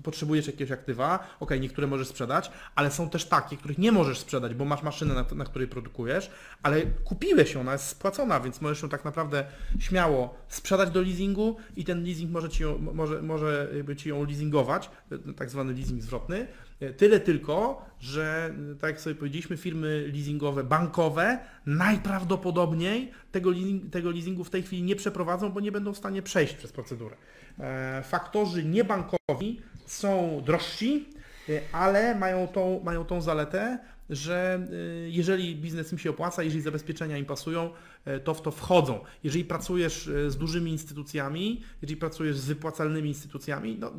potrzebujesz 0.03 0.47
jakiegoś 0.47 0.71
aktywa, 0.71 1.27
ok, 1.39 1.51
niektóre 1.59 1.87
możesz 1.87 2.07
sprzedać, 2.07 2.51
ale 2.75 2.91
są 2.91 3.09
też 3.09 3.25
takie, 3.25 3.57
których 3.57 3.77
nie 3.77 3.91
możesz 3.91 4.19
sprzedać, 4.19 4.53
bo 4.53 4.65
masz 4.65 4.83
maszynę, 4.83 5.13
na, 5.13 5.25
na 5.35 5.45
której 5.45 5.67
produkujesz, 5.67 6.31
ale 6.63 6.81
kupiłeś 6.81 7.53
ją, 7.53 7.61
ona 7.61 7.73
jest 7.73 7.87
spłacona, 7.87 8.39
więc 8.39 8.61
możesz 8.61 8.81
ją 8.81 8.89
tak 8.89 9.05
naprawdę 9.05 9.45
śmiało 9.79 10.35
sprzedać 10.47 10.89
do 10.89 11.01
leasingu 11.01 11.57
i 11.75 11.85
ten 11.85 12.03
leasing 12.03 12.31
może 12.31 12.49
ci 12.49 12.63
ją, 12.63 12.77
może, 12.93 13.21
może 13.21 13.69
jakby 13.75 13.95
ci 13.95 14.09
ją 14.09 14.25
leasingować, 14.25 14.89
tak 15.37 15.49
zwany 15.49 15.73
leasing 15.73 16.01
zwrotny. 16.01 16.47
Tyle 16.97 17.19
tylko, 17.19 17.85
że 17.99 18.53
tak 18.81 18.89
jak 18.89 19.01
sobie 19.01 19.15
powiedzieliśmy, 19.15 19.57
firmy 19.57 20.09
leasingowe, 20.13 20.63
bankowe 20.63 21.39
najprawdopodobniej 21.65 23.11
tego, 23.31 23.49
leasing, 23.49 23.93
tego 23.93 24.11
leasingu 24.11 24.43
w 24.43 24.49
tej 24.49 24.63
chwili 24.63 24.83
nie 24.83 24.95
przeprowadzą, 24.95 25.49
bo 25.49 25.59
nie 25.59 25.71
będą 25.71 25.93
w 25.93 25.97
stanie 25.97 26.21
przejść 26.21 26.53
przez 26.53 26.71
procedurę. 26.71 27.15
E, 27.59 28.03
Faktorzy 28.03 28.65
niebankowi 28.65 29.61
są 29.89 30.41
drożsi, 30.45 31.10
e, 31.49 31.62
ale 31.71 32.15
mają 32.15 32.47
tą, 32.47 32.82
mają 32.84 33.06
tą 33.06 33.21
zaletę, 33.21 33.80
że 34.10 34.67
e, 35.06 35.10
jeżeli 35.10 35.56
biznes 35.56 35.91
im 35.91 35.97
się 35.97 36.10
opłaca, 36.10 36.43
jeżeli 36.43 36.62
zabezpieczenia 36.62 37.17
im 37.17 37.25
pasują, 37.25 37.69
e, 38.06 38.19
to 38.19 38.34
w 38.34 38.41
to 38.41 38.52
wchodzą. 38.52 38.99
Jeżeli 39.23 39.45
pracujesz 39.45 40.10
z 40.28 40.38
dużymi 40.38 40.71
instytucjami, 40.71 41.63
jeżeli 41.82 41.97
pracujesz 41.97 42.38
z 42.38 42.45
wypłacalnymi 42.45 43.10
instytucjami, 43.10 43.78
no, 43.80 43.91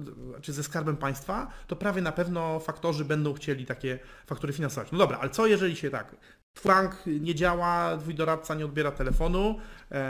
czy 0.43 0.53
ze 0.53 0.63
skarbem 0.63 0.97
państwa, 0.97 1.51
to 1.67 1.77
prawie 1.77 2.03
na 2.03 2.13
pewno 2.13 2.61
faktorzy 2.61 3.05
będą 3.05 3.35
chcieli 3.35 3.67
takie 3.67 3.99
faktury 4.27 4.53
finansować. 4.53 4.93
No 4.93 4.99
dobra, 4.99 5.19
ale 5.19 5.31
co 5.31 5.47
jeżeli 5.47 5.77
się 5.77 5.91
tak 5.91 6.17
bank 6.65 6.97
nie 7.07 7.35
działa, 7.35 7.99
twój 7.99 8.15
doradca 8.15 8.55
nie 8.55 8.65
odbiera 8.65 8.91
telefonu, 8.91 9.59
e, 9.93 10.05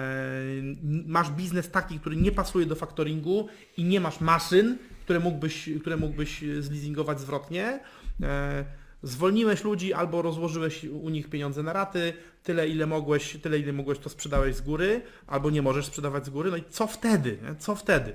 masz 1.06 1.30
biznes 1.30 1.70
taki, 1.70 2.00
który 2.00 2.16
nie 2.16 2.32
pasuje 2.32 2.66
do 2.66 2.74
faktoringu 2.74 3.48
i 3.76 3.84
nie 3.84 4.00
masz 4.00 4.20
maszyn, 4.20 4.78
które 5.10 5.20
mógłbyś, 5.20 5.70
które 5.80 5.96
mógłbyś 5.96 6.44
zleasingować 6.60 7.20
zwrotnie. 7.20 7.80
E, 8.22 8.64
zwolniłeś 9.02 9.64
ludzi 9.64 9.92
albo 9.92 10.22
rozłożyłeś 10.22 10.84
u 10.84 11.08
nich 11.08 11.30
pieniądze 11.30 11.62
na 11.62 11.72
raty, 11.72 12.12
tyle 12.42 12.68
ile 12.68 12.86
mogłeś, 12.86 13.36
tyle 13.42 13.58
ile 13.58 13.72
mogłeś 13.72 13.98
to 13.98 14.08
sprzedałeś 14.08 14.56
z 14.56 14.60
góry, 14.60 15.02
albo 15.26 15.50
nie 15.50 15.62
możesz 15.62 15.86
sprzedawać 15.86 16.26
z 16.26 16.30
góry. 16.30 16.50
No 16.50 16.56
i 16.56 16.64
co 16.70 16.86
wtedy? 16.86 17.38
Co 17.58 17.74
wtedy? 17.74 18.12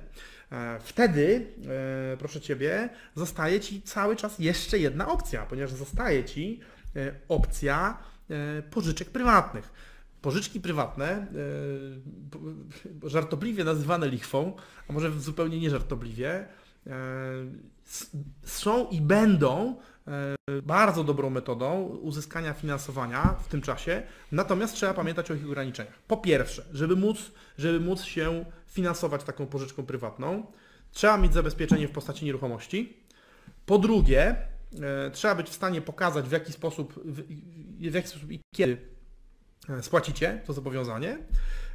E, 0.51 0.79
Wtedy, 0.83 1.45
e, 2.13 2.17
proszę 2.17 2.41
Ciebie, 2.41 2.89
zostaje 3.15 3.59
Ci 3.59 3.81
cały 3.81 4.15
czas 4.15 4.39
jeszcze 4.39 4.79
jedna 4.79 5.07
opcja, 5.07 5.45
ponieważ 5.45 5.73
zostaje 5.73 6.23
Ci 6.23 6.59
e, 6.95 7.11
opcja 7.27 7.97
e, 8.29 8.61
pożyczek 8.61 9.09
prywatnych. 9.09 9.73
Pożyczki 10.21 10.61
prywatne, 10.61 11.07
e, 11.07 11.27
żartobliwie 13.09 13.63
nazywane 13.63 14.09
lichwą, 14.09 14.55
a 14.89 14.93
może 14.93 15.11
zupełnie 15.11 15.59
nieżartobliwie, 15.59 16.31
e, 16.31 16.64
są 18.43 18.87
i 18.87 19.01
będą 19.01 19.75
e, 20.07 20.35
bardzo 20.61 21.03
dobrą 21.03 21.29
metodą 21.29 21.83
uzyskania 21.83 22.53
finansowania 22.53 23.35
w 23.43 23.47
tym 23.47 23.61
czasie, 23.61 24.03
natomiast 24.31 24.75
trzeba 24.75 24.93
pamiętać 24.93 25.31
o 25.31 25.33
ich 25.33 25.45
ograniczeniach. 25.45 25.99
Po 26.07 26.17
pierwsze, 26.17 26.65
żeby 26.73 26.95
móc, 26.95 27.31
żeby 27.57 27.79
móc 27.79 28.03
się 28.03 28.45
finansować 28.67 29.23
taką 29.23 29.45
pożyczką 29.45 29.85
prywatną, 29.85 30.45
trzeba 30.91 31.17
mieć 31.17 31.33
zabezpieczenie 31.33 31.87
w 31.87 31.91
postaci 31.91 32.25
nieruchomości. 32.25 32.97
Po 33.65 33.77
drugie, 33.77 34.35
e, 34.81 35.11
trzeba 35.11 35.35
być 35.35 35.49
w 35.49 35.53
stanie 35.53 35.81
pokazać 35.81 36.25
w 36.25 36.31
jaki 36.31 36.53
sposób, 36.53 36.93
w, 37.05 37.21
w 37.89 37.93
jaki 37.93 38.07
sposób 38.07 38.31
i 38.31 38.39
kiedy 38.55 38.77
e, 39.69 39.83
spłacicie 39.83 40.41
to 40.45 40.53
zobowiązanie. 40.53 41.17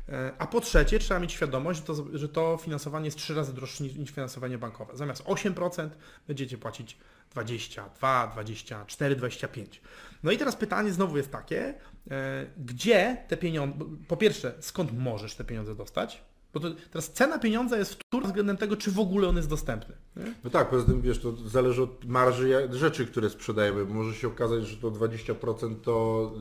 E, 0.09 0.33
A 0.39 0.47
po 0.47 0.61
trzecie, 0.61 0.99
trzeba 0.99 1.21
mieć 1.21 1.33
świadomość, 1.33 1.81
że 1.81 1.87
to, 1.87 2.19
że 2.19 2.29
to 2.29 2.59
finansowanie 2.63 3.05
jest 3.05 3.19
trzy 3.19 3.35
razy 3.35 3.55
droższe 3.55 3.85
niż, 3.85 4.11
finansowanie 4.11 4.59
bankowe. 4.59 4.97
Zamiast 4.97 5.25
8% 5.25 5.89
będziecie 6.29 6.59
płacić 6.59 6.99
22, 7.31 8.27
24, 8.33 9.17
25. 9.17 9.81
No 10.23 10.31
i 10.33 10.39
teraz 10.39 10.57
pytanie 10.57 10.93
znowu 10.93 11.17
jest 11.17 11.31
takie, 11.31 11.75
e, 12.11 12.47
gdzie 12.59 13.25
te 13.29 13.37
pieniądze, 13.37 13.85
po 14.09 14.17
pierwsze, 14.17 14.55
skąd 14.61 14.99
możesz 14.99 15.35
te 15.35 15.45
pieniądze 15.45 15.75
dostać? 15.75 16.23
Bo 16.53 16.61
to 16.61 16.69
teraz 16.91 17.13
cena 17.13 17.39
pieniądza 17.39 17.77
jest 17.77 17.95
wtórna 17.95 18.29
względem 18.29 18.57
tego, 18.57 18.77
czy 18.77 18.91
w 18.91 18.99
ogóle 18.99 19.29
on 19.29 19.37
jest 19.37 19.49
dostępny. 19.49 19.95
nie? 20.17 20.35
No 20.45 20.51
tak, 20.51 20.71
poza 20.71 20.87
tym 20.87 21.03
wiesz, 21.03 21.19
to 21.19 21.37
zależy 21.37 21.83
od 21.83 22.05
marży 22.05 22.69
rzeczy, 22.73 23.07
które 23.07 23.31
sprzedajemy. 23.31 23.85
Może 23.85 24.15
się 24.15 24.29
okazać, 24.29 24.67
że 24.67 24.77
to 24.77 24.91
20% 24.91 25.75
to 25.81 26.33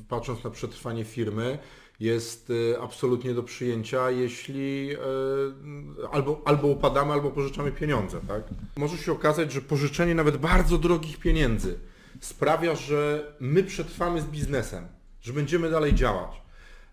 y, 0.00 0.04
patrząc 0.08 0.44
na 0.44 0.50
przetrwanie 0.50 1.04
firmy 1.04 1.58
jest 2.00 2.50
y, 2.50 2.80
absolutnie 2.80 3.34
do 3.34 3.42
przyjęcia, 3.42 4.10
jeśli 4.10 4.92
y, 4.92 6.08
albo, 6.12 6.42
albo 6.44 6.68
upadamy, 6.68 7.12
albo 7.12 7.30
pożyczamy 7.30 7.72
pieniądze, 7.72 8.20
tak? 8.28 8.42
Może 8.76 8.96
się 8.98 9.12
okazać, 9.12 9.52
że 9.52 9.60
pożyczenie 9.60 10.14
nawet 10.14 10.36
bardzo 10.36 10.78
drogich 10.78 11.18
pieniędzy 11.18 11.78
sprawia, 12.20 12.74
że 12.74 13.32
my 13.40 13.62
przetrwamy 13.62 14.20
z 14.20 14.24
biznesem, 14.24 14.88
że 15.20 15.32
będziemy 15.32 15.70
dalej 15.70 15.94
działać. 15.94 16.42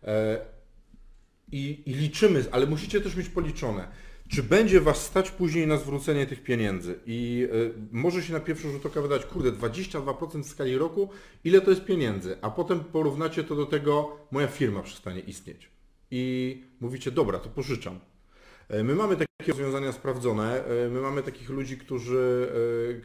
E, 0.03 0.39
i, 1.51 1.83
i 1.85 1.93
liczymy, 1.93 2.45
ale 2.51 2.65
musicie 2.65 3.01
też 3.01 3.15
mieć 3.15 3.29
policzone, 3.29 3.87
czy 4.29 4.43
będzie 4.43 4.81
Was 4.81 5.05
stać 5.05 5.31
później 5.31 5.67
na 5.67 5.77
zwrócenie 5.77 6.25
tych 6.25 6.43
pieniędzy. 6.43 6.99
I 7.05 7.47
y, 7.53 7.73
może 7.91 8.23
się 8.23 8.33
na 8.33 8.39
pierwszy 8.39 8.71
rzut 8.71 8.85
oka 8.85 9.01
wydać, 9.01 9.25
kurde, 9.25 9.51
22% 9.51 10.43
w 10.43 10.47
skali 10.47 10.77
roku, 10.77 11.09
ile 11.43 11.61
to 11.61 11.69
jest 11.69 11.85
pieniędzy, 11.85 12.37
a 12.41 12.51
potem 12.51 12.79
porównacie 12.79 13.43
to 13.43 13.55
do 13.55 13.65
tego, 13.65 14.17
moja 14.31 14.47
firma 14.47 14.83
przestanie 14.83 15.19
istnieć. 15.19 15.71
I 16.11 16.63
mówicie, 16.79 17.11
dobra, 17.11 17.39
to 17.39 17.49
pożyczam. 17.49 17.99
E, 18.69 18.83
My 18.83 18.95
mamy 18.95 19.15
takie 19.15 19.27
rozwiązania 19.47 19.91
sprawdzone. 19.91 20.65
E, 20.65 20.89
My 20.89 21.01
mamy 21.01 21.23
takich 21.23 21.49
ludzi, 21.49 21.77
którzy, 21.77 22.47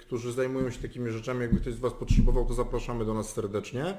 którzy 0.01 0.33
zajmują 0.33 0.71
się 0.71 0.83
takimi 0.83 1.11
rzeczami. 1.11 1.41
Jakby 1.41 1.61
ktoś 1.61 1.75
z 1.75 1.79
Was 1.79 1.93
potrzebował, 1.93 2.47
to 2.47 2.55
zapraszamy 2.55 3.05
do 3.05 3.15
nas 3.15 3.33
serdecznie. 3.33 3.99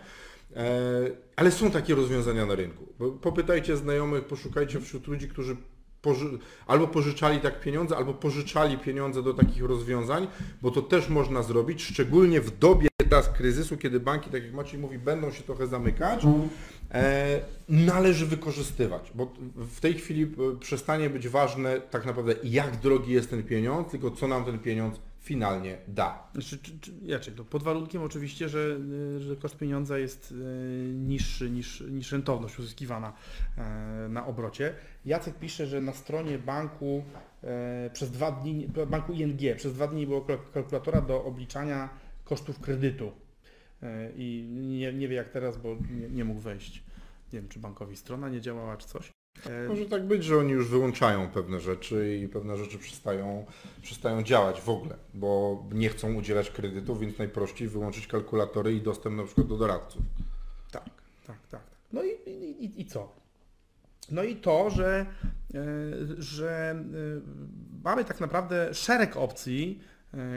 Ale 1.36 1.52
są 1.52 1.72
takie 1.72 1.96
rozwiązania 1.96 2.46
na 2.46 2.56
rynku. 2.56 2.86
Popytajcie 3.22 3.78
znajomych, 3.78 4.26
poszukajcie 4.26 4.80
wśród 4.80 5.08
ludzi, 5.08 5.28
którzy 5.28 5.58
poży- 6.04 6.38
albo 6.68 6.88
pożyczali 6.88 7.40
tak 7.40 7.60
pieniądze, 7.60 7.98
albo 7.98 8.14
pożyczali 8.14 8.78
pieniądze 8.78 9.24
do 9.24 9.34
takich 9.34 9.64
rozwiązań, 9.64 10.28
bo 10.62 10.72
to 10.72 10.82
też 10.82 11.10
można 11.10 11.44
zrobić, 11.44 11.84
szczególnie 11.84 12.42
w 12.42 12.58
dobie 12.58 12.88
teraz 13.10 13.30
kryzysu, 13.30 13.78
kiedy 13.78 14.00
banki, 14.00 14.30
tak 14.30 14.44
jak 14.44 14.54
Maciej 14.54 14.80
mówi, 14.80 15.00
będą 15.00 15.32
się 15.32 15.44
trochę 15.44 15.68
zamykać, 15.68 16.24
e, 16.92 17.42
należy 17.70 18.26
wykorzystywać, 18.26 19.12
bo 19.16 19.34
w 19.56 19.80
tej 19.80 19.94
chwili 19.94 20.24
e, 20.24 20.28
przestanie 20.60 21.10
być 21.10 21.28
ważne 21.28 21.82
tak 21.82 22.06
naprawdę 22.06 22.36
jak 22.44 22.78
drogi 22.78 23.14
jest 23.14 23.30
ten 23.30 23.44
pieniądz, 23.44 23.92
tylko 23.92 24.12
co 24.12 24.28
nam 24.28 24.46
ten 24.46 24.60
pieniądz 24.60 25.00
finalnie 25.24 25.78
da. 25.88 26.28
Znaczy, 26.34 26.58
czy, 26.58 26.80
czy, 26.80 26.92
inaczej, 26.92 27.34
to 27.34 27.46
pod 27.46 27.64
warunkiem 27.64 28.02
oczywiście, 28.04 28.50
że, 28.50 28.78
y, 29.18 29.20
że 29.20 29.36
koszt 29.36 29.58
pieniądza 29.58 29.98
jest 29.98 30.32
y, 30.32 30.36
niższy 30.94 31.52
niż, 31.52 31.82
niż 31.82 32.12
rentowność 32.12 32.60
uzyskiwana 32.60 33.14
e, 33.58 34.08
na 34.10 34.26
obrocie. 34.26 34.74
Jacek 35.06 35.40
pisze, 35.40 35.68
że 35.68 35.82
na 35.82 35.94
stronie 35.94 36.38
banku 36.38 37.04
e, 37.44 37.90
przez 37.94 38.12
dwa 38.12 38.32
dni, 38.32 38.68
banku 38.88 39.14
ING 39.14 39.58
przez 39.58 39.74
dwa 39.74 39.88
dni 39.88 40.08
było 40.08 40.22
kalk- 40.22 40.52
kalkulatora 40.54 41.02
do 41.02 41.24
obliczania 41.24 41.90
kosztów 42.24 42.60
kredytu 42.60 43.12
E, 43.84 44.12
i 44.16 44.48
nie, 44.52 44.94
nie 44.94 45.08
wie 45.08 45.16
jak 45.16 45.30
teraz, 45.30 45.58
bo 45.58 45.76
nie, 45.92 46.10
nie 46.10 46.26
mógł 46.26 46.40
wejść. 46.40 46.84
Nie 47.34 47.40
wiem, 47.40 47.50
czy 47.50 47.60
bankowi 47.60 47.98
strona 47.98 48.30
nie 48.30 48.42
działała, 48.42 48.78
czy 48.78 48.88
coś. 48.88 49.12
E, 49.46 49.68
Może 49.68 49.86
tak 49.86 50.08
być, 50.08 50.24
że 50.24 50.38
oni 50.38 50.52
już 50.52 50.68
wyłączają 50.68 51.30
pewne 51.30 51.60
rzeczy 51.60 52.20
i 52.24 52.28
pewne 52.28 52.58
rzeczy 52.58 52.78
przestają, 52.78 53.46
przestają 53.82 54.24
działać 54.24 54.62
w 54.62 54.70
ogóle, 54.70 54.96
bo 55.14 55.64
nie 55.72 55.90
chcą 55.90 56.14
udzielać 56.14 56.50
kredytów, 56.50 57.00
więc 57.00 57.18
najprościej 57.18 57.68
wyłączyć 57.68 58.08
kalkulatory 58.08 58.74
i 58.74 58.82
dostęp 58.82 59.16
na 59.18 59.24
przykład 59.24 59.48
do 59.48 59.58
doradców. 59.58 60.02
Tak, 60.72 60.90
tak, 61.28 61.48
tak. 61.48 61.62
No 61.94 62.04
i, 62.04 62.10
i, 62.30 62.82
i- 62.82 62.86
co? 62.86 63.12
No 64.12 64.24
i 64.24 64.36
to, 64.36 64.70
że, 64.70 65.06
e, 65.56 65.62
że 66.18 66.72
e, 66.72 66.84
mamy 67.84 68.06
tak 68.06 68.20
naprawdę 68.20 68.74
szereg 68.74 69.18
opcji, 69.18 69.80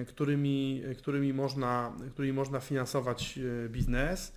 którymi, 0.08 0.82
którymi, 0.98 1.32
można, 1.32 1.92
którymi 2.10 2.32
można 2.32 2.60
finansować 2.60 3.38
biznes, 3.68 4.32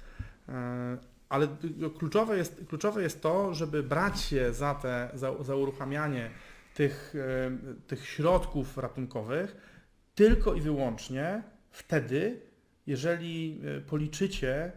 ale 1.30 1.48
kluczowe 1.98 2.38
jest, 2.38 2.62
kluczowe 2.68 3.04
jest 3.04 3.22
to, 3.22 3.54
żeby 3.54 3.84
brać 3.84 4.22
się 4.22 4.54
za, 4.54 4.76
te, 4.76 5.10
za, 5.14 5.44
za 5.44 5.56
uruchamianie 5.56 6.32
tych, 6.74 7.14
e, 7.16 7.88
tych 7.88 8.08
środków 8.08 8.78
ratunkowych 8.78 9.56
tylko 10.16 10.54
i 10.54 10.62
wyłącznie 10.62 11.44
wtedy, 11.72 12.42
jeżeli 12.88 13.62
e, 13.78 13.82
policzycie, 13.82 14.72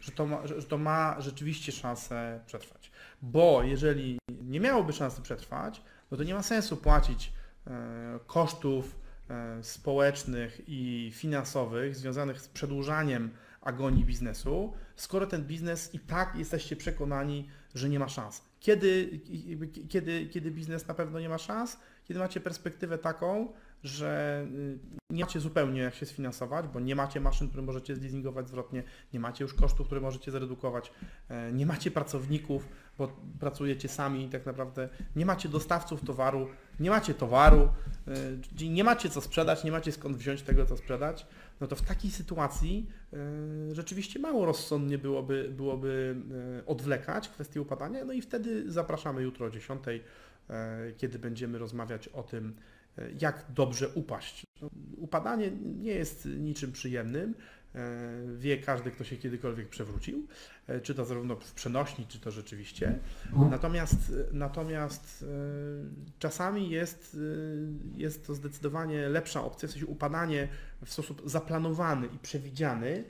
że 0.00 0.12
to, 0.12 0.26
ma, 0.26 0.46
że 0.46 0.62
to 0.62 0.78
ma 0.78 1.16
rzeczywiście 1.20 1.72
szansę 1.72 2.40
przetrwać. 2.46 2.90
Bo 3.22 3.62
jeżeli 3.62 4.18
nie 4.42 4.60
miałoby 4.60 4.92
szansy 4.92 5.22
przetrwać, 5.22 5.82
no 6.10 6.16
to 6.16 6.24
nie 6.24 6.34
ma 6.34 6.42
sensu 6.42 6.76
płacić 6.76 7.32
e, 7.66 8.18
kosztów 8.26 9.02
społecznych 9.62 10.60
i 10.66 11.10
finansowych 11.14 11.96
związanych 11.96 12.40
z 12.40 12.48
przedłużaniem 12.48 13.30
agonii 13.62 14.04
biznesu, 14.04 14.72
skoro 14.96 15.26
ten 15.26 15.44
biznes 15.44 15.94
i 15.94 15.98
tak 15.98 16.36
jesteście 16.36 16.76
przekonani, 16.76 17.48
że 17.74 17.88
nie 17.88 17.98
ma 17.98 18.08
szans. 18.08 18.42
Kiedy, 18.60 19.20
kiedy, 19.88 20.26
kiedy 20.26 20.50
biznes 20.50 20.88
na 20.88 20.94
pewno 20.94 21.20
nie 21.20 21.28
ma 21.28 21.38
szans? 21.38 21.78
Kiedy 22.04 22.20
macie 22.20 22.40
perspektywę 22.40 22.98
taką, 22.98 23.52
że 23.82 24.42
y, 24.54 24.78
nie 25.10 25.24
macie 25.24 25.40
zupełnie 25.40 25.80
jak 25.80 25.94
się 25.94 26.06
sfinansować, 26.06 26.68
bo 26.68 26.80
nie 26.80 26.96
macie 26.96 27.20
maszyn, 27.20 27.48
które 27.48 27.62
możecie 27.62 27.96
zleasingować 27.96 28.48
zwrotnie, 28.48 28.82
nie 29.12 29.20
macie 29.20 29.44
już 29.44 29.54
kosztów, 29.54 29.86
które 29.86 30.00
możecie 30.00 30.30
zredukować, 30.30 30.92
e, 31.28 31.52
nie 31.52 31.66
macie 31.66 31.90
pracowników, 31.90 32.68
bo 32.98 33.08
pracujecie 33.40 33.88
sami 33.88 34.28
tak 34.28 34.46
naprawdę 34.46 34.88
nie 35.16 35.26
macie 35.26 35.48
dostawców 35.48 36.04
towaru, 36.04 36.48
nie 36.80 36.90
macie 36.90 37.14
towaru, 37.14 37.60
e, 37.60 38.14
czyli 38.56 38.70
nie 38.70 38.84
macie 38.84 39.10
co 39.10 39.20
sprzedać, 39.20 39.64
nie 39.64 39.72
macie 39.72 39.92
skąd 39.92 40.16
wziąć 40.16 40.42
tego, 40.42 40.66
co 40.66 40.76
sprzedać, 40.76 41.26
no 41.62 41.68
to 41.68 41.76
w 41.76 41.82
takiej 41.82 42.10
sytuacji 42.10 42.86
e, 43.12 43.16
rzeczywiście 43.74 44.18
mało 44.18 44.46
rozsądnie 44.46 44.98
byłoby, 44.98 45.52
byłoby 45.56 46.16
e, 46.60 46.66
odwlekać 46.66 47.28
kwestię 47.28 47.60
upadania, 47.60 48.04
no 48.04 48.12
i 48.12 48.22
wtedy 48.22 48.72
zapraszamy 48.72 49.22
jutro 49.22 49.46
o 49.46 49.50
10, 49.50 49.82
e, 49.88 50.92
kiedy 50.96 51.18
będziemy 51.18 51.58
rozmawiać 51.58 52.08
o 52.08 52.22
tym, 52.22 52.56
jak 53.20 53.44
dobrze 53.48 53.88
upaść. 53.88 54.46
No, 54.62 54.70
upadanie 54.96 55.50
nie 55.80 55.92
jest 55.92 56.26
niczym 56.26 56.72
przyjemnym. 56.72 57.34
E, 57.74 57.80
Wie 58.38 58.58
każdy, 58.58 58.90
kto 58.90 59.04
się 59.04 59.16
kiedykolwiek 59.16 59.68
przewrócił, 59.68 60.26
e, 60.66 60.80
czy 60.80 60.94
to 60.94 61.04
zarówno 61.04 61.36
w 61.36 61.52
przenośni, 61.52 62.06
czy 62.06 62.20
to 62.20 62.30
rzeczywiście. 62.30 62.98
Natomiast, 63.50 64.12
natomiast 64.32 65.24
e, 65.24 65.26
czasami 66.18 66.70
jest, 66.70 67.16
jest 67.96 68.26
to 68.26 68.34
zdecydowanie 68.34 69.08
lepsza 69.08 69.44
opcja, 69.44 69.68
w 69.68 69.72
sensie 69.72 69.86
upadanie 69.86 70.48
w 70.84 70.92
sposób 70.92 71.22
zaplanowany 71.24 72.06
i 72.06 72.18
przewidziany, 72.18 73.04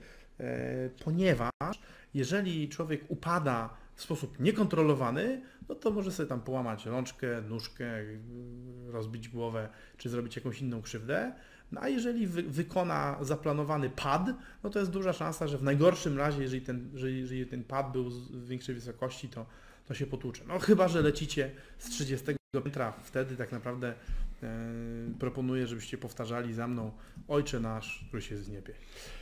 ponieważ 1.04 1.82
jeżeli 2.14 2.68
człowiek 2.68 3.04
upada 3.08 3.70
w 3.94 4.02
sposób 4.02 4.40
niekontrolowany, 4.40 5.42
no 5.68 5.74
to 5.74 5.90
może 5.90 6.12
sobie 6.12 6.28
tam 6.28 6.40
połamać 6.40 6.86
rączkę, 6.86 7.42
nóżkę, 7.42 7.84
rozbić 8.86 9.28
głowę, 9.28 9.68
czy 9.96 10.08
zrobić 10.10 10.36
jakąś 10.36 10.60
inną 10.60 10.82
krzywdę. 10.82 11.32
No 11.72 11.80
a 11.80 11.88
jeżeli 11.88 12.26
wy, 12.26 12.42
wykona 12.42 13.16
zaplanowany 13.20 13.90
pad, 13.90 14.26
no 14.64 14.70
to 14.70 14.78
jest 14.78 14.90
duża 14.90 15.12
szansa, 15.12 15.48
że 15.48 15.58
w 15.58 15.62
najgorszym 15.62 16.18
razie, 16.18 16.42
jeżeli 16.42 16.62
ten, 16.62 16.90
jeżeli, 16.92 17.20
jeżeli 17.20 17.46
ten 17.46 17.64
pad 17.64 17.92
był 17.92 18.10
z 18.10 18.48
większej 18.48 18.74
wysokości, 18.74 19.28
to, 19.28 19.46
to 19.88 19.94
się 19.94 20.06
potłucze. 20.06 20.42
No 20.48 20.58
chyba, 20.58 20.88
że 20.88 21.02
lecicie 21.02 21.50
z 21.78 21.90
30 21.90 22.26
piętra, 22.64 22.92
wtedy 23.02 23.36
tak 23.36 23.52
naprawdę 23.52 23.94
e, 24.42 24.72
proponuję, 25.18 25.66
żebyście 25.66 25.98
powtarzali 25.98 26.54
za 26.54 26.68
mną 26.68 26.90
Ojcze 27.28 27.60
nasz, 27.60 28.04
który 28.08 28.22
się 28.22 28.36
w 28.36 28.50
niebie. 28.50 28.74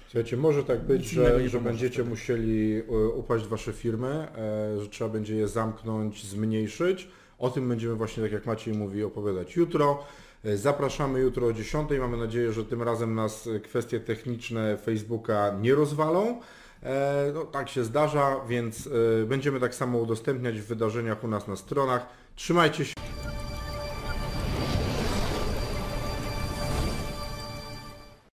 Słuchajcie, 0.07 0.37
może 0.37 0.65
tak 0.65 0.81
być, 0.81 1.11
że, 1.11 1.49
że 1.49 1.61
będziecie 1.61 1.95
wtedy. 1.95 2.09
musieli 2.09 2.83
e, 2.89 3.09
upaść 3.09 3.47
wasze 3.47 3.73
firmy, 3.73 4.09
e, 4.09 4.81
że 4.81 4.89
trzeba 4.89 5.11
będzie 5.11 5.37
je 5.37 5.49
zamknąć, 5.49 6.27
zmniejszyć. 6.27 7.09
O 7.39 7.51
tym 7.51 7.69
będziemy 7.69 7.95
właśnie, 7.95 8.23
tak 8.23 8.33
jak 8.33 8.47
Maciej 8.47 8.75
mówi, 8.75 9.05
opowiadać 9.05 9.57
jutro. 9.57 10.05
E, 10.45 10.57
Zapraszamy 10.57 11.21
jutro 11.21 11.47
o 11.47 11.53
10. 11.53 11.91
Mamy 12.01 12.17
nadzieję, 12.17 12.53
że 12.53 12.65
tym 12.65 12.83
razem 12.83 13.15
nas 13.15 13.49
kwestie 13.63 14.01
techniczne 14.01 14.77
Facebooka 14.77 15.55
nie 15.61 15.75
rozwalą. 15.75 16.41
E, 16.83 17.33
No, 17.35 17.45
tak 17.45 17.69
się 17.69 17.85
zdarza, 17.85 18.37
więc 18.49 18.89
e, 19.23 19.27
będziemy 19.27 19.61
tak 19.61 19.75
samo 19.75 19.99
udostępniać 19.99 20.61
w 20.61 20.67
wydarzeniach 20.67 21.25
u 21.25 21.29
nas 21.29 21.49
na 21.49 21.57
stronach. 21.57 22.07
Trzymajcie 22.37 22.85
się. 22.85 22.95